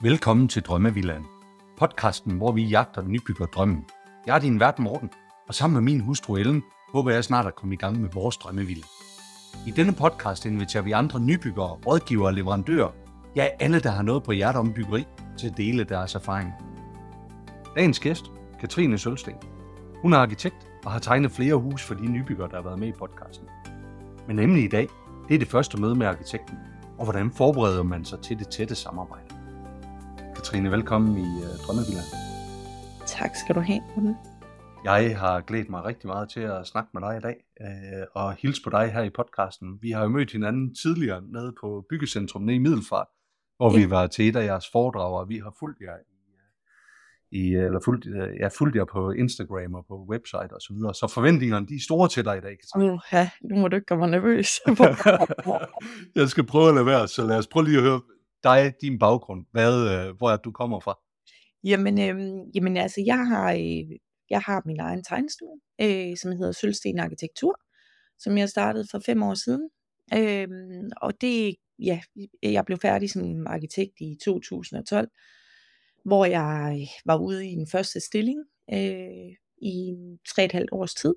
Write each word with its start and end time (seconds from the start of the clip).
Velkommen 0.00 0.48
til 0.48 0.62
Drømmevilland, 0.62 1.24
Podcasten, 1.78 2.32
hvor 2.32 2.52
vi 2.52 2.64
jagter 2.64 3.02
nybygger 3.02 3.46
drømmen. 3.46 3.84
Jeg 4.26 4.34
er 4.34 4.38
din 4.38 4.60
vært 4.60 4.78
Morten, 4.78 5.10
og 5.48 5.54
sammen 5.54 5.74
med 5.74 5.92
min 5.92 6.00
hustru 6.00 6.36
Ellen, 6.36 6.62
håber 6.92 7.10
jeg 7.10 7.24
snart 7.24 7.46
at 7.46 7.54
komme 7.54 7.74
i 7.74 7.76
gang 7.76 8.00
med 8.00 8.10
vores 8.10 8.36
drømmevilla. 8.36 8.84
I 9.66 9.70
denne 9.70 9.92
podcast 9.92 10.46
inviterer 10.46 10.82
vi 10.82 10.92
andre 10.92 11.20
nybyggere, 11.20 11.78
rådgivere 11.86 12.26
og 12.26 12.34
leverandører, 12.34 12.90
ja 13.36 13.48
alle, 13.60 13.80
der 13.80 13.90
har 13.90 14.02
noget 14.02 14.22
på 14.22 14.32
hjertet 14.32 14.60
om 14.60 14.72
byggeri, 14.72 15.06
til 15.38 15.48
at 15.48 15.56
dele 15.56 15.84
deres 15.84 16.14
erfaring. 16.14 16.52
Dagens 17.76 18.00
gæst, 18.00 18.24
Katrine 18.60 18.98
Sølsten. 18.98 19.34
Hun 20.02 20.12
er 20.12 20.18
arkitekt 20.18 20.68
og 20.84 20.92
har 20.92 20.98
tegnet 20.98 21.30
flere 21.32 21.54
hus 21.54 21.82
for 21.82 21.94
de 21.94 22.06
nybyggere, 22.06 22.48
der 22.48 22.56
har 22.56 22.62
været 22.62 22.78
med 22.78 22.88
i 22.88 22.92
podcasten. 22.92 23.48
Men 24.26 24.36
nemlig 24.36 24.64
i 24.64 24.68
dag, 24.68 24.88
det 25.28 25.34
er 25.34 25.38
det 25.38 25.48
første 25.48 25.80
møde 25.80 25.94
med 25.94 26.06
arkitekten, 26.06 26.58
og 26.98 27.04
hvordan 27.04 27.30
forbereder 27.30 27.82
man 27.82 28.04
sig 28.04 28.20
til 28.20 28.38
det 28.38 28.48
tætte 28.48 28.74
samarbejde. 28.74 29.28
Katrine, 30.34 30.70
velkommen 30.70 31.18
i 31.18 31.28
uh, 31.44 31.56
Drømmevilla. 31.66 32.02
Tak 33.06 33.36
skal 33.36 33.54
du 33.54 33.60
have, 33.60 33.80
Morten. 33.96 34.16
Jeg 34.84 35.18
har 35.18 35.40
glædet 35.40 35.70
mig 35.70 35.84
rigtig 35.84 36.06
meget 36.06 36.28
til 36.28 36.40
at 36.40 36.66
snakke 36.66 36.90
med 36.94 37.02
dig 37.02 37.16
i 37.16 37.20
dag, 37.20 37.36
øh, 37.60 38.06
og 38.14 38.34
hilse 38.34 38.62
på 38.64 38.70
dig 38.70 38.92
her 38.92 39.02
i 39.02 39.10
podcasten. 39.10 39.78
Vi 39.82 39.90
har 39.90 40.02
jo 40.02 40.08
mødt 40.08 40.32
hinanden 40.32 40.74
tidligere 40.74 41.22
nede 41.22 41.54
på 41.60 41.84
Byggecentrum 41.90 42.42
nede 42.42 42.56
i 42.56 42.58
Middelfart, 42.58 43.06
hvor 43.56 43.70
ja. 43.72 43.76
vi 43.78 43.90
var 43.90 44.06
til 44.06 44.28
et 44.28 44.36
af 44.36 44.44
jeres 44.44 44.66
foredrag, 44.72 45.20
og 45.20 45.28
vi 45.28 45.38
har 45.38 45.54
fulgt 45.58 45.80
jer 45.80 45.96
i, 47.32 47.54
eller 47.54 47.80
fulgt, 47.84 48.06
ja, 48.40 48.48
fulgt 48.48 48.76
jer 48.76 48.84
på 48.84 49.10
Instagram 49.10 49.74
og 49.74 49.84
på 49.88 50.06
website 50.10 50.52
og 50.52 50.60
så 50.60 50.72
videre. 50.74 50.94
Så 50.94 51.12
forventningerne, 51.14 51.66
de 51.66 51.74
er 51.74 51.80
store 51.80 52.08
til 52.08 52.24
dig 52.24 52.36
i 52.38 52.40
dag. 52.40 52.56
Uh, 52.76 52.98
ja, 53.12 53.30
nu 53.50 53.56
må 53.56 53.68
du 53.68 53.76
ikke 53.76 53.86
gøre 53.86 53.98
mig 53.98 54.10
nervøs. 54.10 54.48
jeg 56.16 56.28
skal 56.28 56.46
prøve 56.46 56.68
at 56.68 56.74
lade 56.74 56.86
være, 56.86 57.08
så 57.08 57.26
lad 57.26 57.38
os 57.38 57.46
prøve 57.46 57.64
lige 57.64 57.78
at 57.78 57.82
høre 57.82 58.00
dig, 58.44 58.74
din 58.80 58.98
baggrund. 58.98 59.46
Hvad, 59.52 59.74
øh, 59.92 60.16
hvor 60.16 60.30
er 60.30 60.36
du 60.36 60.52
kommer 60.52 60.80
fra? 60.80 60.98
Jamen, 61.64 61.94
øh, 62.00 62.46
jamen 62.54 62.76
altså, 62.76 63.02
jeg 63.06 63.26
har, 63.26 63.52
øh, 63.52 63.96
jeg 64.30 64.40
har 64.40 64.62
min 64.66 64.80
egen 64.80 65.04
tegnestue, 65.04 65.60
øh, 65.80 66.16
som 66.16 66.32
hedder 66.32 66.52
Sølvsten 66.52 66.98
Arkitektur, 66.98 67.60
som 68.18 68.38
jeg 68.38 68.48
startede 68.48 68.86
for 68.90 69.00
fem 69.06 69.22
år 69.22 69.34
siden. 69.34 69.70
Øh, 70.14 70.48
og 71.02 71.20
det, 71.20 71.54
ja, 71.78 72.00
jeg 72.42 72.64
blev 72.64 72.78
færdig 72.78 73.10
som 73.10 73.46
arkitekt 73.46 73.92
i 74.00 74.16
2012, 74.24 75.08
hvor 76.06 76.24
jeg 76.24 76.88
var 77.04 77.18
ude 77.18 77.46
i 77.46 77.52
en 77.52 77.66
første 77.66 78.00
stilling 78.00 78.38
øh, 78.72 79.32
i 79.62 79.96
tre 80.28 80.44
et 80.44 80.52
halvt 80.52 80.72
års 80.72 80.94
tid, 80.94 81.14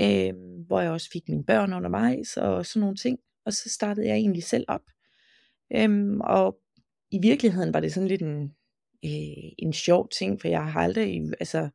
øh, 0.00 0.34
hvor 0.66 0.80
jeg 0.80 0.90
også 0.90 1.10
fik 1.12 1.28
mine 1.28 1.44
børn 1.44 1.72
undervejs 1.72 2.36
og 2.36 2.66
sådan 2.66 2.80
nogle 2.80 2.96
ting. 2.96 3.18
Og 3.46 3.52
så 3.52 3.68
startede 3.68 4.06
jeg 4.06 4.16
egentlig 4.16 4.44
selv 4.44 4.64
op. 4.68 4.82
Øh, 5.76 6.16
og 6.20 6.58
i 7.10 7.18
virkeligheden 7.22 7.74
var 7.74 7.80
det 7.80 7.92
sådan 7.92 8.08
lidt 8.08 8.22
en, 8.22 8.42
øh, 9.04 9.52
en 9.58 9.72
sjov 9.72 10.08
ting, 10.08 10.40
for 10.40 10.48
jeg 10.48 10.72
har 10.72 10.80
aldrig, 10.80 11.22
altså, 11.40 11.68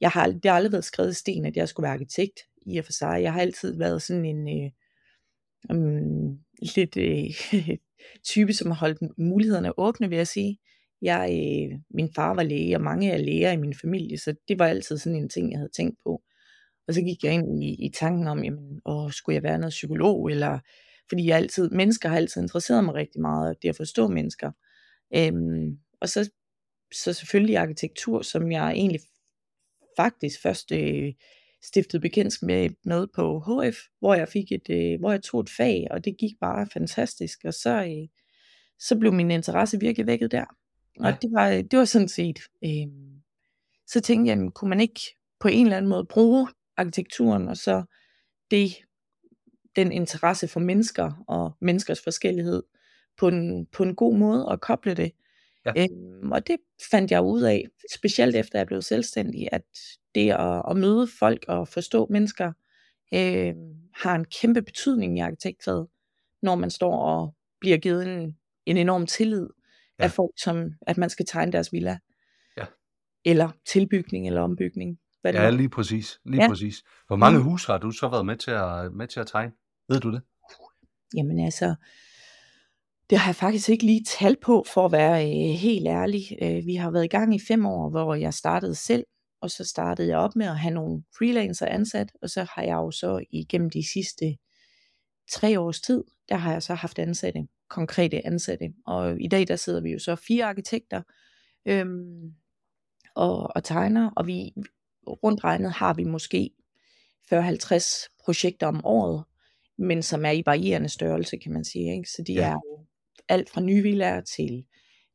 jeg 0.00 0.10
har, 0.10 0.26
det 0.26 0.44
har 0.44 0.56
aldrig 0.56 0.72
været 0.72 0.84
skrevet 0.84 1.10
i 1.10 1.14
sten, 1.14 1.44
at 1.44 1.56
jeg 1.56 1.68
skulle 1.68 1.84
være 1.84 1.94
arkitekt 1.94 2.40
i 2.66 2.78
og 2.78 2.84
for 2.84 2.92
sig. 2.92 3.22
Jeg 3.22 3.32
har 3.32 3.40
altid 3.40 3.78
været 3.78 4.02
sådan 4.02 4.24
en 4.24 4.64
øh, 4.64 4.70
um, 5.70 6.38
lidt 6.60 6.96
øh, 6.96 7.30
type, 8.30 8.52
som 8.52 8.70
har 8.70 8.78
holdt 8.78 9.18
mulighederne 9.18 9.78
åbne, 9.78 10.08
vil 10.08 10.16
jeg 10.16 10.28
sige. 10.28 10.58
Jeg, 11.02 11.30
øh, 11.30 11.78
min 11.90 12.12
far 12.14 12.34
var 12.34 12.42
læge, 12.42 12.76
og 12.76 12.82
mange 12.82 13.10
er 13.10 13.18
læger 13.18 13.52
i 13.52 13.56
min 13.56 13.74
familie, 13.74 14.18
så 14.18 14.34
det 14.48 14.58
var 14.58 14.66
altid 14.66 14.98
sådan 14.98 15.18
en 15.18 15.28
ting, 15.28 15.50
jeg 15.50 15.58
havde 15.58 15.72
tænkt 15.76 15.98
på. 16.04 16.22
Og 16.88 16.94
så 16.94 17.02
gik 17.02 17.24
jeg 17.24 17.32
ind 17.32 17.64
i, 17.64 17.86
i 17.86 17.90
tanken 17.94 18.26
om, 18.26 18.44
jamen, 18.44 18.80
åh, 18.86 19.10
skulle 19.12 19.34
jeg 19.34 19.42
være 19.42 19.58
noget 19.58 19.70
psykolog, 19.70 20.30
eller 20.30 20.58
fordi 21.08 21.26
jeg 21.26 21.36
altid, 21.36 21.70
mennesker 21.70 22.08
har 22.08 22.16
altid 22.16 22.42
interesseret 22.42 22.84
mig 22.84 22.94
rigtig 22.94 23.20
meget, 23.20 23.62
det 23.62 23.68
at 23.68 23.76
forstå 23.76 24.08
mennesker. 24.08 24.52
Øhm, 25.16 25.78
og 26.00 26.08
så, 26.08 26.30
så 26.94 27.12
selvfølgelig 27.12 27.56
arkitektur, 27.56 28.22
som 28.22 28.52
jeg 28.52 28.70
egentlig 28.70 29.00
faktisk 29.96 30.42
først 30.42 30.72
øh, 30.72 31.12
stiftede 31.62 32.00
bekendt 32.00 32.42
med, 32.42 32.70
med 32.84 33.06
på 33.14 33.40
HF, 33.40 33.76
hvor 33.98 34.14
jeg 34.14 34.28
fik 34.28 34.52
et, 34.52 34.70
øh, 34.70 34.98
hvor 35.00 35.10
jeg 35.10 35.22
tog 35.22 35.40
et 35.40 35.50
fag, 35.56 35.86
og 35.90 36.04
det 36.04 36.16
gik 36.18 36.32
bare 36.40 36.66
fantastisk, 36.72 37.38
og 37.44 37.54
så, 37.54 37.84
øh, 37.84 38.08
så 38.78 38.98
blev 38.98 39.12
min 39.12 39.30
interesse 39.30 39.80
virkelig 39.80 40.06
vækket 40.06 40.32
der. 40.32 40.44
Og 41.00 41.22
det 41.22 41.32
var, 41.32 41.48
det 41.48 41.78
var 41.78 41.84
sådan 41.84 42.08
set, 42.08 42.38
øh, 42.64 42.86
så 43.86 44.00
tænkte 44.00 44.30
jeg, 44.30 44.52
kunne 44.54 44.68
man 44.68 44.80
ikke 44.80 45.00
på 45.40 45.48
en 45.48 45.66
eller 45.66 45.76
anden 45.76 45.88
måde 45.88 46.04
bruge 46.04 46.48
arkitekturen, 46.76 47.48
og 47.48 47.56
så 47.56 47.82
det, 48.50 48.76
den 49.76 49.92
interesse 49.92 50.48
for 50.48 50.60
mennesker 50.60 51.24
og 51.28 51.56
menneskers 51.60 52.00
forskellighed 52.04 52.62
på 53.16 53.28
en, 53.28 53.66
på 53.66 53.82
en 53.82 53.94
god 53.94 54.16
måde 54.16 54.48
og 54.48 54.60
koble 54.60 54.94
det. 54.94 55.12
Ja. 55.66 55.72
Øhm, 55.76 56.32
og 56.32 56.46
det 56.46 56.56
fandt 56.90 57.10
jeg 57.10 57.22
ud 57.22 57.42
af, 57.42 57.64
specielt 57.94 58.36
efter 58.36 58.58
jeg 58.58 58.66
blev 58.66 58.82
selvstændig, 58.82 59.48
at 59.52 59.62
det 60.14 60.30
at, 60.30 60.62
at 60.70 60.76
møde 60.76 61.08
folk 61.18 61.44
og 61.48 61.68
forstå 61.68 62.06
mennesker, 62.10 62.52
øh, 63.14 63.54
har 63.94 64.14
en 64.14 64.24
kæmpe 64.24 64.62
betydning 64.62 65.18
i 65.18 65.20
arkitektfaget, 65.20 65.86
når 66.42 66.54
man 66.54 66.70
står 66.70 66.98
og 66.98 67.34
bliver 67.60 67.78
givet 67.78 68.06
en, 68.06 68.36
en 68.66 68.76
enorm 68.76 69.06
tillid 69.06 69.48
ja. 69.98 70.04
af 70.04 70.10
folk, 70.10 70.32
som 70.36 70.70
at 70.86 70.98
man 70.98 71.10
skal 71.10 71.26
tegne 71.26 71.52
deres 71.52 71.72
villa. 71.72 71.98
Ja. 72.56 72.64
Eller 73.24 73.50
tilbygning 73.66 74.26
eller 74.26 74.40
ombygning. 74.40 74.98
Hvad 75.20 75.32
det 75.32 75.38
ja, 75.38 75.44
var. 75.44 75.50
lige 75.50 75.68
præcis. 75.68 76.20
Lige 76.24 76.42
ja. 76.42 76.48
præcis. 76.48 76.82
Hvor 77.06 77.16
mange 77.16 77.40
hus 77.40 77.66
har 77.66 77.78
du 77.78 77.90
så 77.90 78.08
været 78.08 78.26
med 78.26 78.36
til 78.36 78.50
at, 78.50 78.92
med 78.92 79.08
til 79.08 79.20
at 79.20 79.26
tegne? 79.26 79.52
Ved 79.88 80.00
du 80.00 80.12
det? 80.12 80.22
Jamen 81.16 81.44
altså, 81.44 81.74
det 83.10 83.18
har 83.18 83.28
jeg 83.28 83.36
faktisk 83.36 83.68
ikke 83.68 83.86
lige 83.86 84.04
tal 84.04 84.36
på, 84.42 84.64
for 84.74 84.84
at 84.84 84.92
være 84.92 85.24
øh, 85.24 85.54
helt 85.54 85.88
ærlig. 85.88 86.22
Øh, 86.42 86.66
vi 86.66 86.74
har 86.74 86.90
været 86.90 87.04
i 87.04 87.08
gang 87.08 87.34
i 87.34 87.40
fem 87.48 87.66
år, 87.66 87.90
hvor 87.90 88.14
jeg 88.14 88.34
startede 88.34 88.74
selv, 88.74 89.04
og 89.42 89.50
så 89.50 89.64
startede 89.64 90.08
jeg 90.08 90.18
op 90.18 90.36
med 90.36 90.46
at 90.46 90.58
have 90.58 90.74
nogle 90.74 91.02
freelancer 91.18 91.66
ansat, 91.66 92.12
og 92.22 92.30
så 92.30 92.46
har 92.54 92.62
jeg 92.62 92.74
jo 92.74 92.90
så 92.90 93.24
igennem 93.30 93.70
de 93.70 93.92
sidste 93.92 94.36
tre 95.32 95.60
års 95.60 95.80
tid, 95.80 96.04
der 96.28 96.36
har 96.36 96.52
jeg 96.52 96.62
så 96.62 96.74
haft 96.74 96.98
ansatte, 96.98 97.46
konkrete 97.68 98.26
ansatte. 98.26 98.72
Og 98.86 99.20
i 99.20 99.28
dag 99.28 99.48
der 99.48 99.56
sidder 99.56 99.80
vi 99.80 99.90
jo 99.90 99.98
så 99.98 100.16
fire 100.16 100.44
arkitekter 100.44 101.02
øhm, 101.66 102.32
og, 103.14 103.56
og 103.56 103.64
tegner, 103.64 104.10
og 104.16 104.26
vi 104.26 104.52
rundt 105.06 105.44
regnet 105.44 105.72
har 105.72 105.94
vi 105.94 106.04
måske 106.04 106.50
40-50 107.34 108.16
projekter 108.24 108.66
om 108.66 108.84
året, 108.84 109.24
men 109.78 110.02
som 110.02 110.24
er 110.24 110.30
i 110.30 110.42
varierende 110.46 110.88
størrelse, 110.88 111.36
kan 111.36 111.52
man 111.52 111.64
sige. 111.64 111.96
Ikke? 111.96 112.10
Så 112.10 112.22
de 112.26 112.32
ja. 112.32 112.50
er 112.50 112.58
alt 113.28 113.50
fra 113.50 113.60
nye 113.60 113.82
villager 113.82 114.20
til 114.20 114.64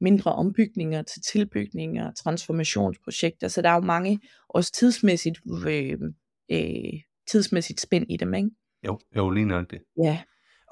mindre 0.02 0.36
ombygninger 0.36 1.02
til 1.02 1.22
tilbygninger, 1.22 2.12
transformationsprojekter, 2.12 3.48
så 3.48 3.62
der 3.62 3.70
er 3.70 3.74
jo 3.74 3.80
mange, 3.80 4.20
også 4.50 4.72
tidsmæssigt, 4.72 5.40
øh, 5.68 5.98
øh, 6.52 6.94
tidsmæssigt 7.28 7.82
spænd 7.82 8.06
i 8.10 8.18
dem, 8.18 8.34
ikke? 8.34 8.50
Jo, 8.88 9.00
jo 9.16 9.30
lige 9.30 9.46
nok 9.46 9.72
det. 9.72 9.82
Ja. 10.04 10.22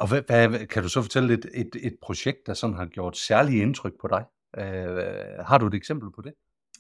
Og 0.02 0.08
hvad, 0.08 0.50
hvad, 0.50 0.68
kan 0.68 0.84
du 0.84 0.90
så 0.90 1.02
fortælle 1.02 1.28
lidt 1.28 1.46
et, 1.54 1.76
et 1.82 1.96
projekt, 2.02 2.48
der 2.48 2.54
sådan 2.54 2.76
har 2.76 2.86
gjort 2.86 3.18
særlig 3.18 3.62
indtryk 3.62 3.94
på 4.02 4.08
dig? 4.08 4.24
Øh, 4.58 5.46
har 5.46 5.58
du 5.58 5.68
et 5.68 5.74
eksempel 5.74 6.10
på 6.16 6.22
det? 6.22 6.34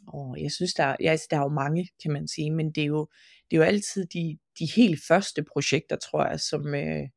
Oh, 0.07 0.41
jeg 0.41 0.51
synes, 0.51 0.73
der, 0.73 0.87
ja, 0.87 0.95
jeg, 0.99 1.19
der 1.29 1.37
er 1.37 1.41
jo 1.41 1.47
mange, 1.47 1.89
kan 2.03 2.11
man 2.11 2.27
sige, 2.27 2.51
men 2.51 2.71
det 2.71 2.81
er 2.81 2.87
jo, 2.87 3.07
det 3.51 3.57
er 3.57 3.61
jo 3.61 3.63
altid 3.63 4.05
de, 4.05 4.37
de 4.59 4.65
helt 4.75 4.99
første 5.07 5.43
projekter, 5.53 5.95
tror 5.95 6.25
jeg, 6.25 6.39
som, 6.39 6.75
øh, 6.75 7.07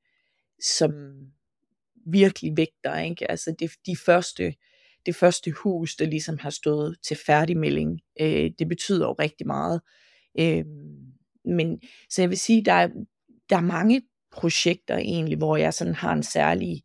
som 0.61 0.93
virkelig 2.07 2.57
vægter. 2.57 2.99
Ikke? 2.99 3.31
Altså 3.31 3.55
det, 3.59 3.71
de 3.87 3.97
første, 3.97 4.55
det 5.07 5.17
første 5.17 5.51
hus, 5.51 5.97
der 5.97 6.07
ligesom 6.07 6.39
har 6.39 6.51
stået 6.51 6.97
til 7.03 7.17
færdigmelding, 7.27 8.01
øh, 8.21 8.51
det 8.59 8.69
betyder 8.69 9.07
jo 9.07 9.13
rigtig 9.13 9.47
meget. 9.47 9.81
Øh, 10.39 10.65
men 11.45 11.81
så 12.11 12.23
jeg 12.23 12.31
vil 12.31 12.39
sige, 12.39 12.65
der 12.65 12.73
er, 12.73 12.89
der 13.51 13.57
er 13.57 13.61
mange 13.61 14.03
projekter 14.35 14.97
egentlig, 14.97 15.39
hvor 15.39 15.57
jeg 15.57 15.75
sådan 15.75 15.95
har 15.95 16.13
en 16.13 16.23
særlig, 16.23 16.83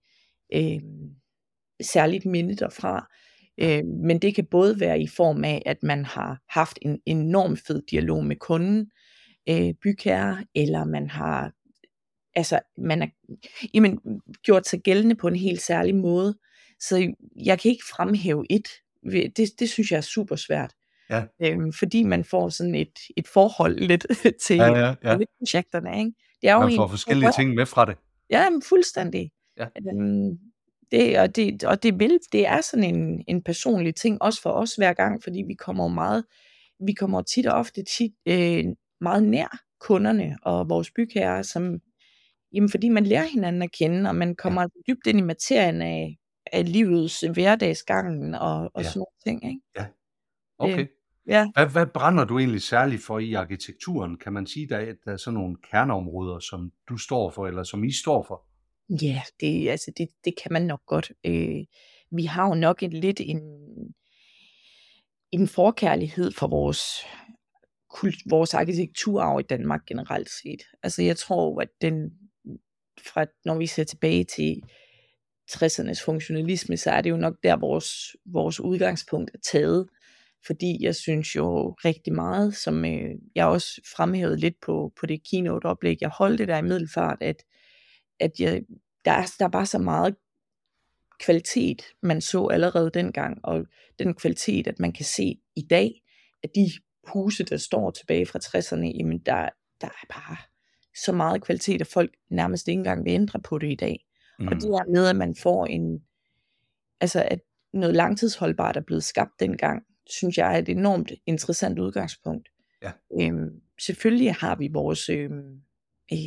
øh, 0.53 0.79
særligt 1.81 2.25
minde 2.25 2.55
derfra. 2.55 3.07
Øh, 3.57 3.85
men 3.85 4.19
det 4.19 4.35
kan 4.35 4.45
både 4.45 4.79
være 4.79 5.01
i 5.01 5.07
form 5.07 5.43
af, 5.43 5.61
at 5.65 5.83
man 5.83 6.05
har 6.05 6.41
haft 6.49 6.79
en 6.81 6.99
enorm 7.05 7.57
fed 7.57 7.81
dialog 7.91 8.25
med 8.25 8.35
kunden, 8.35 8.91
øh, 9.49 9.73
bygherre, 9.83 10.45
eller 10.55 10.85
man 10.85 11.09
har 11.09 11.51
altså, 12.35 12.59
man 12.77 13.01
er 13.01 13.07
jamen, 13.73 13.99
gjort 14.43 14.67
sig 14.67 14.79
gældende 14.79 15.15
på 15.15 15.27
en 15.27 15.35
helt 15.35 15.61
særlig 15.61 15.95
måde. 15.95 16.37
Så 16.79 17.13
jeg 17.45 17.59
kan 17.59 17.71
ikke 17.71 17.83
fremhæve 17.91 18.45
et. 18.49 18.67
Det, 19.37 19.59
det 19.59 19.69
synes 19.69 19.91
jeg 19.91 19.97
er 19.97 20.01
super 20.01 20.35
svært. 20.35 20.73
Ja. 21.09 21.23
Øhm, 21.41 21.73
fordi 21.73 22.03
man 22.03 22.23
får 22.23 22.49
sådan 22.49 22.75
et, 22.75 22.99
et 23.17 23.27
forhold 23.27 23.79
lidt 23.79 24.05
til 24.45 24.55
ja, 24.55 24.77
ja, 24.77 24.95
ja. 25.03 25.17
projekterne. 25.39 25.99
Ikke? 25.99 26.11
Det 26.41 26.49
er 26.49 26.53
jo 26.53 26.59
man 26.59 26.75
får 26.75 26.83
en, 26.83 26.89
forskellige 26.89 27.31
ting 27.31 27.53
med 27.53 27.65
fra 27.65 27.85
det. 27.85 27.97
Ja, 28.29 28.49
men 28.49 28.61
fuldstændig. 28.61 29.31
Ja. 29.57 29.65
Øhm, 29.87 30.39
det, 30.91 31.19
og, 31.19 31.35
det, 31.35 31.63
og 31.63 31.83
det 31.83 31.99
vil, 31.99 32.19
det 32.31 32.47
er 32.47 32.61
sådan 32.61 32.95
en, 32.95 33.23
en 33.27 33.43
personlig 33.43 33.95
ting, 33.95 34.21
også 34.21 34.41
for 34.41 34.49
os 34.49 34.75
hver 34.75 34.93
gang, 34.93 35.23
fordi 35.23 35.43
vi 35.47 35.53
kommer 35.53 35.87
meget, 35.87 36.25
vi 36.79 36.93
kommer 36.93 37.21
tit 37.21 37.45
og 37.45 37.59
ofte 37.59 37.83
tit, 37.83 38.13
øh, 38.25 38.65
meget 39.01 39.23
nær 39.23 39.59
kunderne 39.79 40.37
og 40.41 40.69
vores 40.69 40.91
bygherrer, 40.91 41.41
som 41.41 41.79
Jamen 42.53 42.69
fordi 42.69 42.89
man 42.89 43.05
lærer 43.05 43.23
hinanden 43.23 43.61
at 43.61 43.71
kende, 43.71 44.09
og 44.09 44.15
man 44.15 44.35
kommer 44.35 44.61
ja. 44.61 44.67
dybt 44.87 45.07
ind 45.07 45.19
i 45.19 45.21
materien 45.21 45.81
af, 45.81 46.17
af 46.53 46.71
livets 46.73 47.21
hverdagsgangen 47.33 48.35
og, 48.35 48.71
og 48.73 48.81
Ja. 48.81 48.83
sådan 48.83 48.99
nogle 48.99 49.39
ting. 49.39 49.51
Ikke? 49.53 49.61
Okay. 50.57 50.87
Ja. 51.29 51.47
Hvad, 51.53 51.67
hvad 51.67 51.85
brænder 51.93 52.25
du 52.25 52.39
egentlig 52.39 52.61
særligt 52.61 53.03
for 53.03 53.19
i 53.19 53.33
arkitekturen? 53.33 54.17
Kan 54.17 54.33
man 54.33 54.47
sige, 54.47 54.69
der 54.69 54.77
er, 54.77 54.93
der 55.05 55.11
er 55.11 55.17
sådan 55.17 55.33
nogle 55.39 55.55
kerneområder, 55.71 56.39
som 56.39 56.71
du 56.89 56.97
står 56.97 57.29
for, 57.29 57.47
eller 57.47 57.63
som 57.63 57.83
I 57.83 57.91
står 57.91 58.23
for? 58.27 58.45
Ja, 59.01 59.21
det, 59.39 59.69
altså 59.69 59.91
det, 59.97 60.07
det 60.25 60.33
kan 60.43 60.53
man 60.53 60.61
nok 60.61 60.81
godt. 60.85 61.11
Øh, 61.25 61.65
vi 62.11 62.25
har 62.25 62.47
jo 62.47 62.53
nok 62.53 62.83
en, 62.83 62.93
lidt 62.93 63.21
en, 63.23 63.41
en 65.31 65.47
forkærlighed 65.47 66.31
for 66.31 66.47
vores, 66.47 66.83
vores 68.29 68.53
arkitekturarv 68.53 69.39
i 69.39 69.43
Danmark 69.43 69.85
generelt 69.85 70.29
set. 70.29 70.61
Altså 70.83 71.01
jeg 71.01 71.17
tror, 71.17 71.61
at 71.61 71.69
den, 71.81 72.11
fra, 73.05 73.25
når 73.45 73.57
vi 73.57 73.67
ser 73.67 73.83
tilbage 73.83 74.23
til 74.23 74.61
60'ernes 75.51 76.05
funktionalisme, 76.05 76.77
så 76.77 76.91
er 76.91 77.01
det 77.01 77.09
jo 77.09 77.17
nok 77.17 77.35
der, 77.43 77.55
vores, 77.55 78.15
vores 78.25 78.59
udgangspunkt 78.59 79.31
er 79.33 79.39
taget. 79.51 79.87
Fordi 80.45 80.77
jeg 80.81 80.95
synes 80.95 81.35
jo 81.35 81.69
rigtig 81.71 82.13
meget, 82.13 82.55
som 82.55 82.85
øh, 82.85 83.15
jeg 83.35 83.45
også 83.45 83.81
fremhævede 83.95 84.37
lidt 84.37 84.55
på, 84.61 84.93
på 84.99 85.05
det 85.05 85.21
keynote-oplæg, 85.31 85.97
jeg 86.01 86.09
holdte 86.09 86.45
der 86.45 86.57
i 86.57 86.61
Middelfart, 86.61 87.17
at, 87.21 87.43
at 88.19 88.31
jeg, 88.39 88.61
der, 89.05 89.11
er, 89.11 89.25
der 89.39 89.45
er 89.45 89.49
bare 89.49 89.65
så 89.65 89.79
meget 89.79 90.15
kvalitet, 91.19 91.83
man 92.03 92.21
så 92.21 92.47
allerede 92.47 92.91
dengang, 92.93 93.45
og 93.45 93.65
den 93.99 94.13
kvalitet, 94.13 94.67
at 94.67 94.79
man 94.79 94.91
kan 94.91 95.05
se 95.05 95.35
i 95.55 95.61
dag, 95.69 95.91
at 96.43 96.49
de 96.55 96.69
huse, 97.13 97.43
der 97.43 97.57
står 97.57 97.91
tilbage 97.91 98.25
fra 98.25 98.39
60'erne, 98.39 98.97
jamen 98.97 99.19
der, 99.19 99.49
der 99.81 99.87
er 99.87 100.05
bare 100.09 100.37
så 101.05 101.11
meget 101.11 101.43
kvalitet, 101.43 101.81
at 101.81 101.87
folk 101.87 102.11
nærmest 102.29 102.67
ikke 102.67 102.77
engang 102.77 103.05
vil 103.05 103.13
ændre 103.13 103.39
på 103.39 103.57
det 103.57 103.71
i 103.71 103.75
dag. 103.75 104.05
Mm. 104.39 104.47
Og 104.47 104.55
det 104.55 104.63
er 104.63 104.91
med, 104.91 105.07
at 105.07 105.15
man 105.15 105.35
får 105.35 105.65
en, 105.65 106.03
altså 107.01 107.23
at 107.23 107.39
noget 107.73 107.95
langtidsholdbart 107.95 108.77
er 108.77 108.81
blevet 108.81 109.03
skabt 109.03 109.39
dengang, 109.39 109.83
synes 110.09 110.37
jeg 110.37 110.53
er 110.53 110.57
et 110.57 110.69
enormt 110.69 111.11
interessant 111.25 111.79
udgangspunkt. 111.79 112.49
Ja. 112.83 112.91
Øhm, 113.21 113.61
selvfølgelig 113.81 114.33
har 114.33 114.55
vi 114.55 114.69
vores 114.73 115.09
øhm, 115.09 115.61
øh, 116.13 116.17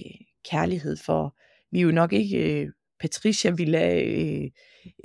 kærlighed 0.50 0.96
for, 0.96 1.38
vi 1.70 1.78
er 1.78 1.82
jo 1.82 1.90
nok 1.90 2.12
ikke 2.12 2.62
øh, 2.62 2.68
Patricia 3.00 3.50
Villa 3.50 4.02
øh, 4.02 4.50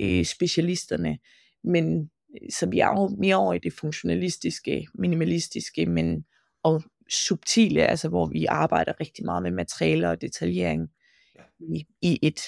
øh, 0.00 0.24
specialisterne, 0.24 1.18
men 1.64 2.10
så 2.50 2.68
vi 2.70 2.78
er 2.78 2.88
jo 2.88 3.08
mere 3.08 3.36
over 3.36 3.54
i 3.54 3.58
det 3.58 3.72
funktionalistiske, 3.72 4.86
minimalistiske, 4.94 5.86
men 5.86 6.24
og 6.62 6.82
subtile, 7.10 7.86
altså 7.86 8.08
hvor 8.08 8.26
vi 8.26 8.44
arbejder 8.44 9.00
rigtig 9.00 9.24
meget 9.24 9.42
med 9.42 9.50
materialer 9.50 10.08
og 10.08 10.20
detaljering 10.20 10.88
Ja. 11.36 11.42
i, 11.74 11.86
i 12.02 12.18
et 12.22 12.40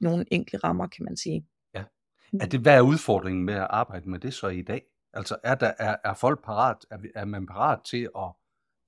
nogle 0.00 0.24
enkle 0.30 0.58
rammer, 0.58 0.86
kan 0.86 1.04
man 1.04 1.16
sige. 1.16 1.46
Er 2.40 2.46
det, 2.46 2.60
hvad 2.60 2.76
er 2.76 2.80
udfordringen 2.80 3.44
med 3.44 3.54
at 3.54 3.66
arbejde 3.70 4.10
med 4.10 4.18
det 4.18 4.34
så 4.34 4.48
i 4.48 4.62
dag? 4.62 4.82
Altså 5.12 5.36
er, 5.44 5.54
der, 5.54 5.72
er, 5.78 5.96
er 6.04 6.14
folk 6.14 6.44
parat, 6.44 6.76
er, 6.90 6.98
er 7.14 7.24
man 7.24 7.46
parat 7.46 7.78
til 7.84 8.08
at 8.18 8.32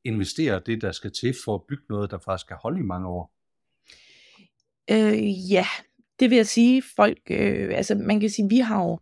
investere 0.05 0.61
det, 0.67 0.83
der 0.83 0.93
skal 0.93 1.13
til 1.13 1.35
for 1.45 1.55
at 1.55 1.63
bygge 1.69 1.85
noget, 1.89 2.11
der 2.11 2.19
faktisk 2.19 2.47
skal 2.47 2.57
holde 2.57 2.81
i 2.81 2.83
mange 2.83 3.09
år? 3.09 3.33
Øh, 4.91 5.53
ja, 5.53 5.67
det 6.21 6.31
vil 6.31 6.37
jeg 6.37 6.47
sige, 6.47 6.83
folk, 6.97 7.21
øh, 7.31 7.77
altså 7.77 7.95
man 7.95 8.21
kan 8.21 8.31
sige, 8.31 8.49
vi 8.49 8.59
har 8.59 8.83
jo 8.85 8.99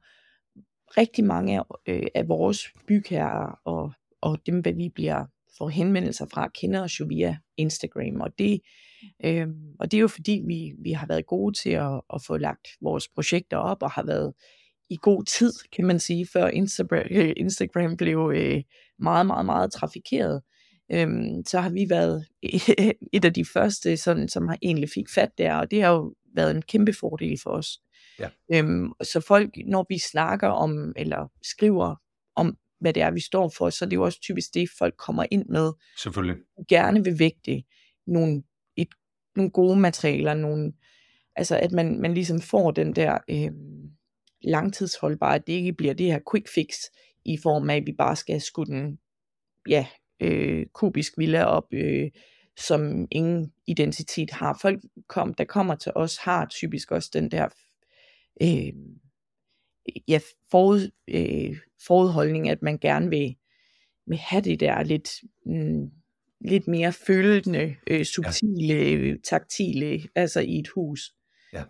rigtig 0.97 1.25
mange 1.25 1.59
af, 1.59 1.65
øh, 1.87 2.07
af 2.15 2.29
vores 2.29 2.73
bygherrer 2.87 3.61
og, 3.65 3.93
og 4.21 4.39
dem, 4.47 4.61
hvad 4.61 4.73
vi 4.73 4.89
bliver 4.95 5.25
får 5.59 5.69
henvendelser 5.69 6.27
fra, 6.33 6.49
kender 6.49 6.83
os 6.83 7.01
jo 7.01 7.07
via 7.09 7.39
Instagram, 7.57 8.21
og 8.21 8.39
det, 8.39 8.61
øh, 9.25 9.47
og 9.81 9.91
det 9.91 9.97
er 9.97 10.01
jo 10.01 10.09
fordi, 10.09 10.43
vi, 10.47 10.73
vi 10.79 10.93
har 10.93 11.07
været 11.07 11.27
gode 11.27 11.59
til 11.59 11.71
at, 11.71 12.01
at 12.15 12.23
få 12.27 12.37
lagt 12.37 12.69
vores 12.81 13.09
projekter 13.09 13.57
op, 13.57 13.83
og 13.83 13.91
har 13.91 14.03
været 14.03 14.35
i 14.91 14.97
god 15.03 15.25
tid, 15.25 15.53
kan 15.77 15.87
man 15.87 16.01
sige, 16.01 16.27
før 16.33 16.47
Instagram, 16.47 17.07
øh, 17.11 17.33
Instagram 17.37 17.97
blev 17.97 18.33
øh, 18.35 18.63
meget, 18.99 19.27
meget, 19.27 19.47
meget 19.47 19.73
trafikeret. 19.73 20.43
Øhm, 20.93 21.45
så 21.47 21.61
har 21.61 21.71
vi 21.71 21.87
været 21.91 22.27
et 23.17 23.25
af 23.25 23.35
de 23.35 23.45
første, 23.45 23.97
sådan, 23.97 24.29
som 24.29 24.49
har 24.49 24.59
egentlig 24.63 24.91
fik 24.95 25.11
fat 25.15 25.31
der, 25.39 25.55
og 25.55 25.71
det 25.71 25.83
har 25.83 25.91
jo 25.91 26.15
været 26.35 26.51
en 26.51 26.63
kæmpe 26.63 26.93
fordel 26.93 27.41
for 27.43 27.51
os. 27.51 27.81
Ja. 28.19 28.29
Øhm, 28.55 28.93
så 29.03 29.21
folk, 29.21 29.51
når 29.67 29.87
vi 29.89 29.99
snakker 29.99 30.49
om, 30.49 30.93
eller 30.97 31.33
skriver 31.43 31.95
om, 32.37 32.57
hvad 32.81 32.93
det 32.93 33.03
er, 33.03 33.11
vi 33.11 33.21
står 33.21 33.53
for, 33.59 33.71
så 33.71 33.85
er 33.85 33.89
det 33.89 33.97
jo 33.97 34.05
også 34.05 34.21
typisk 34.21 34.55
det, 34.55 34.69
folk 34.79 34.95
kommer 34.97 35.25
ind 35.31 35.47
med, 35.49 35.73
Selvfølgelig. 35.99 36.37
gerne 36.69 37.05
vil 37.05 37.19
vægte 37.19 37.63
nogle, 38.07 38.43
et, 38.77 38.89
nogle 39.37 39.51
gode 39.51 39.81
materialer, 39.81 40.35
nogle, 40.35 40.73
altså 41.37 41.59
at 41.59 41.73
man, 41.73 42.01
man 42.01 42.15
ligesom 42.15 42.41
får 42.41 42.71
den 42.71 42.97
der 42.97 43.19
øh, 43.31 43.51
langtidsholdbare, 44.43 45.35
at 45.35 45.47
det 45.47 45.53
ikke 45.53 45.73
bliver 45.73 45.95
det 45.95 46.07
her 46.07 46.21
quick 46.33 46.49
fix, 46.55 46.75
i 47.25 47.39
form 47.43 47.71
af, 47.71 47.77
at 47.77 47.87
vi 47.87 47.93
bare 47.93 48.17
skal 48.17 48.41
skudt 48.41 48.69
en 48.69 48.99
ja, 49.69 49.87
øh, 50.21 50.67
kubisk 50.67 51.19
villa 51.19 51.45
op, 51.45 51.65
øh, 51.73 52.11
som 52.57 53.09
ingen 53.11 53.53
identitet 53.67 54.31
har. 54.31 54.59
Folk, 54.63 54.81
kom, 55.09 55.35
der 55.35 55.45
kommer 55.45 55.75
til 55.75 55.93
os, 55.95 56.17
har 56.17 56.47
typisk 56.47 56.91
også 56.91 57.11
den 57.13 57.31
der 57.31 57.49
øh, 58.43 58.73
ja, 60.09 60.21
forud, 60.51 60.91
øh, 61.09 61.59
forudholdning, 61.87 62.49
at 62.49 62.63
man 62.63 62.79
gerne 62.79 63.11
vil, 63.11 63.37
vil 64.07 64.19
have 64.19 64.43
det 64.43 64.61
der 64.61 64.83
lidt, 64.83 65.11
mm, 65.47 65.91
lidt 66.41 66.69
mere 66.69 66.93
følende, 66.93 67.77
øh, 67.87 68.05
subtile, 68.05 68.75
øh, 68.75 69.19
taktile, 69.25 70.09
altså 70.15 70.41
i 70.41 70.59
et 70.59 70.69
hus. 70.69 71.15
Ja. 71.53 71.65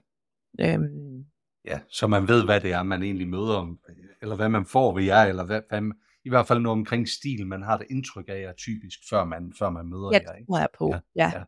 Øhm, 0.61 1.25
Ja, 1.65 1.81
så 1.91 2.07
man 2.07 2.29
ved, 2.29 2.45
hvad 2.45 2.61
det 2.61 2.73
er, 2.73 2.83
man 2.83 3.03
egentlig 3.03 3.29
møder, 3.29 3.77
eller 4.23 4.37
hvad 4.37 4.49
man 4.49 4.67
får 4.67 4.95
ved 4.95 5.05
jer, 5.05 5.23
eller 5.25 5.45
hvad, 5.47 5.61
hvad, 5.69 5.83
i 6.25 6.29
hvert 6.29 6.47
fald 6.47 6.61
noget 6.61 6.79
omkring 6.79 7.09
stil, 7.09 7.47
man 7.47 7.63
har 7.63 7.77
det 7.77 7.87
indtryk 7.91 8.25
af, 8.29 8.41
er 8.41 8.53
typisk, 8.53 8.99
før 9.11 9.25
man, 9.25 9.53
før 9.59 9.71
man 9.71 9.87
møder 9.87 10.11
ja, 10.13 10.19
jer. 10.27 10.33
Ikke? 10.35 10.47
tror 10.47 10.59
jeg 10.59 10.69
på. 10.79 10.95
Ja, 10.95 11.01
Ja. 11.17 11.45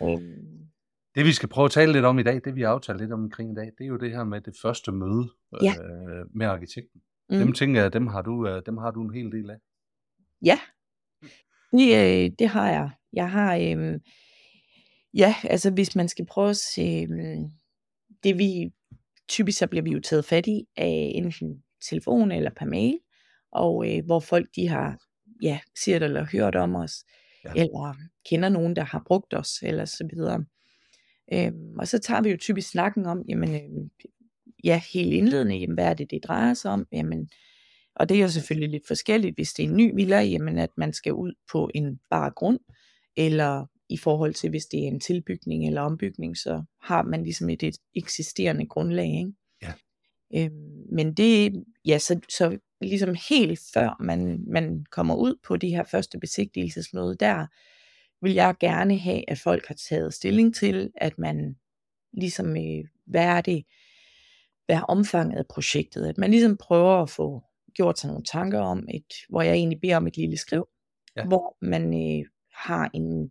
ja. 0.00 0.12
Øhm, 0.12 0.58
Det 1.14 1.24
vi 1.24 1.32
skal 1.32 1.48
prøve 1.48 1.64
at 1.64 1.70
tale 1.70 1.92
lidt 1.92 2.04
om 2.04 2.18
i 2.18 2.22
dag, 2.22 2.40
det 2.44 2.54
vi 2.54 2.62
har 2.62 2.68
aftalt 2.68 3.00
lidt 3.00 3.12
omkring 3.12 3.52
i 3.52 3.54
dag, 3.54 3.64
det 3.78 3.84
er 3.84 3.88
jo 3.88 3.96
det 3.96 4.10
her 4.10 4.24
med 4.24 4.40
det 4.40 4.54
første 4.62 4.92
møde 4.92 5.30
Ja. 5.62 5.74
øh, 5.82 6.26
med 6.34 6.46
arkitekten. 6.46 7.00
mm. 7.30 7.38
Dem 7.38 7.52
tænker 7.52 7.82
jeg, 7.82 7.92
dem 7.92 8.06
har, 8.06 8.22
du, 8.22 8.48
øh, 8.48 8.62
dem 8.66 8.76
har 8.76 8.90
du 8.90 9.02
en 9.02 9.14
hel 9.14 9.32
del 9.32 9.50
af. 9.50 9.56
Ja, 10.44 10.58
det, 11.72 12.24
øh, 12.24 12.30
det 12.38 12.48
har 12.48 12.68
jeg. 12.70 12.90
Jeg 13.12 13.30
har, 13.30 13.56
øh, 13.56 14.00
ja, 15.14 15.34
altså 15.44 15.70
hvis 15.70 15.96
man 15.96 16.08
skal 16.08 16.26
prøve 16.26 16.50
at 16.50 16.56
se, 16.56 17.06
øh, 17.10 17.36
det 18.24 18.38
vi, 18.38 18.72
typisk 19.28 19.58
så 19.58 19.66
bliver 19.66 19.82
vi 19.82 19.90
jo 19.90 20.00
taget 20.00 20.24
fat 20.24 20.46
i 20.46 20.66
af 20.76 21.12
enten 21.14 21.62
telefon 21.90 22.32
eller 22.32 22.50
per 22.56 22.66
mail, 22.66 22.98
og 23.52 23.96
øh, 23.96 24.04
hvor 24.04 24.20
folk 24.20 24.48
de 24.56 24.68
har, 24.68 24.98
ja, 25.42 25.58
set 25.84 26.02
eller 26.02 26.26
hørt 26.32 26.54
om 26.56 26.74
os, 26.74 27.04
Ja. 27.44 27.52
ja. 27.56 27.62
eller 27.62 27.94
kender 28.30 28.48
nogen, 28.48 28.76
der 28.76 28.84
har 28.84 29.02
brugt 29.06 29.34
os, 29.34 29.58
eller 29.62 29.84
så 29.84 30.08
videre. 30.12 30.44
Øhm, 31.32 31.78
og 31.78 31.88
så 31.88 31.98
tager 31.98 32.22
vi 32.22 32.30
jo 32.30 32.36
typisk 32.36 32.70
snakken 32.70 33.06
om, 33.06 33.22
jamen, 33.28 33.54
øh, 33.54 33.88
ja, 34.64 34.80
helt 34.92 35.12
indledende, 35.12 35.56
jamen, 35.56 35.74
hvad 35.74 35.84
er 35.86 35.94
det, 35.94 36.10
det 36.10 36.24
drejer 36.24 36.54
sig 36.54 36.70
om? 36.70 36.86
Jamen, 36.92 37.28
og 37.96 38.08
det 38.08 38.16
er 38.16 38.22
jo 38.22 38.28
selvfølgelig 38.28 38.70
lidt 38.70 38.86
forskelligt, 38.86 39.34
hvis 39.36 39.52
det 39.52 39.64
er 39.64 39.68
en 39.68 39.76
ny 39.76 39.94
villa, 39.94 40.20
jamen 40.20 40.58
at 40.58 40.70
man 40.76 40.92
skal 40.92 41.12
ud 41.12 41.32
på 41.52 41.70
en 41.74 42.00
bare 42.10 42.30
grund, 42.30 42.58
eller 43.16 43.66
i 43.94 43.96
forhold 43.96 44.34
til, 44.34 44.50
hvis 44.50 44.66
det 44.66 44.84
er 44.84 44.88
en 44.88 45.00
tilbygning 45.00 45.66
eller 45.66 45.80
ombygning, 45.80 46.36
så 46.36 46.62
har 46.82 47.02
man 47.02 47.22
ligesom 47.22 47.48
et, 47.48 47.62
et 47.62 47.76
eksisterende 47.94 48.66
grundlag. 48.66 49.06
Ikke? 49.18 49.32
Ja. 49.62 49.72
Øhm, 50.34 50.86
men 50.92 51.14
det, 51.14 51.64
ja, 51.84 51.98
så, 51.98 52.20
så 52.28 52.58
ligesom 52.80 53.16
helt 53.28 53.60
før 53.74 53.96
man, 54.00 54.44
man 54.46 54.84
kommer 54.90 55.14
ud 55.14 55.34
på 55.46 55.56
de 55.56 55.68
her 55.68 55.84
første 55.84 56.18
besigtigelsesmøde, 56.18 57.16
der 57.20 57.46
vil 58.22 58.32
jeg 58.32 58.54
gerne 58.60 58.98
have, 58.98 59.30
at 59.30 59.38
folk 59.38 59.66
har 59.66 59.74
taget 59.74 60.14
stilling 60.14 60.54
til, 60.54 60.90
at 60.96 61.18
man 61.18 61.56
ligesom, 62.12 62.56
øh, 62.56 62.84
hvad 63.06 63.24
er 63.24 63.40
det, 63.40 63.64
hvad 64.66 64.76
er 64.76 64.82
omfanget 64.82 65.38
af 65.38 65.46
projektet, 65.46 66.06
at 66.06 66.18
man 66.18 66.30
ligesom 66.30 66.56
prøver 66.56 67.02
at 67.02 67.10
få 67.10 67.42
gjort 67.74 67.98
sig 67.98 68.08
nogle 68.08 68.24
tanker 68.24 68.60
om, 68.60 68.88
et, 68.94 69.14
hvor 69.28 69.42
jeg 69.42 69.54
egentlig 69.54 69.80
beder 69.80 69.96
om 69.96 70.06
et 70.06 70.16
lille 70.16 70.36
skriv, 70.36 70.68
ja. 71.16 71.24
hvor 71.24 71.56
man 71.62 71.84
øh, 71.84 72.26
har 72.52 72.90
en 72.94 73.30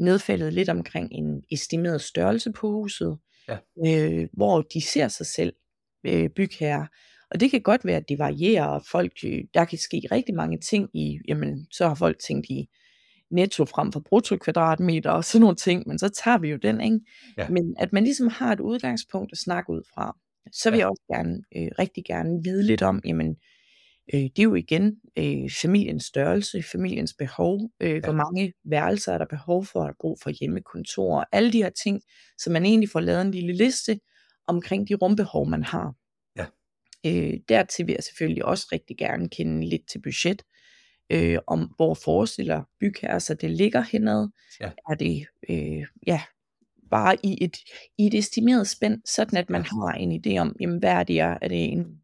nedfældet 0.00 0.52
lidt 0.52 0.68
omkring 0.68 1.08
en 1.12 1.42
estimeret 1.52 2.00
størrelse 2.00 2.52
på 2.52 2.70
huset, 2.70 3.18
Ja. 3.48 3.56
øh, 3.86 4.28
hvor 4.32 4.62
de 4.62 4.80
ser 4.80 5.08
sig 5.08 5.26
selv 5.26 5.52
øh, 6.04 6.28
bygherre. 6.30 6.88
Og 7.30 7.40
det 7.40 7.50
kan 7.50 7.60
godt 7.60 7.84
være, 7.84 7.96
at 7.96 8.08
det 8.08 8.18
varierer, 8.18 8.64
og 8.66 8.82
folk, 8.90 9.12
øh, 9.24 9.44
der 9.54 9.64
kan 9.64 9.78
ske 9.78 10.02
rigtig 10.12 10.34
mange 10.34 10.58
ting 10.58 10.88
i, 10.94 11.18
jamen, 11.28 11.66
så 11.70 11.88
har 11.88 11.94
folk 11.94 12.18
tænkt 12.28 12.46
i 12.50 12.68
netto 13.30 13.64
frem 13.64 13.92
for 13.92 14.00
brutto 14.00 14.36
kvadratmeter 14.36 15.10
og 15.10 15.24
sådan 15.24 15.40
nogle 15.40 15.56
ting, 15.56 15.88
men 15.88 15.98
så 15.98 16.08
tager 16.08 16.38
vi 16.38 16.48
jo 16.50 16.56
den, 16.56 16.80
ikke? 16.80 17.00
Ja. 17.38 17.48
Men 17.48 17.74
at 17.78 17.92
man 17.92 18.04
ligesom 18.04 18.28
har 18.28 18.52
et 18.52 18.60
udgangspunkt 18.60 19.32
at 19.32 19.38
snakke 19.38 19.70
ud 19.72 19.82
fra. 19.94 20.16
Så 20.52 20.70
vil 20.70 20.76
Ja. 20.78 20.82
jeg 20.82 20.88
også 20.88 21.02
gerne, 21.12 21.42
øh, 21.56 21.68
rigtig 21.78 22.04
gerne 22.04 22.40
vide 22.44 22.62
lidt 22.62 22.82
om, 22.82 23.00
jamen, 23.04 23.36
øh, 24.14 24.20
det 24.20 24.38
er 24.38 24.42
jo 24.42 24.54
igen 24.54 24.96
øh, 25.18 25.50
familiens 25.62 26.04
størrelse, 26.04 26.62
familiens 26.62 27.14
behov, 27.14 27.70
øh, 27.80 27.90
ja. 27.90 28.00
hvor 28.00 28.12
mange 28.12 28.52
værelser 28.64 29.12
er 29.12 29.18
der 29.18 29.26
behov 29.30 29.64
for, 29.64 29.82
er 29.82 29.86
der 29.86 29.94
brug 30.00 30.18
for 30.22 30.30
hjemmekontor, 30.30 31.28
alle 31.32 31.52
de 31.52 31.62
her 31.62 31.70
ting, 31.70 32.00
så 32.38 32.50
man 32.50 32.64
egentlig 32.64 32.90
får 32.90 33.00
lavet 33.00 33.20
en 33.20 33.30
lille 33.30 33.52
liste 33.52 34.00
omkring 34.46 34.88
de 34.88 34.94
rumbehov, 34.94 35.48
man 35.48 35.64
har. 35.64 35.94
Ja. 36.36 36.46
Øh, 37.06 37.38
dertil 37.48 37.86
vil 37.86 37.92
jeg 37.92 38.04
selvfølgelig 38.04 38.44
også 38.44 38.66
rigtig 38.72 38.96
gerne 38.96 39.28
kende 39.28 39.68
lidt 39.68 39.88
til 39.88 40.02
budget, 40.02 40.42
øh, 41.10 41.38
om 41.46 41.72
hvor 41.76 41.94
forestiller 41.94 42.62
bygherrer 42.80 43.18
sig, 43.18 43.40
det 43.40 43.50
ligger 43.50 43.80
henad. 43.80 44.28
Ja. 44.60 44.70
Er 44.90 44.94
det 44.94 45.26
øh, 45.48 45.86
ja, 46.06 46.22
bare 46.90 47.16
i 47.22 47.44
et, 47.44 47.56
i 47.98 48.06
et 48.06 48.14
estimeret 48.14 48.68
spænd, 48.68 49.02
sådan 49.06 49.38
at 49.38 49.50
man 49.50 49.64
har 49.64 49.92
en 49.92 50.12
idé 50.12 50.38
om, 50.38 50.56
jamen, 50.60 50.78
hvad 50.78 50.90
er 50.90 51.02
det, 51.02 51.20
er 51.20 51.48
det 51.48 51.72
en 51.72 52.00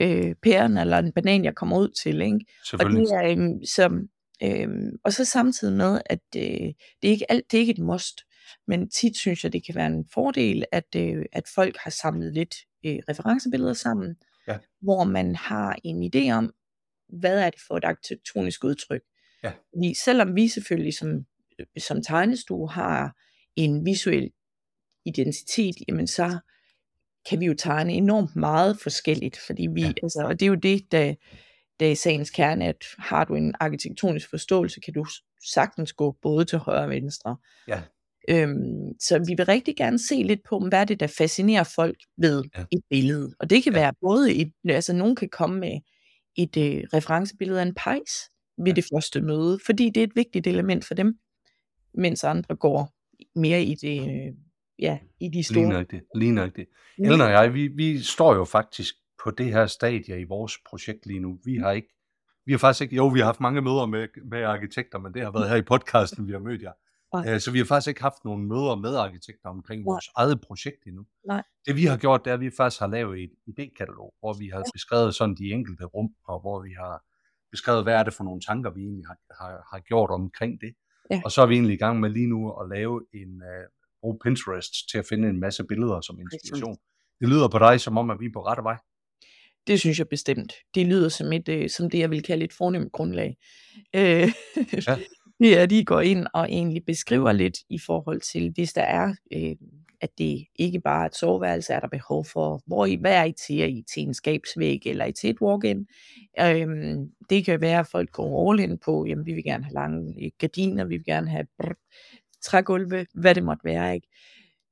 øh, 0.00 0.34
pæren 0.42 0.78
eller 0.78 0.98
en 0.98 1.12
banan, 1.12 1.44
jeg 1.44 1.54
kommer 1.54 1.78
ud 1.78 1.88
til, 1.88 2.20
ikke? 2.22 2.40
Og 2.72 2.90
det 2.90 3.12
er 3.12 3.30
øhm, 3.30 3.64
som, 3.64 4.08
øhm, 4.42 4.90
og 5.04 5.12
så 5.12 5.24
samtidig 5.24 5.76
med, 5.76 6.00
at 6.06 6.20
øh, 6.36 6.42
det, 6.42 6.74
er 7.02 7.08
ikke 7.08 7.32
alt, 7.32 7.50
det 7.50 7.56
er 7.56 7.60
ikke 7.60 7.72
et 7.72 7.78
must, 7.78 8.20
men 8.66 8.90
tit 8.90 9.16
synes 9.16 9.44
jeg, 9.44 9.52
det 9.52 9.66
kan 9.66 9.74
være 9.74 9.86
en 9.86 10.06
fordel, 10.14 10.64
at, 10.72 10.94
øh, 10.96 11.24
at 11.32 11.48
folk 11.54 11.76
har 11.76 11.90
samlet 11.90 12.34
lidt 12.34 12.54
øh, 12.86 12.98
referencebilleder 13.08 13.72
sammen, 13.72 14.16
Ja. 14.48 14.58
hvor 14.80 15.04
man 15.04 15.36
har 15.36 15.76
en 15.84 16.10
idé 16.14 16.30
om, 16.30 16.54
hvad 17.08 17.38
er 17.40 17.50
det 17.50 17.60
for 17.68 17.76
et 17.76 17.84
arkitektonisk 17.84 18.64
udtryk. 18.64 19.02
Ja. 19.42 19.48
Fordi 19.48 19.94
selvom 20.04 20.36
vi 20.36 20.48
selvfølgelig 20.48 20.94
som, 20.94 21.26
øh, 21.58 21.66
som 21.78 22.02
tegnestue 22.02 22.70
har 22.70 23.16
en 23.56 23.86
visuel 23.86 24.30
identitet, 25.06 25.74
jamen 25.88 26.06
så 26.06 26.38
kan 27.28 27.40
vi 27.40 27.46
jo 27.46 27.54
tegne 27.58 27.92
enormt 27.92 28.36
meget 28.36 28.80
forskelligt, 28.80 29.38
fordi 29.46 29.66
vi, 29.74 29.80
Ja. 29.82 29.92
altså, 30.02 30.22
og 30.26 30.40
det 30.40 30.46
er 30.46 30.50
jo 30.50 30.54
det, 30.54 30.92
der, 30.92 31.14
der 31.80 31.90
er 31.90 31.94
sagens 31.94 32.30
kerne, 32.30 32.64
at 32.64 32.84
har 32.98 33.24
du 33.24 33.34
en 33.34 33.54
arkitektonisk 33.60 34.30
forståelse, 34.30 34.80
kan 34.80 34.94
du 34.94 35.06
sagtens 35.52 35.92
gå 35.92 36.16
både 36.22 36.44
til 36.44 36.58
højre 36.58 36.82
og 36.84 36.90
venstre. 36.90 37.36
Ja. 37.68 37.82
Øhm, 38.30 39.00
så 39.00 39.18
vi 39.18 39.34
vil 39.36 39.46
rigtig 39.46 39.76
gerne 39.76 39.98
se 39.98 40.14
lidt 40.14 40.40
på, 40.48 40.58
hvad 40.68 40.80
er 40.80 40.84
det, 40.84 41.00
der 41.00 41.06
fascinerer 41.06 41.64
folk 41.74 41.96
ved 42.18 42.44
ja. 42.56 42.64
et 42.72 42.80
billede. 42.90 43.34
Og 43.40 43.50
det 43.50 43.64
kan 43.64 43.72
Ja. 43.72 43.78
være 43.78 43.92
både 44.00 44.34
et, 44.34 44.52
altså 44.68 44.92
nogen 44.92 45.16
kan 45.16 45.28
komme 45.28 45.60
med 45.60 45.80
et 46.36 46.56
øh, 46.56 46.84
referencebillede 46.94 47.60
af 47.60 47.66
en 47.66 47.74
pejs 47.74 48.10
ved 48.58 48.66
Ja. 48.66 48.72
det 48.72 48.84
første 48.94 49.20
møde, 49.20 49.58
fordi 49.66 49.90
det 49.90 50.00
er 50.00 50.04
et 50.04 50.16
vigtigt 50.16 50.46
element 50.46 50.84
for 50.84 50.94
dem, 50.94 51.18
mens 51.94 52.24
andre 52.24 52.56
går 52.56 52.92
mere 53.38 53.62
i 53.62 53.74
det, 53.74 54.00
øh, 54.00 54.32
ja, 54.78 54.98
i 55.20 55.24
de 55.28 55.30
Lige 55.30 55.44
store. 55.44 55.68
nøjagtigt. 55.68 56.04
Lige 56.14 56.32
nøjagtigt. 56.32 56.70
Mm. 56.98 57.04
Ellen 57.04 57.20
og 57.20 57.30
jeg, 57.30 57.54
vi, 57.54 57.68
vi 57.68 58.02
står 58.02 58.34
jo 58.34 58.44
faktisk 58.44 58.94
på 59.24 59.30
det 59.30 59.46
her 59.46 59.66
stadie 59.66 60.20
i 60.20 60.24
vores 60.24 60.58
projekt 60.70 61.06
lige 61.06 61.20
nu. 61.20 61.38
Vi 61.44 61.56
har 61.56 61.70
ikke, 61.70 61.88
vi 62.46 62.52
har 62.52 62.58
faktisk 62.58 62.82
ikke, 62.82 62.96
jo, 62.96 63.06
vi 63.06 63.18
har 63.18 63.26
haft 63.26 63.40
mange 63.40 63.60
møder 63.62 63.86
med, 63.86 64.08
med 64.30 64.42
arkitekter, 64.42 64.98
men 64.98 65.14
det 65.14 65.22
har 65.22 65.30
været 65.30 65.48
her 65.48 65.56
i 65.56 65.62
podcasten, 65.62 66.26
vi 66.26 66.32
har 66.32 66.38
mødt 66.38 66.62
jer. 66.62 66.72
Nej. 67.14 67.34
Øh, 67.34 67.40
Så 67.40 67.50
vi 67.50 67.58
har 67.58 67.64
faktisk 67.64 67.88
ikke 67.88 68.02
haft 68.02 68.24
nogen 68.24 68.48
møder 68.48 68.76
med 68.76 68.96
arkitekter 68.96 69.48
omkring 69.48 69.82
Nej. 69.82 69.92
vores 69.92 70.08
eget 70.16 70.40
projekt 70.40 70.84
endnu. 70.86 71.06
Nej. 71.26 71.42
Det 71.66 71.76
vi 71.76 71.84
har 71.84 71.96
gjort, 71.96 72.24
det 72.24 72.30
er, 72.30 72.34
at 72.34 72.40
vi 72.40 72.50
faktisk 72.56 72.80
har 72.80 72.86
lavet 72.86 73.22
et 73.24 73.32
idékatalog, 73.50 74.18
hvor 74.20 74.38
vi 74.38 74.48
har 74.48 74.62
beskrevet 74.72 75.14
sådan 75.14 75.34
de 75.34 75.50
enkelte 75.50 75.84
rum, 75.84 76.08
og 76.28 76.40
hvor 76.40 76.62
vi 76.62 76.72
har 76.78 77.04
beskrevet, 77.50 77.82
hvad 77.82 77.94
er 77.94 78.02
det 78.02 78.14
for 78.14 78.24
nogle 78.24 78.40
tanker, 78.40 78.70
vi 78.70 78.80
egentlig 78.80 79.06
har, 79.06 79.18
har, 79.40 79.68
har 79.72 79.80
gjort 79.80 80.10
omkring 80.10 80.60
det. 80.60 80.72
Ja. 81.10 81.20
Og 81.24 81.30
så 81.32 81.42
er 81.42 81.46
vi 81.46 81.54
egentlig 81.54 81.74
i 81.74 81.78
gang 81.78 82.00
med 82.00 82.10
lige 82.10 82.26
nu 82.26 82.50
at 82.60 82.68
lave 82.68 83.04
en, 83.14 83.32
uh, 83.50 83.64
bruge 84.00 84.18
Pinterest 84.24 84.72
til 84.90 84.98
at 84.98 85.06
finde 85.08 85.28
en 85.28 85.40
masse 85.40 85.64
billeder 85.64 86.00
som 86.00 86.18
inspiration. 86.20 86.76
Det 87.20 87.28
lyder 87.28 87.48
på 87.48 87.58
dig 87.58 87.80
som 87.80 87.98
om, 87.98 88.10
at 88.10 88.16
vi 88.20 88.26
er 88.26 88.30
på 88.34 88.40
rette 88.40 88.62
vej. 88.62 88.76
Det 89.66 89.80
synes 89.80 89.98
jeg 89.98 90.08
bestemt. 90.08 90.52
Det 90.74 90.86
lyder 90.86 91.08
som, 91.08 91.32
et, 91.32 91.48
øh, 91.48 91.70
som 91.70 91.90
det, 91.90 91.98
jeg 91.98 92.10
vil 92.10 92.22
kalde 92.22 92.44
et 92.44 92.52
fornemt 92.52 92.92
grundlag. 92.92 93.36
Øh, 93.94 94.28
Ja. 94.86 94.96
det 95.40 95.58
er, 95.58 95.66
de 95.66 95.84
går 95.84 96.00
ind 96.00 96.26
og 96.34 96.48
egentlig 96.50 96.84
beskriver 96.86 97.32
lidt 97.32 97.58
i 97.70 97.78
forhold 97.86 98.20
til, 98.20 98.52
hvis 98.54 98.72
der 98.72 98.82
er, 98.82 99.14
øh, 99.32 99.56
at 100.00 100.10
det 100.18 100.44
ikke 100.56 100.80
bare 100.80 101.02
er 101.02 101.06
et 101.06 101.16
soveværelse, 101.16 101.72
er 101.72 101.80
der 101.80 101.88
behov 101.88 102.24
for, 102.24 102.62
hvor 102.66 102.86
I, 102.86 102.94
hvad 103.00 103.12
er 103.14 103.24
I 103.24 103.32
til? 103.46 103.60
Er 103.60 103.66
I 103.66 103.84
til 103.94 104.02
en 104.02 104.14
skabsvæg, 104.14 104.80
eller 104.86 105.04
er 105.04 105.08
I 105.08 105.12
til 105.12 105.30
et 105.30 105.40
walk-in? 105.40 105.86
Øhm, 106.40 107.10
det 107.30 107.44
kan 107.44 107.60
være, 107.60 107.78
at 107.80 107.86
folk 107.86 108.12
går 108.12 108.50
all 108.50 108.60
in 108.60 108.78
på, 108.78 109.04
jamen 109.08 109.26
vi 109.26 109.32
vil 109.32 109.44
gerne 109.44 109.64
have 109.64 109.74
lange 109.74 110.24
øh, 110.24 110.30
gardiner, 110.38 110.84
vi 110.84 110.96
vil 110.96 111.04
gerne 111.04 111.30
have 111.30 111.46
brr, 111.58 111.72
trægulve, 112.48 113.06
hvad 113.14 113.34
det 113.34 113.42
måtte 113.42 113.64
være, 113.64 113.94
ikke? 113.94 114.08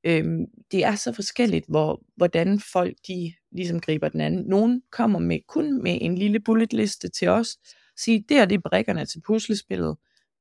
Øhm, 0.03 0.45
det 0.71 0.83
er 0.85 0.95
så 0.95 1.11
forskelligt, 1.13 1.65
hvor, 1.69 2.01
hvordan 2.15 2.59
folk 2.59 2.95
de 3.07 3.33
ligesom 3.51 3.79
griber 3.79 4.09
den 4.09 4.21
anden. 4.21 4.45
Nogen 4.45 4.81
kommer 4.91 5.19
med 5.19 5.39
kun 5.47 5.83
med 5.83 5.97
en 6.01 6.17
lille 6.17 6.39
bulletliste 6.39 7.09
til 7.09 7.27
os, 7.27 7.57
sige, 7.97 8.25
det 8.29 8.37
er 8.37 8.45
det 8.45 8.55
er 8.55 8.69
brikkerne 8.69 9.05
til 9.05 9.21
puslespillet, 9.27 9.97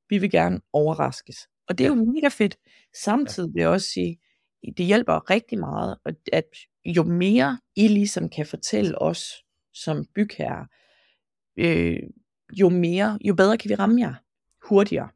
vi 0.09 0.19
vil 0.19 0.31
gerne 0.31 0.61
overraskes. 0.73 1.37
Og 1.69 1.78
det 1.78 1.85
er 1.85 1.88
jo 1.88 1.95
mega 2.14 2.28
fedt. 2.28 2.57
Samtidig 3.02 3.55
vil 3.55 3.61
jeg 3.61 3.69
også 3.69 3.88
sige, 3.88 4.19
det 4.76 4.87
hjælper 4.87 5.31
rigtig 5.31 5.59
meget, 5.59 5.97
at- 6.05 6.28
at 6.33 6.45
jo 6.85 7.02
mere 7.02 7.61
I 7.76 7.88
ligesom 7.88 8.28
kan 8.28 8.47
fortælle 8.47 9.02
os 9.02 9.35
som 9.75 10.07
bygherre, 10.14 10.66
øh, 11.57 11.99
jo 12.52 12.69
mere, 12.69 13.19
jo 13.25 13.35
bedre 13.35 13.57
kan 13.59 13.69
vi 13.69 13.75
ramme 13.75 14.00
jer 14.00 14.14
hurtigere. 14.69 15.09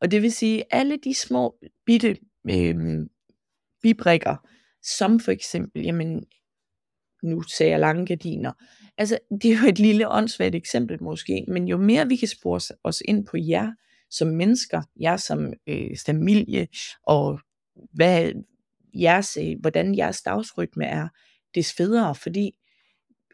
Og 0.00 0.10
det 0.10 0.22
vil 0.22 0.32
sige, 0.32 0.64
alle 0.70 0.96
de 0.96 1.14
små 1.14 1.56
bitte 1.86 2.16
øh, 2.50 3.06
bibrikker, 3.82 4.36
som 4.82 5.20
for 5.20 5.32
eksempel, 5.32 5.82
jamen, 5.82 6.24
nu 7.22 7.42
sagde 7.42 7.72
jeg 7.72 7.80
lange 7.80 8.06
gardiner. 8.06 8.52
Altså, 8.98 9.18
det 9.42 9.52
er 9.52 9.60
jo 9.62 9.68
et 9.68 9.78
lille 9.78 10.08
åndssvagt 10.08 10.54
eksempel 10.54 11.02
måske, 11.02 11.44
men 11.48 11.68
jo 11.68 11.76
mere 11.76 12.08
vi 12.08 12.16
kan 12.16 12.28
spore 12.28 12.60
os 12.84 13.02
ind 13.04 13.26
på 13.26 13.36
jer 13.36 13.72
som 14.10 14.28
mennesker, 14.28 14.82
jer 15.00 15.16
som 15.16 15.52
øh, 15.66 15.96
familie, 16.06 16.68
og 17.06 17.40
hvad 17.92 18.32
jeres, 18.94 19.36
øh, 19.36 19.60
hvordan 19.60 19.94
jeres 19.94 20.22
dagsrytme 20.22 20.84
er, 20.84 21.08
des 21.54 21.72
federe, 21.72 22.14
fordi 22.14 22.52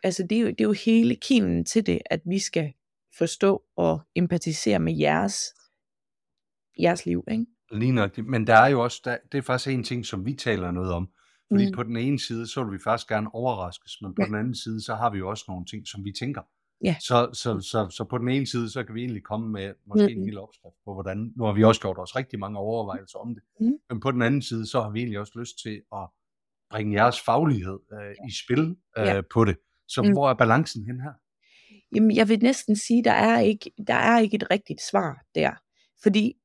altså, 0.03 0.23
det, 0.31 0.39
er 0.39 0.41
jo, 0.41 0.49
det 0.49 0.61
er 0.61 0.65
jo 0.65 0.73
hele 0.73 1.17
kimen 1.17 1.65
til 1.65 1.87
det, 1.87 1.99
at 2.07 2.21
vi 2.25 2.39
skal 2.39 2.73
forstå 3.19 3.63
og 3.77 4.01
empatisere 4.15 4.79
med 4.79 4.97
jeres, 4.97 5.37
jeres 6.81 7.07
liv, 7.07 7.25
ikke? 7.31 7.47
Lige 7.73 7.93
nøjagtigt. 7.93 8.27
Men 8.27 8.47
der 8.47 8.55
er 8.55 8.67
jo 8.69 8.83
også, 8.83 9.01
der, 9.05 9.17
det 9.33 9.39
er 9.39 9.43
faktisk 9.43 9.69
en 9.71 9.85
ting, 9.85 10.07
som 10.07 10.27
vi 10.27 10.35
taler 10.35 10.71
noget 10.71 10.93
om. 10.93 11.09
Fordi 11.53 11.67
mm. 11.67 11.73
På 11.73 11.83
den 11.83 11.97
ene 11.97 12.19
side, 12.19 12.47
så 12.47 12.65
vil 12.65 12.73
vi 12.73 12.79
faktisk 12.85 13.09
gerne 13.09 13.35
overraskes, 13.35 13.93
men 14.03 14.15
på 14.15 14.23
Ja. 14.23 14.27
den 14.27 14.35
anden 14.35 14.55
side, 14.55 14.85
så 14.85 14.95
har 14.95 15.11
vi 15.11 15.19
jo 15.19 15.29
også 15.31 15.45
nogle 15.49 15.65
ting, 15.67 15.87
som 15.89 16.05
vi 16.05 16.13
tænker. 16.19 16.43
Ja. 16.85 16.97
Så, 17.01 17.31
så, 17.33 17.61
så, 17.61 17.89
så 17.91 18.05
på 18.05 18.19
den 18.19 18.29
ene 18.29 18.47
side, 18.47 18.71
så 18.71 18.85
kan 18.85 18.95
vi 18.95 19.01
egentlig 19.01 19.23
komme 19.23 19.49
med 19.49 19.75
måske 19.87 20.13
en 20.13 20.19
Mm. 20.19 20.25
lille 20.25 20.41
opskrift 20.41 20.75
på, 20.85 20.93
hvordan, 20.95 21.33
nu 21.37 21.45
har 21.45 21.53
vi 21.53 21.65
også 21.65 21.81
gjort 21.81 21.99
os 21.99 22.17
rigtig 22.17 22.39
mange 22.39 22.59
overvejelser 22.59 23.19
om 23.19 23.35
det, 23.35 23.43
Mm. 23.61 23.73
men 23.91 24.01
på 24.01 24.11
den 24.13 24.23
anden 24.23 24.43
side, 24.43 24.67
så 24.67 24.83
har 24.83 24.91
vi 24.91 24.99
egentlig 24.99 25.19
også 25.21 25.33
lyst 25.39 25.63
til 25.63 25.83
at 25.95 26.09
bringe 26.71 26.93
jeres 27.03 27.21
faglighed 27.21 27.79
øh, 27.93 28.29
i 28.29 28.33
spil 28.45 28.77
øh, 28.99 29.07
Ja. 29.07 29.21
på 29.33 29.45
det. 29.45 29.57
Så 29.89 30.03
Mm. 30.03 30.13
hvor 30.13 30.31
er 30.31 30.35
balancen 30.35 30.87
hen 30.87 31.01
her? 31.01 31.13
Jamen, 31.95 32.17
jeg 32.17 32.29
vil 32.29 32.39
næsten 32.43 32.77
sige, 32.77 33.05
der 33.05 33.13
er 33.13 33.41
ikke, 33.41 33.71
der 33.87 33.95
er 33.95 34.19
ikke 34.19 34.35
et 34.35 34.51
rigtigt 34.51 34.81
svar 34.91 35.25
der. 35.35 35.51
Fordi 36.03 36.37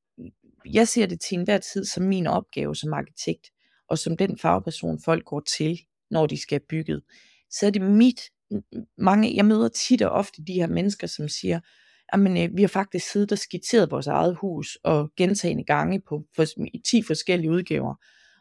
jeg 0.66 0.88
ser 0.88 1.06
det 1.06 1.20
til 1.20 1.38
enhver 1.38 1.58
tid 1.58 1.84
som 1.84 2.04
min 2.04 2.26
opgave 2.26 2.76
som 2.76 2.92
arkitekt, 2.92 3.50
og 3.88 3.98
som 3.98 4.16
den 4.16 4.38
fagperson, 4.38 5.02
folk 5.04 5.24
går 5.24 5.42
til, 5.58 5.80
når 6.10 6.26
de 6.26 6.42
skal 6.42 6.58
have 6.58 6.66
bygget. 6.68 7.02
Så 7.50 7.66
er 7.66 7.70
det 7.70 7.82
mit, 7.82 8.20
mange, 8.98 9.36
jeg 9.36 9.44
møder 9.44 9.68
tit 9.68 10.02
og 10.02 10.10
ofte 10.10 10.42
de 10.46 10.52
her 10.52 10.66
mennesker, 10.66 11.06
som 11.06 11.28
siger, 11.28 11.60
jamen, 12.14 12.36
øh, 12.36 12.56
vi 12.56 12.62
har 12.62 12.68
faktisk 12.68 13.10
siddet 13.10 13.32
og 13.32 13.38
skitseret 13.38 13.90
vores 13.90 14.06
eget 14.06 14.36
hus, 14.36 14.78
og 14.84 15.12
gentagende 15.16 15.64
gange 15.64 16.00
på 16.00 16.24
for, 16.36 16.44
i 16.74 16.82
10 16.90 17.02
forskellige 17.02 17.50
udgaver, 17.50 17.94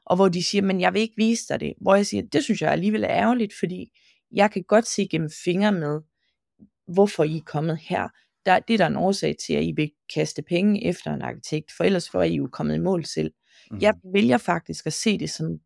og 0.05 0.15
hvor 0.15 0.29
de 0.29 0.43
siger, 0.43 0.61
men 0.61 0.81
jeg 0.81 0.93
vil 0.93 1.01
ikke 1.01 1.17
vise 1.17 1.43
dig 1.49 1.59
det. 1.59 1.73
Hvor 1.81 1.95
jeg 1.95 2.05
siger, 2.05 2.23
det 2.33 2.43
synes 2.43 2.61
jeg 2.61 2.71
alligevel 2.71 3.03
er 3.03 3.09
ærgerligt, 3.09 3.53
fordi 3.59 3.91
jeg 4.31 4.51
kan 4.51 4.63
godt 4.63 4.87
se 4.87 5.07
gennem 5.11 5.29
fingre 5.43 5.71
med, 5.71 6.01
hvorfor 6.87 7.23
I 7.23 7.37
er 7.37 7.43
kommet 7.45 7.77
her. 7.77 8.07
Der, 8.45 8.59
det 8.59 8.73
er 8.73 8.77
der 8.77 8.87
en 8.87 8.95
årsag 8.95 9.35
til, 9.45 9.53
at 9.53 9.63
I 9.63 9.73
vil 9.75 9.91
kaste 10.13 10.41
penge 10.41 10.85
efter 10.85 11.13
en 11.13 11.21
arkitekt, 11.21 11.71
for 11.77 11.83
ellers 11.83 12.13
var 12.13 12.23
I 12.23 12.35
jo 12.35 12.49
kommet 12.51 12.75
i 12.75 12.79
mål 12.79 13.05
selv. 13.05 13.31
Mm. 13.71 13.77
Jeg 13.81 13.93
vælger 14.13 14.37
faktisk 14.37 14.85
at 14.85 14.93
se 14.93 15.17
det 15.17 15.29
som 15.29 15.59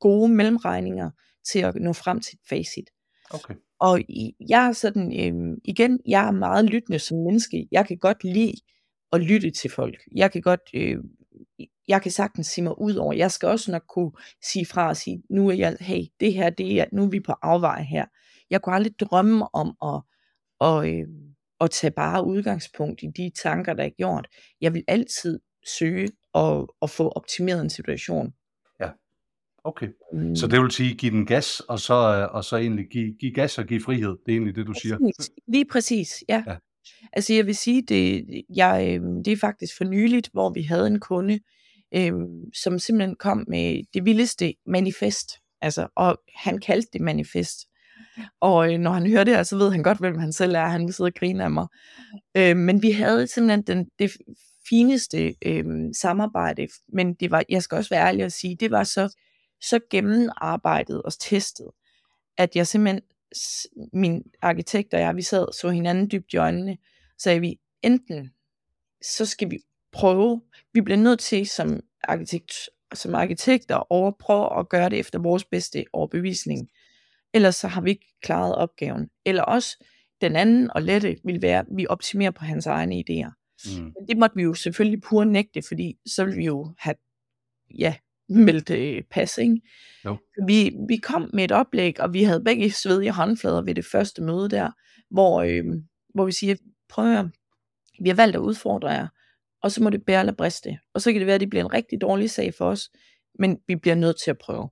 gode 0.00 0.28
mellemregninger 0.28 1.10
til 1.52 1.58
at 1.58 1.74
nå 1.74 1.92
frem 1.92 2.20
til 2.20 2.36
et 2.36 2.40
facit. 2.48 2.90
Okay. 3.30 3.54
Og 3.80 4.00
jeg 4.48 4.66
er 4.66 4.72
sådan, 4.72 5.20
øh, 5.20 5.56
igen, 5.64 6.00
jeg 6.06 6.26
er 6.26 6.30
meget 6.30 6.64
lyttende 6.64 6.98
som 6.98 7.18
menneske. 7.18 7.68
Jeg 7.72 7.86
kan 7.86 7.98
godt 7.98 8.24
lide 8.24 8.54
at 9.12 9.20
lytte 9.20 9.50
til 9.50 9.70
folk. 9.70 9.96
Jeg 10.16 10.32
kan 10.32 10.42
godt, 10.42 10.60
øh, 10.74 10.98
jeg 11.88 12.02
kan 12.02 12.10
sagtens 12.10 12.46
sige 12.46 12.64
mig 12.64 12.80
ud 12.80 12.94
over. 12.94 13.12
Jeg 13.12 13.30
skal 13.30 13.48
også 13.48 13.70
nok 13.70 13.84
kunne 13.88 14.12
sige 14.52 14.66
fra 14.66 14.88
og 14.88 14.96
sige, 14.96 15.22
nu 15.30 15.48
er 15.48 15.54
jeg, 15.54 15.76
hey, 15.80 16.02
det 16.20 16.32
her, 16.34 16.50
det 16.50 16.80
er, 16.80 16.84
nu 16.92 17.04
er 17.04 17.08
vi 17.08 17.20
på 17.20 17.32
afveje 17.42 17.84
her. 17.84 18.06
Jeg 18.50 18.62
kunne 18.62 18.74
aldrig 18.74 18.98
drømme 19.00 19.54
om 19.54 19.68
at, 19.82 20.02
og, 20.60 20.90
øh, 20.90 21.06
at 21.60 21.70
tage 21.70 21.90
bare 21.90 22.26
udgangspunkt 22.26 23.02
i 23.02 23.06
de 23.16 23.30
tanker, 23.42 23.74
der 23.74 23.84
er 23.84 23.90
gjort. 23.98 24.28
Jeg 24.60 24.74
vil 24.74 24.84
altid 24.88 25.40
søge 25.78 26.08
og, 26.32 26.74
og 26.80 26.90
få 26.90 27.08
optimeret 27.08 27.60
en 27.60 27.70
situation. 27.70 28.32
Okay. 29.68 29.88
Mm. 30.12 30.36
Så 30.36 30.46
det 30.46 30.62
vil 30.62 30.70
sige, 30.70 30.94
give 30.94 31.12
den 31.12 31.26
gas, 31.26 31.60
og 31.60 31.80
så, 31.80 31.94
øh, 31.94 32.34
og 32.34 32.44
så 32.44 32.56
egentlig 32.56 32.86
give, 32.90 33.14
give 33.20 33.32
gas 33.32 33.58
og 33.58 33.66
give 33.66 33.80
frihed. 33.80 34.08
Det 34.08 34.32
er 34.32 34.32
egentlig 34.32 34.56
det, 34.56 34.66
du 34.66 34.72
siger. 34.82 34.98
Præcis. 34.98 35.30
Lige 35.48 35.64
præcis, 35.64 36.24
ja. 36.28 36.42
Ja. 36.46 36.52
ja. 36.52 36.58
Altså 37.12 37.34
jeg 37.34 37.46
vil 37.46 37.56
sige, 37.56 37.82
det, 37.82 38.26
jeg, 38.56 39.00
øh, 39.00 39.00
det 39.24 39.28
er 39.28 39.36
faktisk 39.36 39.76
for 39.76 39.84
nyligt, 39.84 40.30
hvor 40.32 40.52
vi 40.52 40.62
havde 40.62 40.86
en 40.86 41.00
kunde, 41.00 41.40
øh, 41.94 42.12
som 42.62 42.78
simpelthen 42.78 43.16
kom 43.16 43.44
med 43.48 43.82
det 43.94 44.04
vildeste 44.04 44.54
manifest. 44.66 45.30
Altså, 45.60 45.88
og 45.96 46.20
han 46.34 46.58
kaldte 46.60 46.88
det 46.92 47.00
manifest. 47.00 47.67
Og 48.40 48.72
øh, 48.72 48.78
når 48.78 48.90
han 48.90 49.06
hører 49.06 49.24
det 49.24 49.34
her, 49.34 49.42
så 49.42 49.56
ved 49.56 49.70
han 49.70 49.82
godt, 49.82 49.98
hvem 49.98 50.18
han 50.18 50.32
selv 50.32 50.54
er. 50.54 50.66
Han 50.66 50.86
vil 50.86 50.94
sidde 50.94 51.08
og 51.08 51.14
grine 51.14 51.44
af 51.44 51.50
mig. 51.50 51.66
Øh, 52.36 52.56
men 52.56 52.82
vi 52.82 52.90
havde 52.90 53.26
simpelthen 53.26 53.62
den, 53.62 53.88
det 53.98 54.10
fineste 54.68 55.34
øh, 55.46 55.64
samarbejde. 56.00 56.68
Men 56.88 57.14
det 57.14 57.30
var, 57.30 57.44
jeg 57.48 57.62
skal 57.62 57.76
også 57.76 57.90
være 57.90 58.06
ærlig 58.06 58.24
og 58.24 58.32
sige, 58.32 58.56
det 58.56 58.70
var 58.70 58.84
så, 58.84 59.16
så 59.60 59.80
gennemarbejdet 59.90 61.02
og 61.02 61.12
testet, 61.20 61.66
at 62.38 62.56
jeg 62.56 62.66
simpelthen, 62.66 63.02
min 63.92 64.22
arkitekt 64.42 64.94
og 64.94 65.00
jeg, 65.00 65.16
vi 65.16 65.22
sad 65.22 65.46
så 65.60 65.70
hinanden 65.70 66.10
dybt 66.10 66.32
i 66.32 66.36
øjnene, 66.36 66.78
sagde 67.18 67.40
vi, 67.40 67.58
enten 67.82 68.30
så 69.02 69.26
skal 69.26 69.50
vi 69.50 69.58
prøve, 69.92 70.42
vi 70.72 70.80
bliver 70.80 70.98
nødt 70.98 71.20
til 71.20 71.46
som, 71.46 71.80
arkitekt, 72.02 72.52
som 72.94 73.14
arkitekter 73.14 73.92
at 73.92 74.16
prøve 74.16 74.58
at 74.58 74.68
gøre 74.68 74.90
det 74.90 74.98
efter 74.98 75.18
vores 75.18 75.44
bedste 75.44 75.84
overbevisning, 75.92 76.68
ellers 77.34 77.56
så 77.56 77.68
har 77.68 77.80
vi 77.80 77.90
ikke 77.90 78.14
klaret 78.22 78.54
opgaven. 78.54 79.08
Eller 79.24 79.42
også 79.42 79.84
den 80.20 80.36
anden 80.36 80.70
og 80.70 80.82
lette 80.82 81.16
vil 81.24 81.42
være, 81.42 81.58
at 81.58 81.66
vi 81.76 81.86
optimerer 81.86 82.30
på 82.30 82.44
hans 82.44 82.66
egne 82.66 82.94
idéer. 82.94 83.38
Mm. 83.66 83.82
Men 83.82 84.08
det 84.08 84.16
måtte 84.16 84.36
vi 84.36 84.42
jo 84.42 84.54
selvfølgelig 84.54 85.02
pure 85.02 85.26
nægte, 85.26 85.62
fordi 85.68 85.96
så 86.06 86.24
ville 86.24 86.38
vi 86.38 86.44
jo 86.44 86.74
have 86.78 86.94
ja, 87.78 87.94
meldt 88.28 88.70
øh, 88.70 89.02
pas, 89.10 89.38
ikke? 89.38 89.60
Jo. 90.04 90.16
Vi, 90.46 90.72
vi 90.88 90.96
kom 90.96 91.30
med 91.32 91.44
et 91.44 91.52
oplæg, 91.52 92.00
og 92.00 92.12
vi 92.12 92.22
havde 92.22 92.44
begge 92.44 92.70
svedige 92.70 93.12
håndflader 93.12 93.62
ved 93.62 93.74
det 93.74 93.84
første 93.84 94.22
møde 94.22 94.48
der, 94.48 94.70
hvor, 95.10 95.42
øh, 95.42 95.64
hvor 96.14 96.24
vi 96.24 96.32
siger, 96.32 96.56
prøv 96.88 97.18
at 97.18 97.26
vi 98.02 98.08
har 98.08 98.16
valgt 98.16 98.36
at 98.36 98.40
udfordre 98.40 98.88
jer, 98.88 99.08
og 99.62 99.72
så 99.72 99.82
må 99.82 99.90
det 99.90 100.04
bære 100.04 100.20
eller 100.20 100.32
briste. 100.32 100.78
Og 100.94 101.00
så 101.00 101.12
kan 101.12 101.20
det 101.20 101.26
være, 101.26 101.34
at 101.34 101.40
det 101.40 101.50
bliver 101.50 101.64
en 101.64 101.72
rigtig 101.72 102.00
dårlig 102.00 102.30
sag 102.30 102.54
for 102.54 102.64
os, 102.64 102.90
men 103.38 103.58
vi 103.66 103.76
bliver 103.76 103.94
nødt 103.94 104.16
til 104.24 104.30
at 104.30 104.38
prøve. 104.38 104.68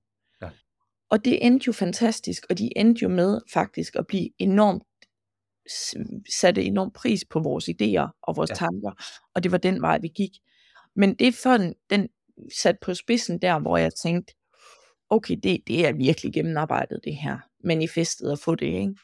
Og 1.11 1.25
det 1.25 1.47
endte 1.47 1.65
jo 1.67 1.73
fantastisk, 1.73 2.47
og 2.51 2.59
de 2.59 2.79
endte 2.79 3.03
jo 3.03 3.09
med 3.09 3.41
faktisk 3.53 3.97
at 3.97 4.07
blive 4.07 4.31
enormt 4.39 4.83
satte 6.41 6.63
enormt 6.63 6.95
pris 6.95 7.25
på 7.31 7.41
vores 7.41 7.69
idéer 7.69 8.21
og 8.23 8.37
vores 8.37 8.51
ja. 8.51 8.55
tanker, 8.55 8.91
og 9.35 9.43
det 9.43 9.53
var 9.53 9.59
den 9.59 9.83
vej, 9.83 9.99
vi 9.99 10.09
gik. 10.09 10.31
Men 10.97 11.15
det 11.15 11.27
er 11.27 11.57
den, 11.59 11.75
den 11.91 12.09
sat 12.55 12.77
på 12.83 12.95
spidsen 12.95 13.43
der, 13.43 13.59
hvor 13.59 13.77
jeg 13.77 13.95
tænkte, 13.95 14.35
okay, 15.11 15.37
det, 15.43 15.63
det 15.67 15.87
er 15.87 15.93
virkelig 15.93 16.33
gennemarbejdet 16.33 17.01
det 17.05 17.17
her, 17.17 17.39
manifestet 17.65 18.33
at 18.33 18.39
få 18.39 18.55
det, 18.55 18.67
ikke? 18.67 18.95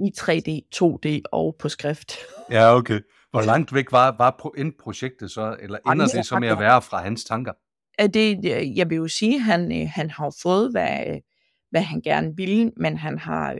I 0.00 0.12
3D, 0.18 0.68
2D 0.76 1.20
og 1.32 1.56
på 1.58 1.68
skrift. 1.68 2.12
Ja, 2.50 2.76
okay. 2.76 3.00
Hvor 3.30 3.42
langt 3.42 3.74
væk 3.74 3.92
var, 3.92 4.16
var 4.18 4.52
projektet 4.84 5.30
så, 5.30 5.56
eller 5.60 5.78
ender 5.92 6.06
det 6.06 6.26
så 6.26 6.38
med 6.38 6.48
at 6.48 6.58
være 6.58 6.82
fra 6.82 7.02
hans 7.02 7.24
tanker? 7.24 7.52
Det, 7.98 8.44
jeg 8.76 8.90
vil 8.90 8.96
jo 8.96 9.08
sige, 9.08 9.34
at 9.34 9.42
han, 9.42 9.82
øh, 9.82 9.88
han 9.94 10.10
har 10.10 10.36
fået, 10.42 10.70
hvad, 10.70 11.20
hvad 11.70 11.82
han 11.82 12.00
gerne 12.00 12.36
ville, 12.36 12.72
men 12.76 12.96
han 12.96 13.18
har, 13.18 13.56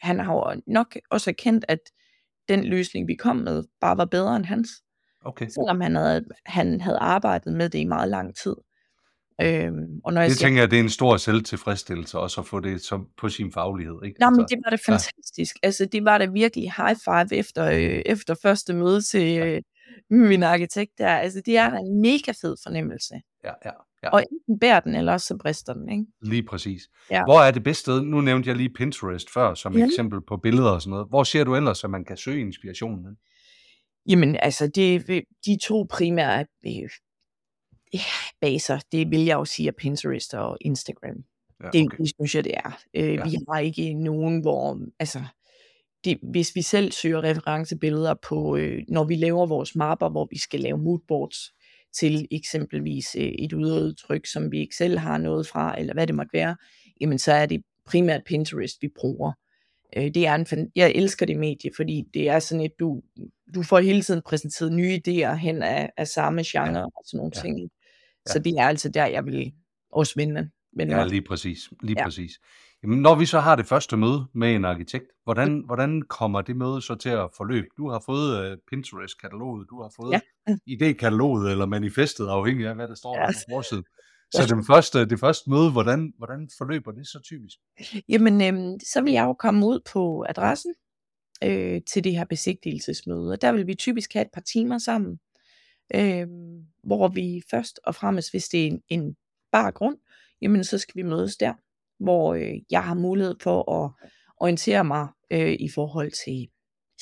han 0.00 0.20
har 0.20 0.60
nok 0.66 0.96
også 1.10 1.30
erkendt, 1.30 1.64
at 1.68 1.78
den 2.48 2.64
løsning, 2.64 3.08
vi 3.08 3.14
kom 3.14 3.36
med, 3.36 3.64
bare 3.80 3.96
var 3.96 4.04
bedre 4.04 4.36
end 4.36 4.44
hans. 4.44 4.68
Okay. 5.24 5.48
Selvom 5.48 5.80
han 5.80 5.94
havde, 5.94 6.24
han 6.46 6.80
havde 6.80 6.98
arbejdet 6.98 7.52
med 7.52 7.68
det 7.68 7.78
i 7.78 7.84
meget 7.84 8.08
lang 8.08 8.36
tid. 8.36 8.54
Øhm, 9.42 10.00
og 10.04 10.12
når 10.12 10.20
jeg 10.20 10.30
det 10.30 10.38
siger, 10.38 10.46
tænker 10.46 10.62
jeg, 10.62 10.70
det 10.70 10.76
er 10.76 10.82
en 10.82 10.88
stor 10.88 11.16
selvtilfredsstillelse 11.16 12.18
også 12.18 12.40
at 12.40 12.46
få 12.46 12.60
det 12.60 12.80
som, 12.80 13.08
på 13.18 13.28
sin 13.28 13.52
faglighed. 13.52 13.98
Ikke? 14.04 14.20
Nej, 14.20 14.30
men 14.30 14.40
altså, 14.40 14.54
det 14.54 14.62
var 14.64 14.70
det 14.70 14.80
fantastisk. 14.86 15.56
Ja. 15.62 15.66
Altså, 15.66 15.86
det 15.92 16.04
var 16.04 16.18
det 16.18 16.34
virkelig 16.34 16.72
high 16.76 16.96
five 17.04 17.38
efter, 17.38 17.64
øh, 17.64 18.02
efter 18.06 18.34
første 18.42 18.74
møde 18.74 19.02
til 19.02 19.38
øh, 19.38 19.62
min 20.10 20.42
arkitekt 20.42 20.92
der. 20.98 21.08
Altså, 21.08 21.42
det 21.46 21.56
er 21.56 21.72
en 21.72 22.00
mega 22.00 22.32
fed 22.42 22.56
fornemmelse. 22.62 23.14
Ja, 23.44 23.52
ja. 23.64 23.70
Ja. 24.02 24.10
Og 24.10 24.24
enten 24.32 24.58
bærer 24.58 24.80
den, 24.80 24.94
eller 24.94 25.12
også 25.12 25.26
så 25.26 25.36
brister 25.36 25.74
den. 25.74 25.88
Ikke? 25.88 26.04
Lige 26.22 26.42
præcis. 26.42 26.82
Ja. 27.10 27.24
Hvor 27.24 27.40
er 27.40 27.50
det 27.50 27.64
bedste 27.64 27.80
sted? 27.80 28.02
Nu 28.02 28.20
nævnte 28.20 28.48
jeg 28.48 28.56
lige 28.56 28.70
Pinterest 28.70 29.32
før, 29.32 29.54
som 29.54 29.78
ja. 29.78 29.84
eksempel 29.84 30.20
på 30.28 30.36
billeder 30.36 30.70
og 30.70 30.82
sådan 30.82 30.90
noget. 30.90 31.08
Hvor 31.08 31.24
ser 31.24 31.44
du 31.44 31.54
ellers, 31.54 31.84
at 31.84 31.90
man 31.90 32.04
kan 32.04 32.16
søge 32.16 32.40
inspirationen? 32.40 33.16
Jamen, 34.08 34.36
altså, 34.36 34.66
det, 34.66 35.06
de 35.46 35.58
to 35.62 35.86
primære 35.90 36.46
øh, 36.66 36.90
baser, 38.40 38.78
det 38.92 39.10
vil 39.10 39.24
jeg 39.24 39.34
jo 39.34 39.44
sige 39.44 39.68
er 39.68 39.72
Pinterest 39.72 40.34
og 40.34 40.58
Instagram. 40.60 41.16
Ja, 41.62 41.68
okay. 41.68 41.80
Det, 41.80 41.98
det 41.98 42.08
synes 42.08 42.34
jeg, 42.34 42.44
det 42.44 42.54
er. 42.54 42.78
Øh, 42.94 43.14
ja. 43.14 43.24
Vi 43.24 43.36
har 43.48 43.58
ikke 43.58 43.94
nogen, 43.94 44.40
hvor, 44.40 44.80
altså, 44.98 45.22
det, 46.04 46.18
hvis 46.22 46.54
vi 46.54 46.62
selv 46.62 46.92
søger 46.92 47.22
referencebilleder 47.22 48.14
på, 48.28 48.56
øh, 48.56 48.82
når 48.88 49.04
vi 49.04 49.14
laver 49.14 49.46
vores 49.46 49.76
mapper, 49.76 50.08
hvor 50.08 50.28
vi 50.30 50.38
skal 50.38 50.60
lave 50.60 50.78
moodboards 50.78 51.52
til 51.98 52.28
eksempelvis 52.30 53.16
øh, 53.18 53.32
et 53.38 53.52
udtryk, 53.52 54.26
som 54.26 54.52
vi 54.52 54.58
ikke 54.58 54.76
selv 54.76 54.98
har 54.98 55.18
noget 55.18 55.46
fra, 55.46 55.80
eller 55.80 55.94
hvad 55.94 56.06
det 56.06 56.14
måtte 56.14 56.32
være, 56.32 56.56
jamen 57.00 57.18
så 57.18 57.32
er 57.32 57.46
det 57.46 57.62
primært 57.86 58.22
Pinterest, 58.26 58.76
vi 58.80 58.88
bruger. 58.96 59.32
Øh, 59.96 60.04
det 60.04 60.26
er 60.26 60.34
en, 60.34 60.70
jeg 60.76 60.92
elsker 60.94 61.26
det 61.26 61.38
medie, 61.38 61.70
fordi 61.76 62.04
det 62.14 62.28
er 62.28 62.38
sådan 62.38 62.64
et, 62.64 62.72
du, 62.80 63.02
du 63.54 63.62
får 63.62 63.80
hele 63.80 64.02
tiden 64.02 64.22
præsenteret 64.26 64.72
nye 64.72 65.00
idéer 65.06 65.34
hen 65.34 65.62
af, 65.62 65.90
af 65.96 66.08
samme 66.08 66.42
genre 66.46 66.78
ja. 66.78 66.84
og 66.84 67.02
sådan 67.06 67.18
nogle 67.18 67.32
ja. 67.36 67.40
ting. 67.40 67.70
Så 68.26 68.38
det 68.38 68.58
er 68.58 68.66
altså 68.66 68.88
der, 68.88 69.06
jeg 69.06 69.26
vil 69.26 69.52
også 69.92 70.12
vinde. 70.16 70.50
vinde 70.76 70.96
ja, 70.96 71.06
lige 71.06 71.22
præcis. 71.22 71.70
Lige 71.82 71.98
ja. 71.98 72.04
præcis. 72.04 72.32
Jamen, 72.82 73.02
når 73.02 73.14
vi 73.14 73.26
så 73.26 73.40
har 73.40 73.56
det 73.56 73.66
første 73.66 73.96
møde 73.96 74.26
med 74.34 74.54
en 74.54 74.64
arkitekt, 74.64 75.06
hvordan, 75.24 75.54
mm. 75.54 75.60
hvordan 75.60 76.02
kommer 76.02 76.42
det 76.42 76.56
møde 76.56 76.82
så 76.82 76.94
til 76.94 77.08
at 77.08 77.28
forløbe? 77.36 77.66
Du 77.76 77.90
har 77.90 78.02
fået 78.06 78.52
uh, 78.52 78.58
Pinterest-kataloget, 78.70 79.70
du 79.70 79.82
har 79.82 79.92
fået 79.96 80.12
ja. 80.12 80.20
Idékataloget 80.66 81.50
eller 81.50 81.66
manifestet, 81.66 82.26
afhængig 82.28 82.66
af 82.66 82.74
hvad 82.74 82.88
der 82.88 82.94
står 82.94 83.14
der 83.14 83.26
på 83.26 83.54
forsiden. 83.54 83.84
Så 84.34 84.54
det 84.56 84.66
første, 84.66 85.06
det 85.06 85.20
første 85.20 85.50
møde, 85.50 85.70
hvordan, 85.70 86.12
hvordan 86.18 86.48
forløber 86.58 86.92
det 86.92 87.06
så 87.06 87.20
typisk? 87.24 87.56
Jamen, 88.08 88.42
øhm, 88.42 88.80
så 88.80 89.02
vil 89.02 89.12
jeg 89.12 89.24
jo 89.24 89.32
komme 89.32 89.66
ud 89.66 89.80
på 89.92 90.24
adressen 90.28 90.74
øh, 91.44 91.80
til 91.92 92.04
det 92.04 92.12
her 92.12 92.24
besigtigelsesmøde, 92.24 93.32
og 93.32 93.42
der 93.42 93.52
vil 93.52 93.66
vi 93.66 93.74
typisk 93.74 94.12
have 94.12 94.22
et 94.22 94.30
par 94.34 94.40
timer 94.40 94.78
sammen 94.78 95.18
øh, 95.94 96.26
hvor 96.84 97.08
vi 97.08 97.42
først 97.50 97.80
og 97.84 97.94
fremmest, 97.94 98.30
hvis 98.30 98.44
det 98.44 98.62
er 98.62 98.66
en, 98.66 98.82
en 98.88 99.16
bar 99.52 99.70
grund, 99.70 99.96
jamen 100.42 100.64
så 100.64 100.78
skal 100.78 100.96
vi 100.96 101.02
mødes 101.02 101.36
der, 101.36 101.54
hvor 101.98 102.34
øh, 102.34 102.54
jeg 102.70 102.84
har 102.84 102.94
mulighed 102.94 103.34
for 103.42 103.84
at 103.84 103.90
orientere 104.36 104.84
mig 104.84 105.08
øh, 105.30 105.56
i 105.60 105.68
forhold 105.68 106.10
til 106.24 106.48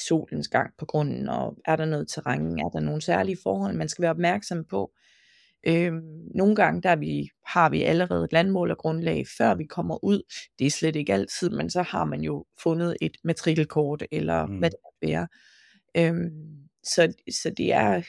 solens 0.08 0.48
gang 0.48 0.70
på 0.78 0.86
grunden, 0.86 1.28
og 1.28 1.56
er 1.64 1.76
der 1.76 1.84
noget 1.84 2.08
terræn, 2.08 2.58
er 2.58 2.68
der 2.68 2.80
nogle 2.80 3.02
særlige 3.02 3.38
forhold, 3.42 3.76
man 3.76 3.88
skal 3.88 4.02
være 4.02 4.10
opmærksom 4.10 4.64
på. 4.64 4.92
Øh, 5.66 5.92
nogle 6.34 6.56
gange 6.56 6.82
der 6.82 6.96
vi, 6.96 7.30
har 7.46 7.70
vi 7.70 7.82
allerede 7.82 8.24
et 8.24 8.32
landmålergrundlag, 8.32 9.24
før 9.38 9.54
vi 9.54 9.64
kommer 9.64 10.04
ud. 10.04 10.22
Det 10.58 10.66
er 10.66 10.70
slet 10.70 10.96
ikke 10.96 11.12
altid, 11.12 11.50
men 11.50 11.70
så 11.70 11.82
har 11.82 12.04
man 12.04 12.20
jo 12.20 12.44
fundet 12.62 12.96
et 13.00 13.16
matrikelkort, 13.24 14.02
eller 14.10 14.46
mm. 14.46 14.58
hvad 14.58 14.70
det 14.70 14.78
er 14.84 15.06
være. 15.06 15.28
Øh, 15.96 16.30
så, 16.82 17.12
så 17.30 17.50
det 17.56 17.72
er 17.72 18.02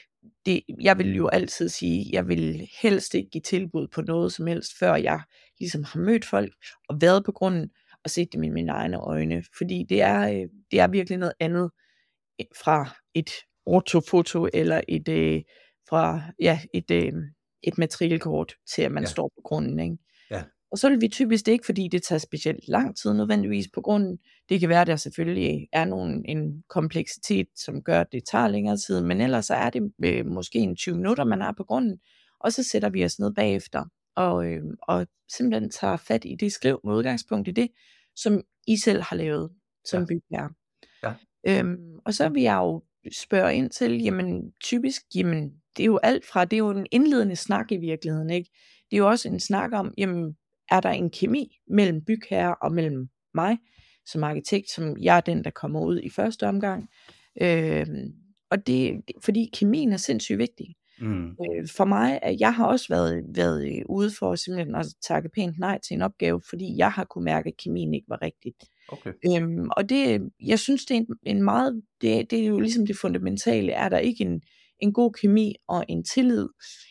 det, 0.45 0.61
jeg 0.81 0.97
vil 0.97 1.15
jo 1.15 1.27
altid 1.27 1.69
sige, 1.69 2.09
jeg 2.11 2.27
vil 2.27 2.69
helst 2.81 3.15
ikke 3.15 3.29
give 3.29 3.41
tilbud 3.41 3.87
på 3.87 4.01
noget 4.01 4.33
som 4.33 4.47
helst, 4.47 4.77
før 4.79 4.95
jeg 4.95 5.21
ligesom 5.59 5.83
har 5.83 5.99
mødt 5.99 6.25
folk 6.25 6.53
og 6.89 7.01
været 7.01 7.25
på 7.25 7.31
grunden 7.31 7.69
og 8.03 8.09
set 8.09 8.31
det 8.31 8.39
med 8.39 8.49
mine 8.49 8.71
egne 8.71 8.97
øjne. 8.97 9.43
Fordi 9.57 9.85
det 9.89 10.01
er, 10.01 10.21
øh, 10.21 10.49
det 10.71 10.79
er 10.79 10.87
virkelig 10.87 11.17
noget 11.17 11.33
andet 11.39 11.71
fra 12.63 12.89
et 13.13 13.29
ortofoto 13.65 14.47
eller 14.53 14.81
et, 14.87 15.07
øh, 15.07 15.41
fra, 15.89 16.21
ja, 16.39 16.59
et, 16.73 16.91
øh, 16.91 17.13
et 17.63 17.77
matrikelkort 17.77 18.55
til 18.75 18.81
at 18.81 18.91
man 18.91 19.03
ja. 19.03 19.09
står 19.09 19.31
på 19.35 19.41
grunden. 19.43 19.79
Ikke? 19.79 19.97
Ja. 20.31 20.43
Og 20.71 20.77
så 20.77 20.89
vil 20.89 21.01
vi 21.01 21.07
typisk 21.07 21.45
det 21.45 21.51
ikke, 21.51 21.65
fordi 21.65 21.87
det 21.87 22.03
tager 22.03 22.19
specielt 22.19 22.67
lang 22.67 22.97
tid 22.97 23.13
nødvendigvis 23.13 23.67
på 23.73 23.81
grunden. 23.81 24.17
Det 24.49 24.59
kan 24.59 24.69
være, 24.69 24.81
at 24.81 24.87
der 24.87 24.95
selvfølgelig 24.95 25.67
er 25.71 25.85
nogen, 25.85 26.25
en 26.25 26.63
kompleksitet, 26.69 27.47
som 27.55 27.81
gør, 27.81 28.01
at 28.01 28.11
det 28.11 28.23
tager 28.31 28.47
længere 28.47 28.77
tid, 28.77 29.01
men 29.01 29.21
ellers 29.21 29.45
så 29.45 29.53
er 29.53 29.69
det 29.69 29.91
øh, 30.03 30.25
måske 30.25 30.59
en 30.59 30.75
20 30.75 30.95
minutter, 30.95 31.23
man 31.23 31.41
er 31.41 31.51
på 31.57 31.63
grunden, 31.63 31.99
og 32.39 32.53
så 32.53 32.63
sætter 32.63 32.89
vi 32.89 33.05
os 33.05 33.19
ned 33.19 33.33
bagefter 33.33 33.85
og, 34.15 34.45
øh, 34.45 34.63
og 34.81 35.07
simpelthen 35.29 35.69
tager 35.69 35.97
fat 35.97 36.25
i 36.25 36.35
det 36.39 36.51
skriv 36.51 36.79
med 36.83 36.93
udgangspunkt 36.93 37.47
i 37.47 37.51
det, 37.51 37.71
som 38.15 38.41
I 38.67 38.77
selv 38.77 39.01
har 39.01 39.15
lavet 39.15 39.51
som 39.85 40.01
ja. 40.01 40.05
bygherre. 40.05 40.49
Øhm, 41.47 41.99
og 42.05 42.13
så 42.13 42.29
vil 42.29 42.41
jeg 42.41 42.55
jo 42.55 42.83
spørge 43.11 43.55
ind 43.55 43.69
til, 43.69 44.01
jamen 44.01 44.51
typisk, 44.63 45.01
jamen 45.15 45.53
det 45.77 45.83
er 45.83 45.87
jo 45.87 45.99
alt 46.03 46.25
fra, 46.25 46.45
det 46.45 46.53
er 46.53 46.57
jo 46.57 46.69
en 46.69 46.87
indledende 46.91 47.35
snak 47.35 47.71
i 47.71 47.77
virkeligheden, 47.77 48.29
ikke? 48.29 48.49
Det 48.91 48.97
er 48.97 49.01
jo 49.01 49.09
også 49.09 49.27
en 49.29 49.39
snak 49.39 49.71
om, 49.73 49.93
jamen 49.97 50.37
er 50.71 50.79
der 50.79 50.89
en 50.89 51.09
kemi 51.09 51.57
mellem 51.67 52.05
bygherre 52.05 52.55
og 52.55 52.71
mellem 52.71 53.09
mig 53.33 53.57
som 54.05 54.23
arkitekt, 54.23 54.69
som 54.69 54.97
jeg 54.97 55.17
er 55.17 55.21
den, 55.21 55.43
der 55.43 55.49
kommer 55.49 55.81
ud 55.81 55.99
i 55.99 56.09
første 56.09 56.47
omgang. 56.47 56.89
Øhm, 57.41 58.13
og 58.49 58.67
det, 58.67 59.01
fordi 59.23 59.49
kemien 59.53 59.93
er 59.93 59.97
sindssygt 59.97 60.37
vigtig. 60.37 60.75
Mm. 61.01 61.29
Øh, 61.29 61.67
for 61.77 61.85
mig, 61.85 62.19
at 62.21 62.39
jeg 62.39 62.55
har 62.55 62.65
også 62.65 62.85
været, 62.89 63.23
været 63.35 63.83
ude 63.89 64.11
for 64.19 64.35
simpelthen 64.35 64.75
at 64.75 64.85
takke 65.07 65.29
pænt 65.29 65.59
nej 65.59 65.79
til 65.79 65.93
en 65.93 66.01
opgave, 66.01 66.41
fordi 66.49 66.77
jeg 66.77 66.91
har 66.91 67.03
kunne 67.03 67.23
mærke, 67.23 67.47
at 67.47 67.57
kemien 67.57 67.93
ikke 67.93 68.09
var 68.09 68.21
rigtigt. 68.21 68.63
Okay. 68.89 69.13
Øhm, 69.25 69.69
og 69.77 69.89
det, 69.89 70.21
jeg 70.45 70.59
synes, 70.59 70.85
det 70.85 70.97
er 70.97 70.99
en, 70.99 71.07
en 71.23 71.43
meget, 71.43 71.81
det, 72.01 72.31
det 72.31 72.39
er 72.39 72.47
jo 72.47 72.59
ligesom 72.59 72.85
det 72.85 72.97
fundamentale, 72.97 73.71
er 73.71 73.89
der 73.89 73.97
ikke 73.97 74.23
en, 74.23 74.41
en 74.79 74.93
god 74.93 75.11
kemi 75.11 75.55
og 75.67 75.85
en 75.89 76.03
tillid 76.03 76.49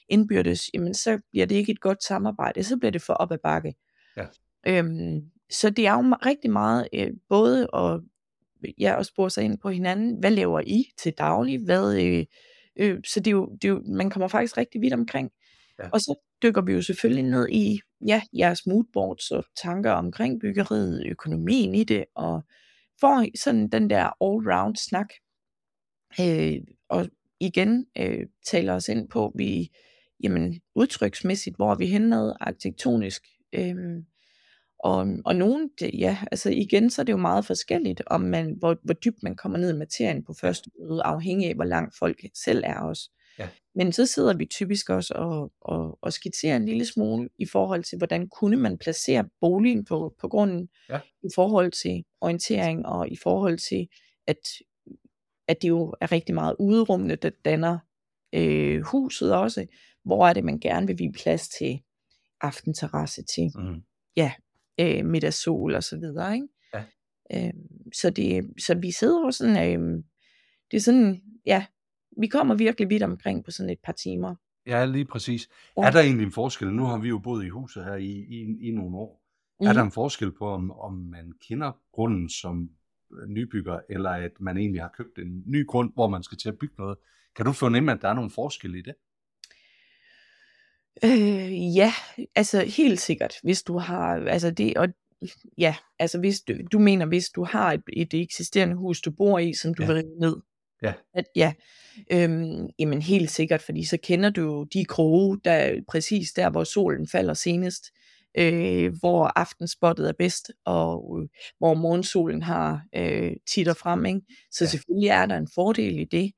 indbyrdes, 0.08 0.70
jamen 0.74 0.94
så 0.94 1.18
bliver 1.30 1.46
det 1.46 1.54
ikke 1.54 1.72
et 1.72 1.80
godt 1.80 2.04
samarbejde, 2.04 2.62
så 2.62 2.76
bliver 2.76 2.92
det 2.92 3.02
for 3.02 3.12
op 3.12 3.32
ad 3.32 3.38
bakke. 3.42 3.74
Ja. 4.16 4.26
Øhm, 4.66 5.20
så 5.50 5.70
det 5.70 5.86
er 5.86 5.92
jo 5.92 6.16
rigtig 6.26 6.50
meget 6.50 6.88
øh, 6.94 7.10
både 7.28 7.68
at 7.74 8.00
ja, 8.78 8.98
at 8.98 9.06
spore 9.06 9.30
sig 9.30 9.44
ind 9.44 9.58
på 9.58 9.70
hinanden. 9.70 10.18
Hvad 10.20 10.30
laver 10.30 10.60
I 10.60 10.84
til 10.98 11.12
daglig? 11.18 11.64
Hvad, 11.64 12.02
øh, 12.02 12.24
øh, 12.76 12.98
så 13.04 13.20
det 13.20 13.26
er, 13.26 13.30
jo, 13.30 13.56
det 13.62 13.64
er 13.64 13.68
jo, 13.68 13.82
man 13.86 14.10
kommer 14.10 14.28
faktisk 14.28 14.56
rigtig 14.56 14.80
vidt 14.80 14.94
omkring. 14.94 15.30
Ja. 15.78 15.88
Og 15.92 16.00
så 16.00 16.14
dykker 16.42 16.62
vi 16.62 16.72
jo 16.72 16.82
selvfølgelig 16.82 17.24
ned 17.24 17.48
i 17.48 17.80
ja, 18.06 18.22
jeres 18.38 18.66
moodboards 18.66 19.30
og 19.30 19.44
tanker 19.62 19.90
omkring 19.90 20.40
byggeriet, 20.40 21.06
økonomien 21.06 21.74
i 21.74 21.84
det, 21.84 22.04
og 22.14 22.42
får 23.00 23.38
sådan 23.38 23.68
den 23.68 23.90
der 23.90 24.10
all-round 24.24 24.88
snak. 24.88 25.08
Øh, 26.20 26.60
og 26.88 27.08
igen 27.40 27.86
øh, 27.98 28.26
taler 28.46 28.74
os 28.74 28.88
ind 28.88 29.08
på, 29.08 29.32
vi 29.34 29.70
jamen, 30.22 30.60
udtryksmæssigt, 30.74 31.56
hvor 31.56 31.70
er 31.72 31.76
vi 31.76 31.86
henne 31.86 32.42
arkitektonisk. 32.42 33.22
Øh, 33.52 33.76
og, 34.84 35.06
og 35.24 35.36
nogen, 35.36 35.70
det, 35.80 35.90
ja, 35.98 36.18
altså 36.32 36.50
igen, 36.50 36.90
så 36.90 37.02
er 37.02 37.04
det 37.04 37.12
jo 37.12 37.16
meget 37.16 37.44
forskelligt, 37.44 38.02
om 38.06 38.20
man, 38.20 38.56
hvor, 38.58 38.76
hvor 38.84 38.94
dybt 38.94 39.22
man 39.22 39.36
kommer 39.36 39.58
ned 39.58 39.74
i 39.74 39.78
materien 39.78 40.24
på 40.24 40.32
første 40.40 40.70
møde, 40.78 41.02
afhængig 41.02 41.48
af, 41.48 41.54
hvor 41.54 41.64
langt 41.64 41.94
folk 41.98 42.18
selv 42.44 42.62
er 42.66 42.78
også. 42.80 43.10
Ja. 43.38 43.48
Men 43.74 43.92
så 43.92 44.06
sidder 44.06 44.36
vi 44.36 44.46
typisk 44.46 44.90
også 44.90 45.14
og, 45.14 45.52
og, 45.60 45.98
og 46.02 46.12
skitserer 46.12 46.56
en 46.56 46.66
lille 46.66 46.86
smule 46.86 47.28
i 47.38 47.46
forhold 47.46 47.84
til, 47.84 47.98
hvordan 47.98 48.28
kunne 48.28 48.56
man 48.56 48.78
placere 48.78 49.28
boligen 49.40 49.84
på, 49.84 50.14
på 50.20 50.28
grunden, 50.28 50.68
ja. 50.88 51.00
i 51.22 51.28
forhold 51.34 51.72
til 51.72 52.04
orientering, 52.20 52.86
og 52.86 53.08
i 53.08 53.16
forhold 53.22 53.58
til, 53.58 53.88
at, 54.26 54.36
at 55.48 55.62
det 55.62 55.68
jo 55.68 55.94
er 56.00 56.12
rigtig 56.12 56.34
meget 56.34 56.56
udrummende, 56.58 57.16
der 57.16 57.30
danner 57.44 57.78
øh, 58.34 58.82
huset 58.82 59.34
også. 59.34 59.66
Hvor 60.04 60.26
er 60.26 60.32
det, 60.32 60.44
man 60.44 60.60
gerne 60.60 60.86
vil 60.86 60.96
give 60.96 61.12
plads 61.12 61.48
til 61.48 61.80
aftenterrasse 62.40 63.22
til, 63.34 63.50
mm. 63.54 63.82
ja, 64.16 64.32
øh, 64.80 65.06
middagssol 65.06 65.74
og 65.74 65.82
så 65.82 65.98
videre, 65.98 66.34
ikke? 66.34 66.48
Ja. 66.74 66.84
Øh, 67.34 67.52
så, 67.94 68.10
det, 68.10 68.50
så 68.58 68.74
vi 68.74 68.90
sidder 68.90 69.20
jo 69.20 69.30
sådan, 69.30 69.56
øh, 69.56 70.02
det 70.70 70.76
er 70.76 70.80
sådan, 70.80 71.22
ja, 71.46 71.66
vi 72.20 72.26
kommer 72.26 72.54
virkelig 72.54 72.90
vidt 72.90 73.02
omkring 73.02 73.44
på 73.44 73.50
sådan 73.50 73.70
et 73.70 73.78
par 73.84 73.92
timer. 73.92 74.34
Ja, 74.66 74.84
lige 74.84 75.04
præcis. 75.04 75.48
Ja. 75.76 75.82
Er 75.82 75.90
der 75.90 76.00
egentlig 76.00 76.24
en 76.24 76.32
forskel? 76.32 76.72
Nu 76.72 76.84
har 76.84 76.98
vi 76.98 77.08
jo 77.08 77.18
boet 77.18 77.44
i 77.44 77.48
huset 77.48 77.84
her 77.84 77.94
i, 77.94 78.10
i, 78.10 78.68
i 78.68 78.70
nogle 78.70 78.96
år. 78.96 79.22
Mm. 79.60 79.66
Er 79.66 79.72
der 79.72 79.82
en 79.82 79.92
forskel 79.92 80.32
på, 80.32 80.48
om, 80.48 80.70
om 80.70 80.94
man 80.94 81.32
kender 81.48 81.72
grunden 81.92 82.28
som 82.28 82.70
øh, 83.12 83.28
nybygger, 83.28 83.80
eller 83.88 84.10
at 84.10 84.40
man 84.40 84.56
egentlig 84.56 84.82
har 84.82 84.92
købt 84.96 85.18
en 85.18 85.42
ny 85.46 85.66
grund, 85.66 85.92
hvor 85.94 86.08
man 86.08 86.22
skal 86.22 86.38
til 86.38 86.48
at 86.48 86.58
bygge 86.58 86.74
noget? 86.78 86.98
Kan 87.36 87.46
du 87.46 87.52
fornemme, 87.52 87.92
at 87.92 88.02
der 88.02 88.08
er 88.08 88.14
nogle 88.14 88.30
forskelle 88.30 88.78
i 88.78 88.82
det? 88.82 88.94
Øh, 91.04 91.76
ja, 91.76 91.92
altså 92.34 92.64
helt 92.64 93.00
sikkert, 93.00 93.34
hvis 93.42 93.62
du 93.62 93.78
har, 93.78 94.14
altså 94.26 94.50
det, 94.50 94.76
og 94.76 94.88
ja, 95.58 95.76
altså 95.98 96.18
hvis 96.18 96.40
du, 96.40 96.54
du 96.72 96.78
mener, 96.78 97.06
hvis 97.06 97.28
du 97.28 97.44
har 97.44 97.72
et, 97.72 97.82
et 97.92 98.14
eksisterende 98.14 98.76
hus, 98.76 99.00
du 99.00 99.10
bor 99.10 99.38
i, 99.38 99.54
som 99.54 99.74
du 99.74 99.82
ja. 99.82 99.86
vil 99.86 99.96
rive 99.96 100.18
ned. 100.20 100.36
Ja. 100.82 100.92
At, 101.14 101.24
ja, 101.36 101.52
øhm, 102.12 102.68
jamen 102.78 103.02
helt 103.02 103.30
sikkert, 103.30 103.62
fordi 103.62 103.84
så 103.84 103.98
kender 104.02 104.30
du 104.30 104.40
jo 104.40 104.64
de 104.64 104.84
kroge, 104.84 105.40
der 105.44 105.80
præcis 105.88 106.32
der, 106.32 106.50
hvor 106.50 106.64
solen 106.64 107.08
falder 107.08 107.34
senest, 107.34 107.84
øh, 108.38 108.92
hvor 109.00 109.32
aftenspottet 109.38 110.08
er 110.08 110.12
bedst, 110.18 110.52
og 110.64 111.18
øh, 111.22 111.28
hvor 111.58 111.74
morgensolen 111.74 112.42
har 112.42 112.82
øh, 112.96 113.32
titter 113.54 113.74
frem, 113.74 114.06
ikke? 114.06 114.20
Så 114.50 114.64
ja. 114.64 114.68
selvfølgelig 114.68 115.08
er 115.08 115.26
der 115.26 115.36
en 115.36 115.48
fordel 115.54 115.98
i 115.98 116.04
det. 116.04 116.32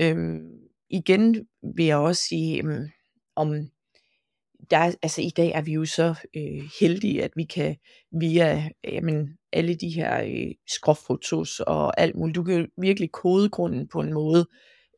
Øhm, 0.00 0.50
igen 0.90 1.46
vil 1.76 1.86
jeg 1.86 1.96
også 1.96 2.22
sige, 2.22 2.66
øh, 2.66 2.80
om 3.36 3.68
der, 4.70 4.78
altså 5.02 5.22
i 5.22 5.30
dag 5.36 5.52
er 5.54 5.62
vi 5.62 5.72
jo 5.72 5.84
så 5.84 6.14
øh, 6.36 6.70
heldige, 6.80 7.24
at 7.24 7.30
vi 7.36 7.44
kan 7.44 7.76
via 8.20 8.68
jamen, 8.84 9.28
alle 9.52 9.74
de 9.74 9.88
her 9.88 10.22
øh, 10.22 10.54
skråfotos 10.68 11.60
og 11.60 12.00
alt 12.00 12.16
muligt, 12.16 12.36
du 12.36 12.44
kan 12.44 12.68
virkelig 12.80 13.12
kode 13.12 13.48
grunden 13.48 13.88
på 13.88 14.00
en 14.00 14.12
måde, 14.12 14.46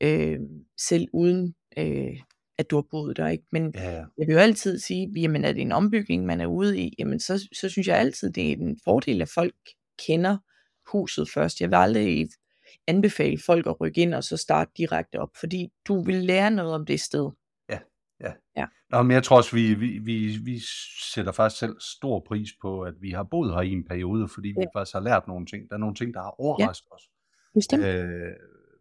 øh, 0.03 0.39
selv 0.77 1.09
uden 1.13 1.55
øh, 1.79 2.21
at 2.59 2.71
du 2.71 2.77
har 2.77 2.85
boet 2.91 3.17
der, 3.17 3.29
ikke? 3.29 3.45
Men 3.53 3.73
ja, 3.75 3.91
ja. 3.91 4.05
jeg 4.19 4.27
vil 4.27 4.33
jo 4.33 4.39
altid 4.39 4.79
sige, 4.79 5.13
jamen 5.17 5.45
er 5.45 5.53
det 5.53 5.63
en 5.63 5.73
ombygning, 5.73 6.27
man 6.27 6.41
er 6.41 6.47
ude 6.47 6.79
i, 6.79 6.95
jamen 6.99 7.21
så, 7.21 7.49
så 7.53 7.69
synes 7.69 7.89
jeg 7.89 7.99
altid, 7.99 8.33
det 8.33 8.49
er 8.49 8.57
en 8.57 8.79
fordel, 8.85 9.23
at 9.23 9.29
folk 9.29 9.55
kender 10.07 10.37
huset 10.93 11.31
først. 11.31 11.61
Jeg 11.61 11.71
vil 11.71 11.77
aldrig 11.77 12.29
anbefale 12.87 13.39
folk 13.47 13.67
at 13.67 13.81
rykke 13.81 14.01
ind 14.01 14.15
og 14.15 14.25
så 14.25 14.37
starte 14.37 14.71
direkte 14.77 15.21
op, 15.21 15.31
fordi 15.41 15.69
du 15.89 16.03
vil 16.03 16.15
lære 16.15 16.51
noget 16.51 16.75
om 16.75 16.87
det 16.87 17.01
sted. 17.01 17.31
Ja. 18.21 18.33
ja. 18.57 18.67
Nå, 18.91 19.03
men 19.03 19.11
jeg 19.11 19.23
tror 19.23 19.37
også, 19.37 19.57
vi, 19.57 19.75
vi, 19.75 19.99
vi, 19.99 20.39
vi 20.45 20.61
sætter 21.15 21.33
faktisk 21.33 21.59
selv 21.61 21.77
stor 21.81 22.25
pris 22.27 22.49
på, 22.61 22.83
at 22.83 22.95
vi 23.01 23.11
har 23.11 23.23
boet 23.23 23.55
her 23.55 23.61
i 23.61 23.73
en 23.73 23.85
periode, 23.85 24.29
fordi 24.29 24.49
ja. 24.49 24.61
vi 24.61 24.67
faktisk 24.75 24.95
har 24.95 25.01
lært 25.01 25.29
nogle 25.29 25.47
ting. 25.47 25.69
Der 25.69 25.75
er 25.75 25.79
nogle 25.79 25.95
ting, 25.95 26.15
der 26.15 26.23
har 26.23 26.41
overrasket 26.41 26.87
ja. 26.91 26.95
os. 26.95 27.03
Bestemt. 27.55 27.85
Øh, 27.85 28.33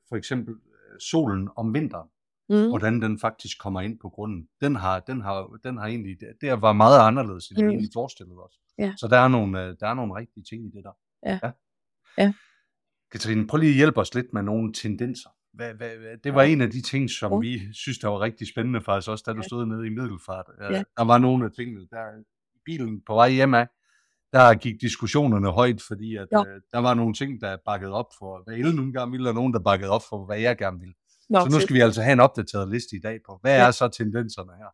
for 0.10 0.16
eksempel 0.16 0.54
øh, 0.54 1.00
solen 1.00 1.50
om 1.56 1.74
vinteren. 1.74 2.10
Mm. 2.50 2.70
Hvordan 2.70 3.02
den 3.02 3.20
faktisk 3.20 3.60
kommer 3.60 3.82
ind 3.82 4.00
på 4.00 4.10
grunden. 4.10 4.48
Den 4.62 4.76
har, 4.76 5.00
den 5.00 5.22
har, 5.22 5.58
den 5.64 5.78
har 5.78 5.88
egentlig, 5.88 6.18
det 6.42 6.62
var 6.62 6.74
meget 6.74 7.00
anderledes, 7.08 7.48
end 7.48 7.58
mm. 7.58 7.68
vi 7.68 7.72
egentlig 7.72 7.90
forestillede 7.94 8.44
os. 8.44 8.60
Ja. 8.78 8.94
Så 8.98 9.08
der 9.08 9.18
er, 9.18 9.28
nogle, 9.28 9.64
øh, 9.64 9.76
der 9.80 9.88
er 9.88 9.94
nogle 9.94 10.16
rigtige 10.16 10.44
ting 10.44 10.66
i 10.66 10.70
det 10.70 10.84
der. 10.84 10.98
Ja. 11.26 11.40
ja. 11.44 11.52
ja. 12.18 12.34
Katrine, 13.12 13.48
prøv 13.48 13.58
lige 13.58 13.70
at 13.70 13.76
hjælpe 13.76 14.00
os 14.00 14.16
lidt 14.16 14.34
med 14.34 14.42
nogle 14.42 14.74
tendenser. 14.74 15.30
Hvad, 15.58 15.74
hvad, 15.74 15.98
hvad, 15.98 16.18
det 16.24 16.34
var 16.34 16.44
ja. 16.44 16.50
en 16.50 16.62
af 16.62 16.72
de 16.72 16.82
ting, 16.82 17.10
som 17.10 17.32
ja. 17.32 17.40
vi 17.40 17.62
synes, 17.74 18.00
der 18.00 18.08
var 18.08 18.20
rigtig 18.20 18.48
spændende 18.48 18.82
faktisk 18.82 19.10
også, 19.10 19.24
da 19.28 19.32
du 19.32 19.38
ja. 19.38 19.48
stod 19.48 19.66
nede 19.66 19.88
i 19.88 19.90
Middelfart. 19.90 20.46
Ja. 20.62 20.84
Der 20.98 21.04
var 21.04 21.18
nogle 21.18 21.46
af 21.46 21.52
tingene, 21.52 21.88
der 21.92 22.04
i 22.20 22.60
bilen 22.66 23.02
på 23.08 23.14
vej 23.14 23.30
hjem 23.30 23.54
af, 23.54 23.68
der 24.34 24.54
gik 24.54 24.82
diskussionerne 24.82 25.52
højt, 25.52 25.82
fordi 25.88 26.16
at, 26.16 26.28
ja. 26.32 26.40
øh, 26.40 26.62
der 26.72 26.80
var 26.80 26.94
nogle 26.94 27.14
ting, 27.14 27.42
der 27.42 27.58
bakkede 27.66 27.94
op 27.94 28.10
for, 28.20 28.44
hvad 28.46 28.54
Elle 28.54 28.76
nogle 28.76 28.94
gange 28.94 29.12
ville, 29.12 29.30
og 29.30 29.36
nogen, 29.36 29.54
der 29.54 29.60
bakkede 29.60 29.92
op 29.92 30.02
for, 30.10 30.26
hvad 30.26 30.40
jeg 30.40 30.58
gerne 30.58 30.80
ville. 30.80 30.94
Nå, 31.30 31.40
så 31.40 31.50
nu 31.50 31.60
skal 31.60 31.74
vi 31.74 31.80
altså 31.80 32.02
have 32.02 32.14
en 32.14 32.20
opdateret 32.20 32.70
liste 32.70 32.96
i 32.96 33.00
dag 33.00 33.20
på, 33.26 33.40
hvad 33.42 33.56
ja. 33.58 33.68
er 33.68 33.72
så 33.72 33.88
tendenserne 33.88 34.52
her? 34.58 34.72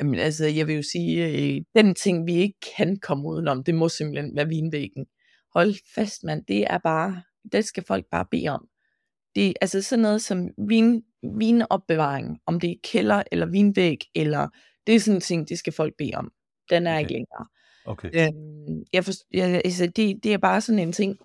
Jamen 0.00 0.14
altså, 0.14 0.46
jeg 0.46 0.66
vil 0.66 0.76
jo 0.76 0.82
sige, 0.92 1.26
øh, 1.28 1.62
den 1.74 1.94
ting, 1.94 2.26
vi 2.26 2.34
ikke 2.34 2.58
kan 2.76 2.98
komme 3.02 3.28
udenom, 3.28 3.64
det 3.64 3.74
må 3.74 3.88
simpelthen 3.88 4.36
være 4.36 4.48
vinvæggen. 4.48 5.06
Hold 5.54 5.74
fast, 5.94 6.24
mand, 6.24 6.44
det 6.48 6.64
er 6.70 6.78
bare, 6.78 7.22
det 7.52 7.64
skal 7.64 7.84
folk 7.86 8.04
bare 8.10 8.26
bede 8.30 8.48
om. 8.48 8.68
Det 9.36 9.48
er 9.48 9.52
altså 9.60 9.82
sådan 9.82 10.02
noget 10.02 10.22
som 10.22 10.48
vin, 10.68 11.02
vinopbevaring, 11.38 12.38
om 12.46 12.60
det 12.60 12.70
er 12.70 12.74
kælder 12.84 13.22
eller 13.32 13.46
vinvæg, 13.46 13.98
eller 14.14 14.48
det 14.86 14.94
er 14.94 15.00
sådan 15.00 15.16
en 15.16 15.20
ting, 15.20 15.48
det 15.48 15.58
skal 15.58 15.72
folk 15.72 15.94
bede 15.98 16.14
om. 16.14 16.32
Den 16.70 16.86
er 16.86 16.92
okay. 16.92 17.00
ikke 17.00 17.12
længere. 17.12 17.46
Okay. 17.86 18.10
Øhm, 18.14 18.84
jeg 18.92 19.04
for, 19.04 19.12
jeg, 19.32 19.62
altså, 19.64 19.86
det, 19.86 20.24
det 20.24 20.32
er 20.32 20.38
bare 20.38 20.60
sådan 20.60 20.78
en 20.78 20.92
ting, 20.92 21.16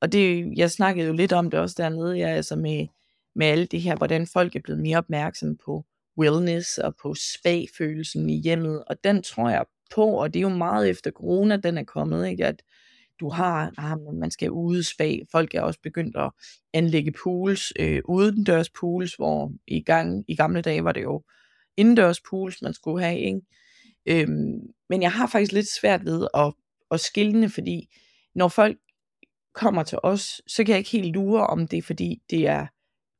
og 0.00 0.12
det, 0.12 0.52
jeg 0.56 0.70
snakkede 0.70 1.06
jo 1.06 1.12
lidt 1.12 1.32
om 1.32 1.50
det 1.50 1.60
også 1.60 1.74
dernede, 1.78 2.18
jeg, 2.18 2.30
altså 2.30 2.56
med, 2.56 2.86
med 3.34 3.46
alle 3.46 3.66
det 3.66 3.80
her, 3.80 3.96
hvordan 3.96 4.26
folk 4.26 4.56
er 4.56 4.60
blevet 4.60 4.82
mere 4.82 4.98
opmærksomme 4.98 5.56
på 5.64 5.84
wellness 6.18 6.78
og 6.78 6.94
på 7.02 7.14
spa-følelsen 7.14 8.30
i 8.30 8.40
hjemmet, 8.40 8.84
og 8.84 9.04
den 9.04 9.22
tror 9.22 9.50
jeg 9.50 9.64
på, 9.94 10.06
og 10.06 10.34
det 10.34 10.40
er 10.40 10.42
jo 10.42 10.48
meget 10.48 10.88
efter 10.88 11.10
corona, 11.10 11.56
den 11.56 11.78
er 11.78 11.84
kommet, 11.84 12.28
ikke? 12.28 12.46
at 12.46 12.62
du 13.20 13.28
har, 13.28 13.72
ah, 13.78 13.98
man 14.14 14.30
skal 14.30 14.50
ude 14.50 14.82
spag. 14.82 15.22
Folk 15.32 15.54
er 15.54 15.60
også 15.60 15.80
begyndt 15.82 16.16
at 16.16 16.30
anlægge 16.72 17.12
pools, 17.22 17.72
øh, 17.78 18.02
udendørs 18.04 18.70
pools, 18.70 19.14
hvor 19.14 19.52
i, 19.66 19.80
gang, 19.80 20.24
i 20.28 20.36
gamle 20.36 20.62
dage 20.62 20.84
var 20.84 20.92
det 20.92 21.02
jo 21.02 21.22
indendørs 21.76 22.20
pools, 22.20 22.62
man 22.62 22.74
skulle 22.74 23.04
have. 23.04 23.18
Ikke? 23.18 23.40
Øhm, 24.06 24.60
men 24.88 25.02
jeg 25.02 25.12
har 25.12 25.26
faktisk 25.26 25.52
lidt 25.52 25.68
svært 25.80 26.04
ved 26.04 26.28
at, 26.34 26.52
at 26.90 27.00
skille 27.00 27.50
fordi 27.50 27.88
når 28.34 28.48
folk 28.48 28.78
kommer 29.54 29.82
til 29.82 29.98
os, 30.02 30.42
så 30.46 30.64
kan 30.64 30.68
jeg 30.68 30.78
ikke 30.78 30.90
helt 30.90 31.14
lure, 31.14 31.46
om 31.46 31.68
det 31.68 31.76
er 31.76 31.82
fordi, 31.82 32.22
det 32.30 32.46
er, 32.46 32.66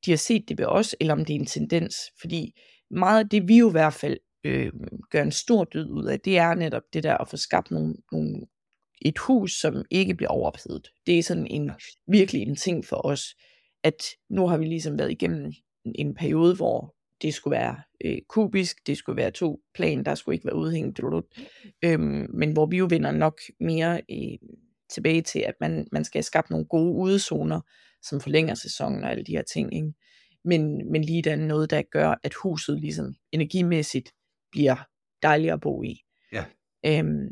de 0.07 0.11
har 0.11 0.17
set 0.17 0.49
det 0.49 0.59
ved 0.59 0.67
os, 0.67 0.97
eller 1.01 1.15
om 1.15 1.25
det 1.25 1.37
er 1.37 1.41
en 1.41 1.47
tendens. 1.47 1.97
Fordi 2.21 2.61
meget 2.91 3.25
af 3.25 3.29
det, 3.29 3.49
vi 3.49 3.59
jo 3.59 3.69
i 3.69 3.73
hvert 3.73 3.95
fald 3.95 4.19
øh, 4.45 4.73
gør 5.11 5.23
en 5.23 5.33
stor 5.33 5.65
død 5.65 5.91
ud 5.91 6.05
af, 6.05 6.21
det 6.21 6.39
er 6.39 6.55
netop 6.55 6.83
det 6.93 7.03
der 7.03 7.17
at 7.17 7.29
få 7.29 7.37
skabt 7.37 7.71
nogle, 7.71 7.95
nogle 8.13 8.47
et 9.03 9.19
hus, 9.19 9.53
som 9.53 9.85
ikke 9.91 10.15
bliver 10.15 10.31
overophedet. 10.31 10.89
Det 11.07 11.19
er 11.19 11.23
sådan 11.23 11.47
en 11.47 11.71
virkelig 12.07 12.43
en 12.43 12.57
ting 12.57 12.85
for 12.85 13.07
os, 13.07 13.37
at 13.83 14.03
nu 14.31 14.47
har 14.47 14.59
vi 14.59 14.65
ligesom 14.65 14.99
været 14.99 15.11
igennem 15.11 15.53
en 15.85 16.15
periode, 16.15 16.57
hvor 16.57 16.95
det 17.23 17.35
skulle 17.35 17.57
være 17.57 17.77
øh, 18.05 18.19
kubisk, 18.29 18.87
det 18.87 18.97
skulle 18.97 19.17
være 19.17 19.31
to 19.31 19.61
plan, 19.75 20.05
der 20.05 20.15
skulle 20.15 20.35
ikke 20.35 20.47
være 20.47 20.57
udhængt, 20.57 21.01
øhm, 21.85 22.27
men 22.35 22.53
hvor 22.53 22.67
vi 22.67 22.77
jo 22.77 22.87
vinder 22.91 23.11
nok 23.13 23.41
mere 23.61 24.01
øh, 24.11 24.39
tilbage 24.91 25.23
til, 25.23 25.39
at 25.39 25.55
man, 25.61 25.87
man 25.93 26.05
skal 26.05 26.25
skabe 26.25 26.47
nogle 26.51 26.67
gode 26.67 26.93
udezoner, 26.93 27.61
som 28.03 28.21
forlænger 28.21 28.55
sæsonen 28.55 29.05
og 29.05 29.11
alle 29.11 29.25
de 29.25 29.33
her 29.33 29.43
ting. 29.43 29.75
Ikke? 29.75 29.93
Men, 30.45 30.93
men 30.93 31.05
lige 31.05 31.23
der 31.23 31.37
noget, 31.37 31.71
der 31.71 31.83
gør, 31.83 32.15
at 32.23 32.35
huset 32.35 32.81
ligesom 32.81 33.15
energimæssigt 33.33 34.13
bliver 34.53 34.77
dejligere 35.23 35.55
at 35.55 35.61
bo 35.61 35.83
i. 35.83 36.01
Ja. 36.33 36.45
Øhm, 36.87 37.29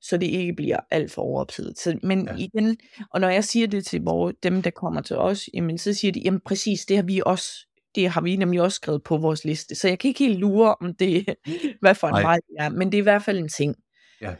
så 0.00 0.16
det 0.16 0.26
ikke 0.26 0.52
bliver 0.52 0.80
alt 0.90 1.12
for 1.12 1.22
overophedet. 1.22 1.78
Så, 1.78 1.98
men 2.02 2.26
ja. 2.26 2.34
igen, 2.36 2.76
og 3.10 3.20
når 3.20 3.28
jeg 3.28 3.44
siger 3.44 3.66
det 3.66 3.86
til 3.86 4.02
vores, 4.02 4.36
dem, 4.42 4.62
der 4.62 4.70
kommer 4.70 5.00
til 5.00 5.16
os, 5.16 5.48
jamen, 5.54 5.78
så 5.78 5.94
siger 5.94 6.12
de, 6.12 6.20
jamen 6.20 6.40
præcis, 6.40 6.86
det 6.86 6.96
har 6.96 7.04
vi 7.04 7.22
også, 7.26 7.52
det 7.94 8.08
har 8.08 8.20
vi 8.20 8.36
nemlig 8.36 8.62
også 8.62 8.76
skrevet 8.76 9.02
på 9.02 9.16
vores 9.16 9.44
liste. 9.44 9.74
Så 9.74 9.88
jeg 9.88 9.98
kan 9.98 10.08
ikke 10.08 10.24
helt 10.24 10.38
lure, 10.38 10.74
om 10.80 10.94
det 10.94 11.34
hvad 11.80 11.94
for 11.94 12.08
en 12.08 12.22
vej 12.22 12.36
det 12.36 12.54
er, 12.58 12.68
men 12.68 12.92
det 12.92 12.98
er 12.98 13.02
i 13.02 13.10
hvert 13.10 13.22
fald 13.22 13.38
en 13.38 13.48
ting. 13.48 13.76
Ja. 14.20 14.34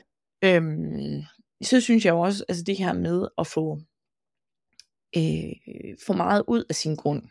Øhm, 0.45 1.23
så 1.63 1.81
synes 1.81 2.05
jeg 2.05 2.15
også, 2.15 2.45
altså 2.49 2.65
det 2.65 2.77
her 2.77 2.93
med 2.93 3.29
at 3.39 3.47
få, 3.47 3.79
øh, 5.17 5.97
få 6.07 6.13
meget 6.13 6.45
ud 6.49 6.65
af 6.69 6.75
sin 6.75 6.95
grund. 6.95 7.23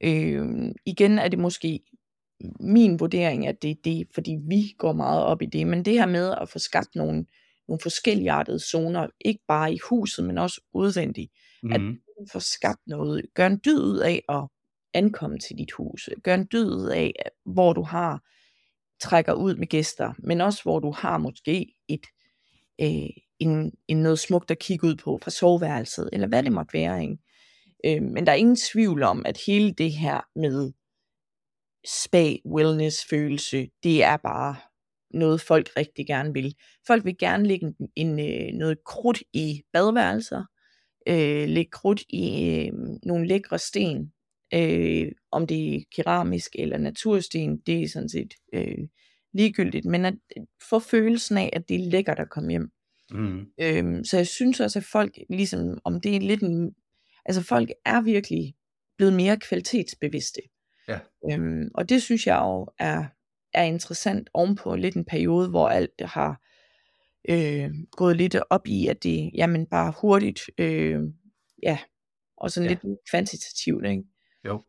Øh, 0.00 0.72
igen 0.86 1.18
er 1.18 1.28
det 1.28 1.38
måske 1.38 1.80
min 2.60 3.00
vurdering, 3.00 3.46
at 3.46 3.62
det 3.62 3.70
er 3.70 3.74
det, 3.84 4.06
fordi 4.14 4.36
vi 4.48 4.74
går 4.78 4.92
meget 4.92 5.24
op 5.24 5.42
i 5.42 5.46
det, 5.46 5.66
men 5.66 5.84
det 5.84 5.92
her 5.92 6.06
med 6.06 6.34
at 6.40 6.48
få 6.48 6.58
skabt 6.58 6.94
nogle, 6.94 7.26
nogle 7.68 7.80
forskelligartede 7.82 8.58
zoner, 8.60 9.06
ikke 9.20 9.40
bare 9.48 9.72
i 9.74 9.78
huset, 9.90 10.24
men 10.24 10.38
også 10.38 10.60
udvendigt, 10.74 11.32
mm. 11.62 11.72
at 11.72 11.80
Mhm. 11.80 12.00
få 12.32 12.40
skabt 12.40 12.80
noget, 12.86 13.26
gør 13.34 13.46
en 13.46 13.60
dyd 13.64 13.80
ud 13.80 13.98
af 13.98 14.22
at 14.28 14.48
ankomme 14.94 15.38
til 15.38 15.58
dit 15.58 15.72
hus, 15.72 16.08
gør 16.22 16.34
en 16.34 16.48
dyd 16.52 16.66
ud 16.66 16.88
af, 16.88 17.12
hvor 17.44 17.72
du 17.72 17.82
har 17.82 18.22
trækker 19.00 19.32
ud 19.32 19.54
med 19.56 19.66
gæster, 19.66 20.12
men 20.18 20.40
også 20.40 20.62
hvor 20.62 20.80
du 20.80 20.90
har 20.90 21.18
måske 21.18 21.74
et 21.88 22.06
øh, 22.80 23.10
en, 23.38 23.72
en 23.88 23.96
noget 24.02 24.18
smukt 24.18 24.50
at 24.50 24.58
kigge 24.58 24.86
ud 24.86 24.96
på 24.96 25.18
fra 25.22 25.30
soveværelset, 25.30 26.10
eller 26.12 26.26
hvad 26.28 26.42
det 26.42 26.52
måtte 26.52 26.72
være. 26.72 27.02
Ikke? 27.02 27.18
Øh, 27.86 28.02
men 28.02 28.26
der 28.26 28.32
er 28.32 28.36
ingen 28.36 28.56
tvivl 28.56 29.02
om, 29.02 29.22
at 29.26 29.38
hele 29.46 29.72
det 29.72 29.92
her 29.92 30.20
med 30.38 30.72
spa, 31.88 32.36
wellness 32.46 33.04
følelse, 33.10 33.68
det 33.82 34.02
er 34.04 34.16
bare 34.16 34.56
noget 35.16 35.40
folk 35.40 35.68
rigtig 35.76 36.06
gerne 36.06 36.32
vil. 36.32 36.54
Folk 36.86 37.04
vil 37.04 37.18
gerne 37.18 37.46
lægge 37.46 37.66
en, 37.66 37.88
en, 37.96 38.20
øh, 38.20 38.52
noget 38.52 38.78
krudt 38.84 39.22
i 39.32 39.62
badeværelser, 39.72 40.44
øh, 41.08 41.48
lægge 41.48 41.70
krudt 41.70 42.02
i 42.08 42.48
øh, 42.48 42.72
nogle 43.02 43.26
lækre 43.26 43.58
sten, 43.58 44.12
øh, 44.54 45.12
om 45.32 45.46
det 45.46 45.74
er 45.74 45.80
keramisk 45.96 46.50
eller 46.58 46.78
natursten, 46.78 47.58
det 47.66 47.82
er 47.82 47.88
sådan 47.88 48.08
set 48.08 48.34
øh, 48.54 48.88
ligegyldigt, 49.32 49.84
men 49.84 50.04
at 50.04 50.14
få 50.70 50.78
følelsen 50.78 51.38
af, 51.38 51.50
at 51.52 51.68
det 51.68 51.76
er 51.76 51.90
lækkert 51.90 52.18
at 52.18 52.30
komme 52.30 52.50
hjem. 52.50 52.70
Mm. 53.10 53.46
Øhm, 53.60 54.04
så 54.04 54.16
jeg 54.16 54.26
synes 54.26 54.60
også, 54.60 54.78
at 54.78 54.84
folk, 54.84 55.18
ligesom, 55.30 55.78
om 55.84 56.00
det 56.00 56.16
er 56.16 56.20
lidt 56.20 56.42
en, 56.42 56.74
altså 57.24 57.42
folk 57.42 57.70
er 57.84 58.00
virkelig 58.00 58.54
blevet 58.96 59.14
mere 59.14 59.36
kvalitetsbevidste. 59.36 60.40
Ja. 60.88 60.98
Øhm, 61.30 61.68
og 61.74 61.88
det 61.88 62.02
synes 62.02 62.26
jeg 62.26 62.36
jo 62.36 62.68
er, 62.78 63.04
er 63.56 63.62
interessant 63.62 64.30
ovenpå 64.34 64.76
lidt 64.76 64.96
en 64.96 65.04
periode, 65.04 65.48
hvor 65.48 65.68
alt 65.68 66.00
har 66.00 66.42
øh, 67.28 67.70
gået 67.92 68.16
lidt 68.16 68.36
op 68.50 68.66
i, 68.66 68.86
at 68.86 69.02
det 69.02 69.30
jamen 69.34 69.66
bare 69.66 69.92
hurtigt, 70.00 70.40
øh, 70.58 71.00
ja, 71.62 71.78
og 72.36 72.50
sådan 72.50 72.70
Ja. 72.70 72.76
lidt 72.82 72.98
kvantitativt, 73.10 73.86
ikke? 73.86 74.02
Jo. 74.46 74.62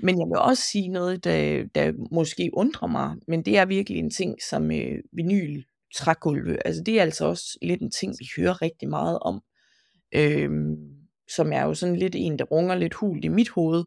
Men 0.00 0.18
jeg 0.18 0.26
vil 0.28 0.38
også 0.38 0.62
sige 0.62 0.88
noget, 0.88 1.24
der, 1.24 1.64
der 1.74 1.92
måske 2.12 2.50
undrer 2.52 2.88
mig, 2.88 3.16
men 3.28 3.42
det 3.42 3.58
er 3.58 3.66
virkelig 3.66 3.98
en 3.98 4.10
ting 4.10 4.42
som 4.50 4.70
øh, 4.70 4.98
vinyl 5.12 5.62
trægulve. 5.96 6.66
Altså 6.66 6.82
det 6.82 6.98
er 6.98 7.02
altså 7.02 7.24
også 7.26 7.58
lidt 7.62 7.80
en 7.80 7.90
ting, 7.90 8.14
vi 8.18 8.26
hører 8.36 8.62
rigtig 8.62 8.88
meget 8.88 9.18
om. 9.18 9.40
Øhm, 10.14 10.76
som 11.36 11.52
er 11.52 11.62
jo 11.62 11.74
sådan 11.74 11.96
lidt 11.96 12.14
en, 12.18 12.38
der 12.38 12.44
runger 12.44 12.74
lidt 12.74 12.94
hul 12.94 13.24
i 13.24 13.28
mit 13.28 13.48
hoved. 13.48 13.84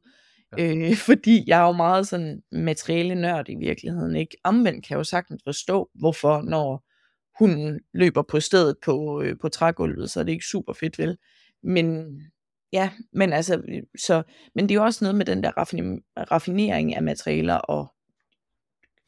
Ja. 0.57 0.75
Øh, 0.75 0.95
fordi 1.09 1.43
jeg 1.47 1.61
er 1.61 1.65
jo 1.65 1.71
meget 1.71 2.07
sådan 2.07 2.41
materiale 2.51 3.15
nørd 3.15 3.49
i 3.49 3.55
virkeligheden. 3.55 4.15
Ikke? 4.15 4.37
Omvendt 4.43 4.85
kan 4.85 4.93
jeg 4.93 4.97
jo 4.97 5.03
sagtens 5.03 5.41
forstå, 5.43 5.89
hvorfor 5.93 6.41
når 6.41 6.83
hunden 7.39 7.79
løber 7.93 8.21
på 8.21 8.39
stedet 8.39 8.75
på, 8.85 9.21
øh, 9.21 9.35
på 9.41 9.49
trægulvet, 9.49 10.09
så 10.09 10.19
er 10.19 10.23
det 10.23 10.31
ikke 10.31 10.45
super 10.45 10.73
fedt, 10.73 10.99
vel? 10.99 11.17
Men 11.63 12.17
ja, 12.73 12.89
men 13.13 13.33
altså, 13.33 13.57
øh, 13.57 13.83
så, 13.99 14.23
men 14.55 14.69
det 14.69 14.71
er 14.71 14.79
jo 14.79 14.83
også 14.83 15.03
noget 15.03 15.15
med 15.15 15.25
den 15.25 15.43
der 15.43 15.51
raffinering 16.31 16.95
af 16.95 17.03
materialer, 17.03 17.55
og 17.55 17.93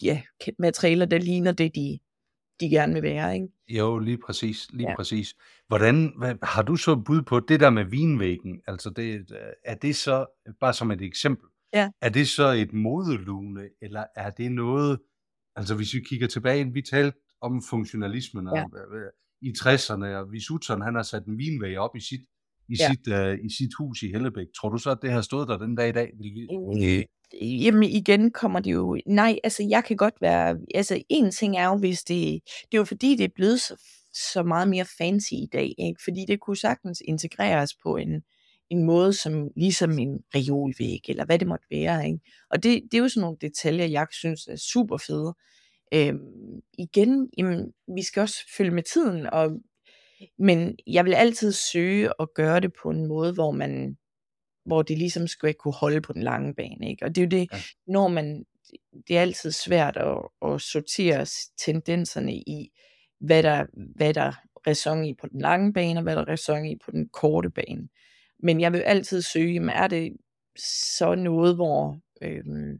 ja, 0.01 0.21
materialer, 0.59 1.05
der 1.05 1.17
ligner 1.17 1.51
det, 1.51 1.75
de, 1.75 1.99
de 2.59 2.69
gerne 2.69 2.93
vil 2.93 3.03
være, 3.03 3.33
ikke? 3.35 3.47
Jo, 3.69 3.99
lige 3.99 4.17
præcis, 4.25 4.67
lige 4.73 4.89
ja. 4.89 4.95
Præcis. 4.95 5.35
Hvordan, 5.67 6.13
hvad, 6.17 6.35
har 6.43 6.61
du 6.61 6.75
så 6.75 6.95
bud 6.95 7.21
på 7.21 7.39
det 7.39 7.59
der 7.59 7.69
med 7.69 7.85
vinvæggen? 7.85 8.61
Altså 8.67 8.89
det, 8.89 9.31
er 9.65 9.75
det 9.75 9.95
så, 9.95 10.25
bare 10.59 10.73
som 10.73 10.91
et 10.91 11.01
eksempel, 11.01 11.47
Ja. 11.73 11.89
er 12.01 12.09
det 12.09 12.27
så 12.27 12.47
et 12.51 12.73
modelune, 12.73 13.61
eller 13.81 14.03
er 14.15 14.29
det 14.29 14.51
noget, 14.51 14.99
altså 15.55 15.75
hvis 15.75 15.93
vi 15.93 15.99
kigger 16.09 16.27
tilbage, 16.27 16.73
vi 16.73 16.81
talte 16.81 17.17
om 17.41 17.61
funktionalismen 17.69 18.47
Ja. 18.55 18.63
og, 18.63 18.69
øh, 18.97 19.11
i 19.41 19.53
60'erne, 19.59 20.05
og 20.05 20.31
Visutzen, 20.31 20.81
han 20.81 20.95
har 20.95 21.03
sat 21.03 21.25
en 21.25 21.37
vinvæg 21.37 21.77
op 21.77 21.95
i 21.95 21.99
sit, 21.99 22.21
i, 22.69 22.75
Ja. 22.79 22.89
sit, 22.89 23.07
uh, 23.07 23.45
i 23.45 23.49
sit 23.57 23.69
hus 23.79 24.03
i 24.03 24.07
Hellebæk. 24.07 24.47
Tror 24.61 24.69
du 24.69 24.77
så, 24.77 24.89
at 24.91 24.97
det 25.01 25.11
har 25.11 25.21
stået 25.21 25.47
der 25.47 25.57
den 25.57 25.75
dag 25.75 25.89
i 25.89 25.91
dag? 25.91 26.11
Vil 26.17 26.31
vi... 26.33 26.41
Øh, 26.97 27.03
Jamen 27.41 27.83
igen 27.83 28.31
kommer 28.31 28.59
det 28.59 28.71
jo, 28.71 28.99
nej, 29.05 29.39
altså 29.43 29.63
jeg 29.69 29.83
kan 29.83 29.97
godt 29.97 30.21
være, 30.21 30.57
altså 30.75 31.03
en 31.09 31.31
ting 31.31 31.57
er 31.57 31.67
jo, 31.67 31.77
hvis 31.77 32.03
det, 32.03 32.41
det 32.71 32.73
er 32.73 32.77
jo 32.77 32.83
fordi, 32.85 33.15
det 33.15 33.23
er 33.23 33.33
blevet 33.35 33.61
så, 33.61 33.75
så 34.13 34.43
meget 34.43 34.67
mere 34.67 34.85
fancy 34.97 35.33
i 35.33 35.49
dag, 35.53 35.75
ikke? 35.77 36.01
fordi 36.03 36.25
det 36.27 36.39
kunne 36.39 36.57
sagtens 36.57 37.01
integreres 37.05 37.75
på 37.83 37.95
en, 37.95 38.23
en 38.69 38.83
måde, 38.83 39.13
som 39.13 39.49
ligesom 39.55 39.99
en 39.99 40.19
reolvæg, 40.35 41.09
eller 41.09 41.25
hvad 41.25 41.39
det 41.39 41.47
måtte 41.47 41.65
være, 41.71 42.05
ikke? 42.05 42.19
og 42.49 42.63
det, 42.63 42.81
det 42.91 42.97
er 42.97 43.01
jo 43.01 43.09
sådan 43.09 43.21
nogle 43.21 43.37
detaljer, 43.41 43.85
jeg 43.85 44.07
synes 44.11 44.47
er 44.47 44.55
super 44.55 44.97
fede. 44.97 45.33
Øhm, 45.93 46.61
igen, 46.77 47.29
jamen, 47.37 47.73
vi 47.95 48.03
skal 48.03 48.21
også 48.21 48.37
følge 48.57 48.71
med 48.71 48.83
tiden, 48.83 49.25
og, 49.33 49.51
men 50.39 50.75
jeg 50.87 51.05
vil 51.05 51.13
altid 51.13 51.51
søge 51.51 52.09
at 52.19 52.33
gøre 52.35 52.59
det 52.59 52.71
på 52.83 52.89
en 52.89 53.07
måde, 53.07 53.33
hvor 53.33 53.51
man 53.51 53.97
hvor 54.65 54.81
det 54.81 54.97
ligesom 54.97 55.27
skal 55.27 55.53
kunne 55.53 55.73
holde 55.73 56.01
på 56.01 56.13
den 56.13 56.23
lange 56.23 56.53
bane. 56.53 56.89
Ikke? 56.89 57.05
Og 57.05 57.15
det 57.15 57.21
er 57.21 57.25
jo 57.25 57.29
det, 57.29 57.49
Ja. 57.53 57.57
når 57.87 58.07
man, 58.07 58.45
det 59.07 59.17
er 59.17 59.21
altid 59.21 59.51
svært 59.51 59.97
at, 59.97 60.17
at 60.45 60.61
sortere 60.61 61.25
tendenserne 61.57 62.33
i, 62.33 62.71
hvad 63.19 63.43
der, 63.43 63.65
hvad 63.95 64.13
der 64.13 64.31
ræson 64.67 65.05
i 65.05 65.13
på 65.13 65.27
den 65.27 65.41
lange 65.41 65.73
bane, 65.73 65.99
og 65.99 66.03
hvad 66.03 66.15
der 66.15 66.25
ræson 66.27 66.65
i 66.65 66.75
på 66.85 66.91
den 66.91 67.09
korte 67.09 67.49
bane. 67.49 67.89
Men 68.39 68.61
jeg 68.61 68.73
vil 68.73 68.79
altid 68.79 69.21
søge, 69.21 69.53
jamen, 69.53 69.69
er 69.69 69.87
det 69.87 70.17
så 70.95 71.15
noget, 71.15 71.55
hvor 71.55 71.99
øhm, 72.21 72.79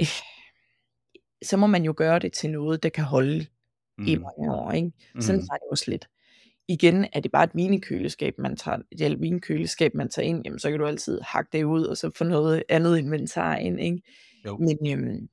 øh, 0.00 0.06
så 1.48 1.56
må 1.56 1.66
man 1.66 1.84
jo 1.84 1.94
gøre 1.96 2.18
det 2.18 2.32
til 2.32 2.50
noget, 2.50 2.82
der 2.82 2.88
kan 2.88 3.04
holde 3.04 3.46
mm. 3.98 4.06
i 4.06 4.16
mange 4.16 4.54
år. 4.54 4.72
Ikke? 4.72 4.92
Sådan 5.20 5.40
Mm. 5.40 5.48
er 5.52 5.54
det 5.54 5.68
også 5.70 5.90
lidt. 5.90 6.08
Igen 6.68 7.06
er 7.12 7.20
det 7.20 7.32
bare 7.32 7.44
et 7.44 7.50
vinkøleskab, 7.54 8.38
man 8.38 8.56
tager, 8.56 8.78
et 8.92 9.20
vinkøleskab, 9.20 9.94
man 9.94 10.08
tager 10.08 10.28
ind, 10.28 10.42
jamen, 10.44 10.58
så 10.58 10.70
kan 10.70 10.78
du 10.78 10.86
altid 10.86 11.20
hakke 11.20 11.48
det 11.52 11.64
ud, 11.64 11.84
og 11.84 11.96
så 11.96 12.10
få 12.14 12.24
noget 12.24 12.62
andet 12.68 12.98
inventar 12.98 13.56
ind. 13.56 13.80
Ikke? 13.80 14.02
Jo. 14.46 14.56
Men 14.56 14.78
øhm, 14.92 15.28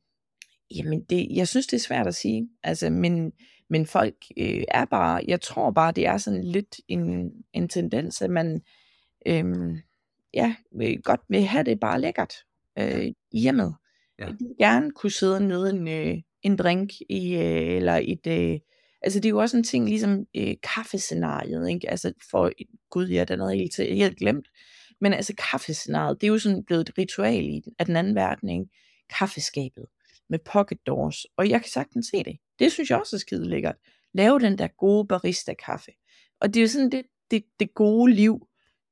jamen 0.76 1.04
det, 1.10 1.28
jeg 1.32 1.48
synes, 1.48 1.68
det 1.68 1.78
er 1.78 1.82
svært 1.82 2.08
at 2.08 2.16
sige. 2.16 2.50
Altså, 2.64 2.90
men, 2.90 3.32
men 3.70 3.86
folk 3.86 4.16
øh, 4.38 4.64
er 4.68 4.86
bare, 4.86 5.22
jeg 5.28 5.42
tror 5.42 5.72
bare, 5.72 5.92
det 5.92 6.06
er 6.06 6.18
sådan 6.18 6.44
lidt 6.44 6.76
en, 6.88 7.32
en 7.54 7.70
tendens, 7.70 8.22
at 8.22 8.30
man 8.30 8.62
øhm, 9.26 9.78
ja, 10.34 10.56
vil, 10.72 11.02
godt 11.02 11.22
vil 11.30 11.44
have 11.44 11.64
det 11.64 11.80
bare 11.80 12.02
lækkert 12.02 12.34
øh, 12.80 13.06
i 13.32 13.40
hjemmet. 13.40 13.76
Ja. 14.20 14.26
De 14.26 14.38
vil 14.40 14.56
gerne 14.60 14.92
kunne 14.92 15.12
sidde 15.12 15.36
og 15.36 15.42
nyde 15.42 15.70
en, 15.70 15.88
øh, 15.88 16.18
en 16.44 16.56
drink 16.56 16.92
i, 17.10 17.36
øh, 17.36 17.76
eller 17.76 18.00
et, 18.04 18.28
øh, 18.28 18.60
altså 19.02 19.20
det 19.20 19.26
er 19.26 19.30
jo 19.30 19.38
også 19.40 19.58
en 19.58 19.64
ting, 19.64 19.90
ligesom 19.90 20.26
øh, 20.38 20.56
kaffescenariet, 20.76 21.70
ikke? 21.70 21.90
Altså 21.90 22.14
for, 22.32 22.52
gud 22.90 23.08
ja, 23.08 23.24
den 23.24 23.40
havde 23.40 23.56
helt, 23.56 23.78
helt 23.78 24.18
glemt, 24.18 24.48
men 25.02 25.14
altså 25.14 25.34
kaffescenariet, 25.52 26.22
det 26.22 26.28
er 26.28 26.32
jo 26.32 26.40
sådan 26.40 26.64
blevet 26.64 26.90
et 26.90 26.98
ritual 26.98 27.46
i 27.46 27.62
den, 27.66 27.74
af 27.80 27.86
den 27.86 27.96
anden 27.96 28.16
verden, 28.16 28.50
ikke? 28.50 28.66
Kaffeskabet 29.20 29.86
med 30.30 30.40
pocket 30.40 30.78
doors, 30.88 31.26
og 31.38 31.50
jeg 31.50 31.62
kan 31.62 31.70
sagtens 31.70 32.08
se 32.08 32.24
det. 32.24 32.38
Det 32.60 32.72
synes 32.72 32.90
jeg 32.90 33.00
også 33.00 33.16
er 33.16 33.20
skide 33.20 33.50
lækkert. 33.50 33.76
Lave 34.14 34.40
den 34.40 34.58
der 34.58 34.68
gode 34.68 35.08
barista 35.08 35.54
kaffe. 35.54 35.92
Og 36.42 36.48
det 36.54 36.60
er 36.60 36.62
jo 36.62 36.68
sådan 36.68 36.92
det, 36.92 37.04
det, 37.32 37.44
det 37.60 37.74
gode 37.74 38.14
liv, 38.14 38.48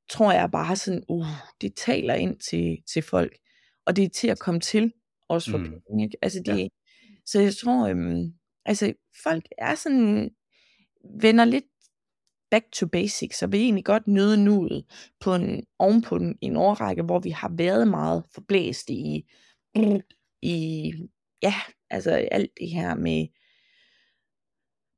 tror 0.10 0.32
jeg 0.32 0.52
bare 0.52 0.76
sådan, 0.76 1.04
uh, 1.10 1.26
det 1.62 1.74
taler 1.76 2.14
ind 2.14 2.40
til, 2.40 2.78
til 2.94 3.02
folk. 3.02 3.38
Og 3.86 3.96
det 3.96 4.04
er 4.04 4.10
til 4.10 4.28
at 4.28 4.40
komme 4.40 4.60
til, 4.60 4.94
også 5.28 5.52
for 5.52 5.58
Mm. 5.58 5.64
penge. 5.64 6.04
Ikke? 6.06 6.18
Altså 6.22 6.42
det, 6.46 6.58
ja. 6.58 6.68
Så 7.26 7.40
jeg 7.42 7.56
tror, 7.56 7.88
øhm, 7.88 8.34
altså 8.70 8.94
folk 9.24 9.46
er 9.58 9.76
sådan, 9.76 10.30
vender 11.22 11.46
lidt 11.46 11.66
back 12.52 12.66
to 12.72 12.88
basics, 12.88 13.44
og 13.44 13.52
vil 13.52 13.60
egentlig 13.62 13.86
godt 13.86 14.08
nyde 14.08 14.44
nuet 14.44 14.86
på 15.20 15.36
en, 15.36 15.64
ovenpå 15.80 16.16
en, 16.16 16.38
en 16.42 16.56
årrække, 16.56 17.04
hvor 17.04 17.20
vi 17.20 17.30
har 17.30 17.52
været 17.58 17.88
meget 17.88 18.24
forblæst 18.34 18.90
i, 18.90 19.26
i 20.42 20.94
ja, 21.42 21.54
altså 21.90 22.12
alt 22.12 22.52
det 22.60 22.70
her 22.70 22.96
med 22.96 23.28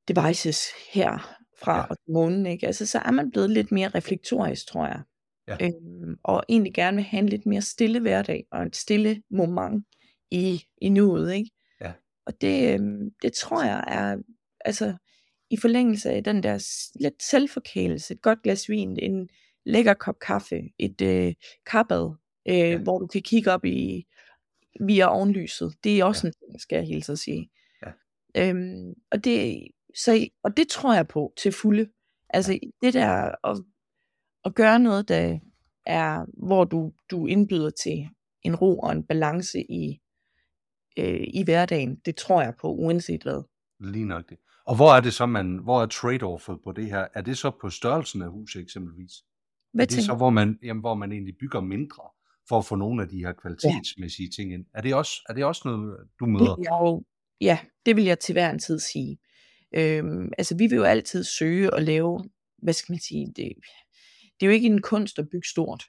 devices 0.07 0.67
her 0.93 1.37
fra 1.63 1.77
Ja. 1.77 1.85
ja. 1.89 2.13
månen, 2.13 2.45
ikke? 2.45 2.67
Altså, 2.67 2.85
så 2.85 2.99
er 2.99 3.11
man 3.11 3.31
blevet 3.31 3.49
lidt 3.49 3.71
mere 3.71 3.89
reflektorisk, 3.89 4.67
tror 4.67 4.87
jeg. 4.87 5.01
Ja. 5.47 5.57
Øhm, 5.61 6.17
og 6.23 6.43
egentlig 6.49 6.73
gerne 6.73 6.95
vil 6.95 7.03
have 7.03 7.19
en 7.19 7.29
lidt 7.29 7.45
mere 7.45 7.61
stille 7.61 7.99
hverdag, 7.99 8.45
og 8.51 8.63
et 8.63 8.75
stille 8.75 9.23
moment 9.29 9.85
i, 10.31 10.63
i 10.81 10.89
nuet, 10.89 11.33
ikke? 11.33 11.51
Ja. 12.27 12.31
Og 12.31 12.41
det, 12.41 12.73
øhm, 12.73 13.09
det 13.21 13.33
tror 13.33 13.63
jeg 13.63 13.83
er, 13.87 14.17
altså, 14.65 14.93
i 15.49 15.57
forlængelse 15.57 16.09
af 16.09 16.23
den 16.23 16.43
der 16.43 16.65
lidt 16.99 17.23
selvforkælelse, 17.23 18.13
et 18.13 18.21
godt 18.21 18.41
glas 18.43 18.69
vin, 18.69 18.97
en 18.99 19.29
lækker 19.65 19.93
kop 19.93 20.19
kaffe, 20.19 20.61
et 20.79 21.01
øh, 21.01 21.33
kappad, 21.65 22.11
øh, 22.47 22.55
Ja. 22.55 22.69
ja. 22.69 22.77
hvor 22.77 22.99
du 22.99 23.07
kan 23.07 23.21
kigge 23.21 23.51
op 23.51 23.65
i 23.65 24.05
via 24.87 25.05
ovenlyset. 25.15 25.73
Det 25.83 25.99
er 25.99 26.05
også 26.05 26.27
Ja. 26.27 26.31
ja. 26.45 26.47
en 26.47 26.51
ting, 26.53 26.61
skal 26.61 26.75
jeg 26.75 26.85
hilse 26.87 27.11
at 27.11 27.19
sige. 27.19 27.49
Ja. 27.85 27.91
Øhm, 28.49 28.93
og, 29.11 29.23
det, 29.23 29.61
så, 29.95 30.27
og 30.43 30.57
det 30.57 30.67
tror 30.67 30.93
jeg 30.93 31.07
på 31.07 31.33
til 31.37 31.51
fulde. 31.51 31.89
Altså 32.29 32.59
det 32.81 32.93
der 32.93 33.09
at, 33.47 33.63
at 34.45 34.55
gøre 34.55 34.79
noget, 34.79 35.07
der 35.09 35.39
er, 35.85 36.25
hvor 36.47 36.63
du, 36.63 36.91
du 37.11 37.27
indbyder 37.27 37.69
til 37.69 38.07
en 38.43 38.55
ro 38.55 38.79
og 38.79 38.91
en 38.91 39.03
balance 39.03 39.59
i, 39.59 39.99
øh, 40.97 41.23
i 41.33 41.43
hverdagen, 41.43 41.95
det 42.05 42.15
tror 42.15 42.41
jeg 42.41 42.53
på, 42.61 42.73
uanset 42.73 43.23
hvad. 43.23 43.43
Lige 43.79 44.05
nok 44.05 44.29
det. 44.29 44.37
Og 44.65 44.75
hvor 44.75 44.93
er 44.93 45.01
det 45.01 45.13
så, 45.13 45.25
man, 45.25 45.59
hvor 45.63 45.81
er 45.81 45.85
trade-offet 45.85 46.59
på 46.63 46.71
det 46.71 46.85
her? 46.85 47.07
Er 47.13 47.21
det 47.21 47.37
så 47.37 47.51
på 47.61 47.69
størrelsen 47.69 48.21
af 48.21 48.29
huset 48.29 48.61
eksempelvis? 48.61 49.11
Hvad 49.73 49.85
er 49.85 49.89
det 49.89 50.03
så, 50.03 50.15
hvor 50.15 50.29
man, 50.29 50.59
jamen, 50.63 50.81
hvor 50.81 50.95
man 50.95 51.11
egentlig 51.11 51.37
bygger 51.39 51.61
mindre, 51.61 52.03
for 52.49 52.57
at 52.57 52.65
få 52.65 52.75
nogle 52.75 53.03
af 53.03 53.09
de 53.09 53.17
her 53.17 53.33
kvalitetsmæssige 53.33 54.25
ja. 54.25 54.41
ting 54.41 54.53
ind? 54.53 54.65
Er 54.73 54.81
det, 54.81 54.95
også, 54.95 55.11
er 55.29 55.33
det 55.33 55.45
også 55.45 55.61
noget, 55.65 55.97
du 56.19 56.25
møder? 56.25 56.55
Det 56.55 56.67
jo, 56.69 57.03
ja, 57.41 57.59
det 57.85 57.95
vil 57.95 58.03
jeg 58.03 58.19
til 58.19 58.33
hver 58.33 58.49
en 58.49 58.59
tid 58.59 58.79
sige. 58.79 59.17
Øhm, 59.75 60.29
altså, 60.37 60.57
vi 60.57 60.67
vil 60.67 60.75
jo 60.75 60.83
altid 60.83 61.23
søge 61.23 61.75
at 61.75 61.83
lave, 61.83 62.29
hvad 62.57 62.73
skal 62.73 62.93
man 62.93 62.99
sige, 62.99 63.27
det, 63.27 63.53
det 64.39 64.45
er 64.45 64.45
jo 64.45 64.51
ikke 64.51 64.67
en 64.67 64.81
kunst 64.81 65.19
at 65.19 65.29
bygge 65.31 65.47
stort 65.47 65.83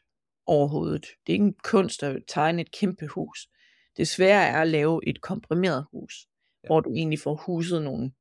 overhovedet. 0.47 1.07
Det 1.27 1.33
er 1.33 1.35
ikke 1.35 1.45
en 1.45 1.55
kunst 1.65 2.03
at 2.03 2.23
tegne 2.29 2.63
et 2.63 2.73
kæmpe 2.73 3.07
hus. 3.07 3.49
Det 3.97 4.09
svære 4.09 4.47
er 4.47 4.61
at 4.61 4.69
lave 4.69 5.01
et 5.09 5.21
komprimeret 5.21 5.87
hus, 5.93 6.27
ja. 6.63 6.67
hvor 6.67 6.81
du 6.81 6.95
egentlig 6.95 7.19
får 7.19 7.35
huset 7.35 7.83
nogle, 7.83 8.13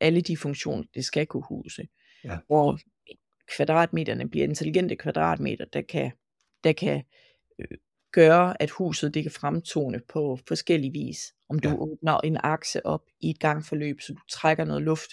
alle 0.00 0.20
de 0.20 0.36
funktioner, 0.36 0.84
det 0.94 1.04
skal 1.04 1.26
kunne 1.26 1.44
huse. 1.48 1.88
Ja. 2.24 2.38
Hvor 2.46 2.78
kvadratmeterne 3.56 4.28
bliver 4.28 4.46
intelligente 4.46 4.96
kvadratmeter, 4.96 5.64
der 5.64 5.82
kan, 5.82 6.12
der 6.64 6.72
kan 6.72 7.02
øh, 7.58 7.78
gøre, 8.12 8.62
at 8.62 8.70
huset 8.70 9.14
det 9.14 9.22
kan 9.22 9.32
fremtone 9.32 10.00
på 10.08 10.38
forskellige 10.48 10.92
vis. 10.92 11.34
Om 11.48 11.58
du 11.58 11.68
ja. 11.68 11.74
åbner 11.74 12.20
en 12.20 12.36
akse 12.42 12.86
op 12.86 13.02
i 13.20 13.30
et 13.30 13.38
gangforløb, 13.38 14.00
så 14.00 14.12
du 14.12 14.20
trækker 14.30 14.64
noget 14.64 14.82
luft. 14.82 15.10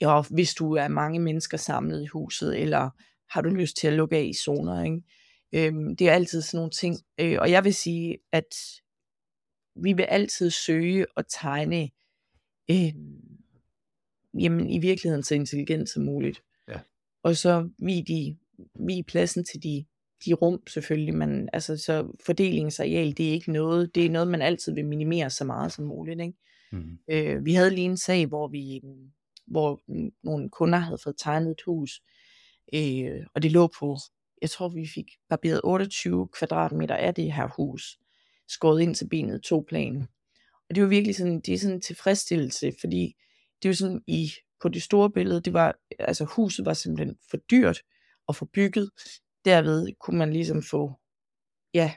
Ja, 0.00 0.22
hvis 0.30 0.54
du 0.54 0.72
er 0.72 0.88
mange 0.88 1.20
mennesker 1.20 1.56
samlet 1.56 2.02
i 2.02 2.06
huset, 2.06 2.60
eller 2.60 2.90
har 3.30 3.40
du 3.40 3.48
lyst 3.48 3.76
til 3.76 3.86
at 3.86 3.92
lukke 3.92 4.16
af 4.16 4.24
i 4.24 4.34
zoner. 4.34 4.82
Ikke? 4.84 5.02
Øhm, 5.52 5.96
det 5.96 6.08
er 6.08 6.12
altid 6.12 6.42
sådan 6.42 6.58
nogle 6.58 6.70
ting. 6.70 6.96
Øh, 7.20 7.38
og 7.40 7.50
jeg 7.50 7.64
vil 7.64 7.74
sige, 7.74 8.18
at 8.32 8.54
vi 9.82 9.92
vil 9.92 10.02
altid 10.02 10.50
søge 10.50 11.06
at 11.16 11.24
tegne 11.28 11.90
øh, 12.70 12.94
jamen, 14.40 14.70
i 14.70 14.78
virkeligheden 14.78 15.22
så 15.22 15.34
intelligent 15.34 15.88
som 15.88 16.02
muligt. 16.02 16.42
Ja. 16.68 16.80
Og 17.22 17.36
så 17.36 17.68
vi 17.78 18.00
de, 18.00 18.36
vi 18.86 19.02
pladsen 19.02 19.44
til 19.44 19.62
de, 19.62 19.84
de 20.24 20.32
rum 20.32 20.66
selvfølgelig, 20.66 21.14
men 21.14 21.48
altså 21.52 21.76
så 21.76 22.16
fordelingsareal, 22.26 23.16
det 23.16 23.28
er 23.28 23.32
ikke 23.32 23.52
noget, 23.52 23.94
det 23.94 24.06
er 24.06 24.10
noget, 24.10 24.28
man 24.28 24.42
altid 24.42 24.74
vil 24.74 24.84
minimere 24.84 25.30
så 25.30 25.44
meget 25.44 25.72
som 25.72 25.84
muligt. 25.84 26.20
Ikke? 26.20 26.34
Mm. 26.72 26.98
Øh, 27.10 27.44
vi 27.44 27.54
havde 27.54 27.70
lige 27.70 27.84
en 27.84 27.96
sag, 27.96 28.26
hvor 28.26 28.48
vi, 28.48 28.80
hvor 29.46 29.82
nogle 30.22 30.50
kunder 30.50 30.78
havde 30.78 30.98
fået 31.04 31.16
tegnet 31.18 31.50
et 31.50 31.62
hus, 31.66 32.02
øh, 32.74 33.26
og 33.34 33.42
det 33.42 33.52
lå 33.52 33.66
på, 33.78 33.96
jeg 34.42 34.50
tror 34.50 34.68
vi 34.68 34.86
fik 34.86 35.06
barberet 35.28 35.60
28 35.64 36.28
kvadratmeter 36.28 36.94
af 36.94 37.14
det 37.14 37.32
her 37.32 37.48
hus, 37.56 37.98
skåret 38.48 38.82
ind 38.82 38.94
til 38.94 39.08
benet 39.08 39.42
to 39.42 39.64
plan. 39.68 40.08
Og 40.68 40.74
det 40.74 40.82
var 40.82 40.88
virkelig 40.88 41.16
sådan, 41.16 41.40
det 41.40 41.54
er 41.54 41.58
sådan 41.58 41.74
en 41.76 41.80
tilfredsstillelse, 41.80 42.72
fordi 42.80 43.16
det 43.62 43.68
jo 43.68 43.74
sådan 43.74 44.02
i, 44.06 44.30
på 44.62 44.68
det 44.68 44.82
store 44.82 45.10
billede, 45.10 45.40
det 45.40 45.52
var, 45.52 45.78
altså 45.98 46.24
huset 46.24 46.66
var 46.66 46.72
simpelthen 46.72 47.18
for 47.30 47.36
dyrt 47.36 47.82
at 48.28 48.36
få 48.36 48.44
bygget. 48.44 48.90
Derved 49.44 49.92
kunne 50.00 50.18
man 50.18 50.32
ligesom 50.32 50.62
få, 50.62 50.92
ja, 51.74 51.92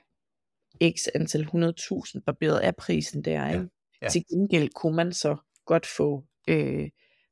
x 0.84 1.08
antal 1.16 1.42
100.000 1.44 2.20
barberet 2.26 2.60
af 2.60 2.76
prisen 2.76 3.24
der, 3.24 3.48
ikke? 3.48 3.60
Ja, 3.60 3.68
ja. 4.02 4.10
Til 4.10 4.24
gengæld 4.30 4.70
kunne 4.70 4.96
man 4.96 5.14
så 5.14 5.38
godt 5.66 5.86
få, 5.86 6.26
øh, 6.48 6.90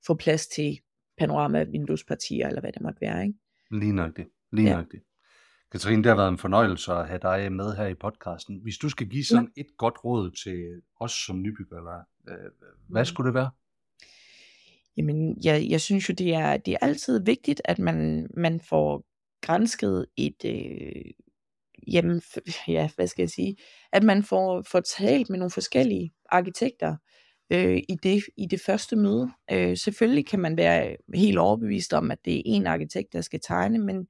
få 0.08 0.16
plads 0.16 0.48
til 0.48 0.80
panorama 1.18 1.64
vinduespartier, 1.64 2.48
eller 2.48 2.62
hvad 2.62 2.74
det 2.74 2.82
måtte 2.82 3.02
være, 3.02 3.26
ikke? 3.26 3.40
Lige 3.72 3.94
nok 3.94 4.18
det. 4.18 4.28
Lige 4.52 4.70
ja. 4.70 4.76
nok 4.76 4.92
det. 4.92 5.02
Katrine, 5.72 6.04
det 6.04 6.06
har 6.06 6.16
været 6.16 6.30
en 6.30 6.38
fornøjelse 6.38 6.92
at 6.92 7.08
have 7.08 7.20
dig 7.22 7.52
med 7.52 7.76
her 7.76 7.88
i 7.88 7.94
podcasten. 7.94 8.60
Hvis 8.64 8.78
du 8.78 8.90
skal 8.90 9.08
give 9.08 9.24
sådan 9.24 9.52
ja. 9.58 9.62
et 9.62 9.68
godt 9.78 10.04
råd 10.04 10.32
til 10.32 10.82
os 11.00 11.12
som 11.12 11.42
nybyggere, 11.42 12.04
øh, 12.30 12.36
hvad 12.90 13.02
mm. 13.02 13.06
skulle 13.06 13.28
det 13.28 13.34
være? 13.34 13.50
Jamen, 14.98 15.38
jeg, 15.44 15.68
jeg 15.70 15.82
synes 15.82 16.10
jo, 16.10 16.14
det 16.14 16.34
er, 16.34 16.58
det 16.58 16.74
er 16.74 16.78
altid 16.82 17.26
vigtigt, 17.26 17.62
at 17.66 17.80
man, 17.80 18.28
man 18.38 18.62
får 18.62 19.04
grænsket 19.42 20.06
et, 20.18 20.46
øh, 20.46 21.12
jamen, 21.88 22.22
ja, 22.68 22.90
hvad 22.96 23.08
skal 23.08 23.24
jeg 23.24 23.30
sige, 23.30 23.56
at 23.92 24.04
man 24.04 24.24
får, 24.24 24.62
får 24.62 24.80
talt 24.80 25.30
med 25.30 25.38
nogle 25.40 25.52
forskellige 25.52 26.14
arkitekter 26.30 26.96
øh, 27.52 27.78
i, 27.78 27.96
det, 28.04 28.24
i 28.38 28.46
det 28.46 28.62
første 28.66 28.96
møde. 28.96 29.32
Øh, 29.52 29.78
selvfølgelig 29.78 30.26
kan 30.26 30.40
man 30.40 30.58
være 30.58 30.98
helt 31.14 31.38
overbevist 31.38 31.94
om, 31.94 32.12
at 32.12 32.20
det 32.26 32.38
er 32.38 32.42
en 32.46 32.68
arkitekt, 32.68 33.14
der 33.14 33.22
skal 33.22 33.40
tegne, 33.44 33.80
men 33.80 34.08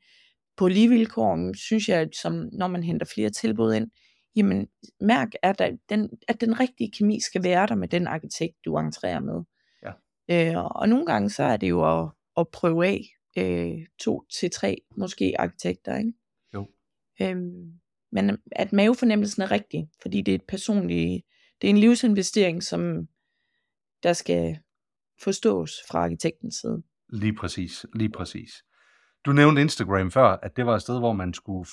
på 0.58 0.68
lige 0.68 0.90
vilkår, 0.90 1.54
synes 1.58 1.90
jeg, 1.90 2.10
som 2.22 2.50
når 2.52 2.68
man 2.68 2.84
henter 2.84 3.06
flere 3.06 3.30
tilbud 3.30 3.74
ind, 3.74 3.92
jamen 4.36 4.68
mærk, 5.02 5.32
at, 5.42 5.60
der, 5.60 5.78
den, 5.90 6.10
at 6.28 6.42
den 6.42 6.60
rigtige 6.60 6.92
kemi 6.92 7.20
skal 7.20 7.44
være 7.44 7.68
der 7.68 7.76
med 7.76 7.88
den 7.88 8.08
arkitekt, 8.08 8.56
du 8.66 8.78
entrerer 8.78 9.20
med. 9.20 9.44
Øh, 10.32 10.66
og 10.66 10.90
nogle 10.90 11.06
gange 11.06 11.30
så 11.30 11.44
er 11.44 11.58
det 11.58 11.70
jo 11.70 12.02
at, 12.02 12.10
at 12.38 12.48
prøve 12.48 12.86
af 12.88 13.06
øh, 13.38 13.86
to 14.00 14.24
til 14.40 14.52
tre 14.52 14.78
måske 14.98 15.36
arkitekter, 15.40 15.98
ikke? 15.98 16.14
Jo. 16.54 16.68
Øhm, 17.22 17.72
men 18.12 18.38
at 18.52 18.74
mavefornemmelsen 18.74 19.42
er 19.42 19.52
rigtig, 19.52 19.90
fordi 20.02 20.22
det 20.22 20.32
er 20.32 20.36
et 20.36 20.48
personligt, 20.48 21.26
det 21.62 21.68
er 21.68 21.70
en 21.70 21.78
livsinvestering, 21.78 22.64
som 22.64 23.08
der 24.04 24.14
skal 24.14 24.58
forstås 25.24 25.72
fra 25.90 26.00
arkitektens 26.00 26.56
side. 26.56 26.84
Lige 27.14 27.36
præcis, 27.36 27.86
lige 27.96 28.10
præcis. 28.10 28.64
Du 29.28 29.32
nævnte 29.32 29.62
Instagram 29.62 30.12
før, 30.12 30.24
at 30.24 30.58
det 30.58 30.66
var 30.66 30.76
et 30.76 30.82
sted, 30.82 31.00
hvor 31.00 31.14
man 31.14 31.34
skulle 31.34 31.70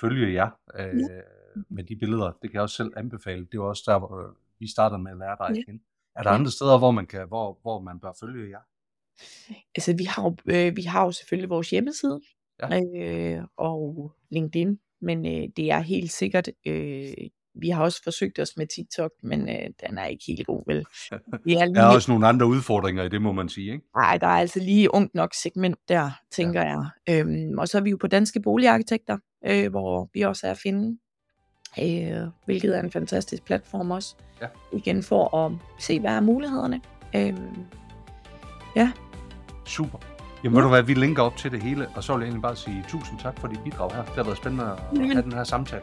følge 0.00 0.32
jer 0.32 0.50
øh, 0.78 0.86
ja. 0.86 1.20
med 1.68 1.84
de 1.84 1.96
billeder. 1.96 2.32
Det 2.42 2.50
kan 2.50 2.54
jeg 2.54 2.62
også 2.62 2.76
selv 2.76 2.92
anbefale. 2.96 3.46
Det 3.52 3.60
var 3.60 3.66
også 3.66 3.82
der, 3.86 3.98
hvor 3.98 4.36
vi 4.58 4.70
startede 4.70 5.02
med 5.02 5.10
at 5.10 5.18
lære 5.18 5.36
dig 5.40 5.56
ja. 5.56 5.62
igen. 5.62 5.80
Er 6.16 6.22
der 6.22 6.30
ja. 6.30 6.36
andre 6.36 6.50
steder, 6.50 6.78
hvor 6.78 6.90
man, 6.90 7.06
kan, 7.06 7.28
hvor, 7.28 7.58
hvor 7.62 7.80
man 7.80 8.00
bør 8.00 8.12
følge 8.20 8.50
jer? 8.50 8.60
Altså, 9.74 9.96
vi 9.98 10.04
har 10.04 10.22
jo, 10.22 10.36
øh, 10.46 10.76
vi 10.76 10.82
har 10.82 11.04
jo 11.04 11.12
selvfølgelig 11.12 11.50
vores 11.50 11.70
hjemmeside 11.70 12.20
ja. 12.62 12.80
øh, 12.96 13.44
og 13.56 14.12
LinkedIn, 14.30 14.78
men 15.00 15.26
øh, 15.26 15.48
det 15.56 15.70
er 15.70 15.80
helt 15.80 16.10
sikkert, 16.10 16.48
øh, 16.66 17.12
vi 17.54 17.68
har 17.68 17.82
også 17.82 18.00
forsøgt 18.04 18.38
os 18.38 18.56
med 18.56 18.66
TikTok, 18.66 19.10
men 19.22 19.48
øh, 19.48 19.88
den 19.88 19.98
er 19.98 20.06
ikke 20.06 20.24
helt 20.26 20.46
god, 20.46 20.62
vel? 20.66 20.84
Vi 21.44 21.54
er 21.54 21.64
lige... 21.64 21.74
Der 21.74 21.82
er 21.82 21.94
også 21.94 22.10
nogle 22.10 22.26
andre 22.26 22.46
udfordringer 22.46 23.02
i 23.02 23.08
det, 23.08 23.22
må 23.22 23.32
man 23.32 23.48
sige, 23.48 23.72
ikke? 23.72 23.84
Nej, 23.96 24.18
der 24.18 24.26
er 24.26 24.38
altså 24.38 24.60
lige 24.60 24.94
ungt 24.94 25.14
nok 25.14 25.34
segment 25.34 25.78
der, 25.88 26.10
tænker 26.30 26.62
ja. 26.62 26.80
jeg. 27.06 27.20
Øhm, 27.20 27.58
og 27.58 27.68
så 27.68 27.78
er 27.78 27.82
vi 27.82 27.90
jo 27.90 27.96
på 28.00 28.06
Danske 28.06 28.40
Boligarkitekter, 28.40 29.18
øh, 29.46 29.70
hvor 29.70 30.10
vi 30.14 30.22
også 30.22 30.46
er 30.46 30.50
at 30.50 30.58
finde 30.58 30.98
øh, 31.82 32.28
hvilket 32.44 32.76
er 32.76 32.80
en 32.80 32.90
fantastisk 32.90 33.44
platform 33.44 33.90
også. 33.90 34.14
Ja. 34.42 34.46
Igen 34.72 35.02
for 35.02 35.36
at 35.36 35.52
se, 35.78 36.00
hvad 36.00 36.10
er 36.10 36.20
mulighederne. 36.20 36.80
Øh, 37.14 37.34
ja. 38.76 38.92
Super. 39.66 39.98
Jamen 40.44 40.54
ja. 40.54 40.60
ved 40.60 40.62
du 40.62 40.68
hvad, 40.68 40.82
vi 40.82 40.94
linker 40.94 41.22
op 41.22 41.36
til 41.36 41.50
det 41.50 41.62
hele, 41.62 41.88
og 41.96 42.04
så 42.04 42.12
vil 42.12 42.20
jeg 42.20 42.26
egentlig 42.26 42.42
bare 42.42 42.56
sige 42.56 42.84
tusind 42.88 43.18
tak 43.18 43.40
for 43.40 43.48
dit 43.48 43.60
bidrag 43.64 43.92
her. 43.92 44.04
Det 44.04 44.14
har 44.14 44.22
været 44.22 44.36
spændende 44.36 44.64
at 44.64 44.78
have 44.98 45.22
den 45.22 45.32
her 45.32 45.44
samtale. 45.44 45.82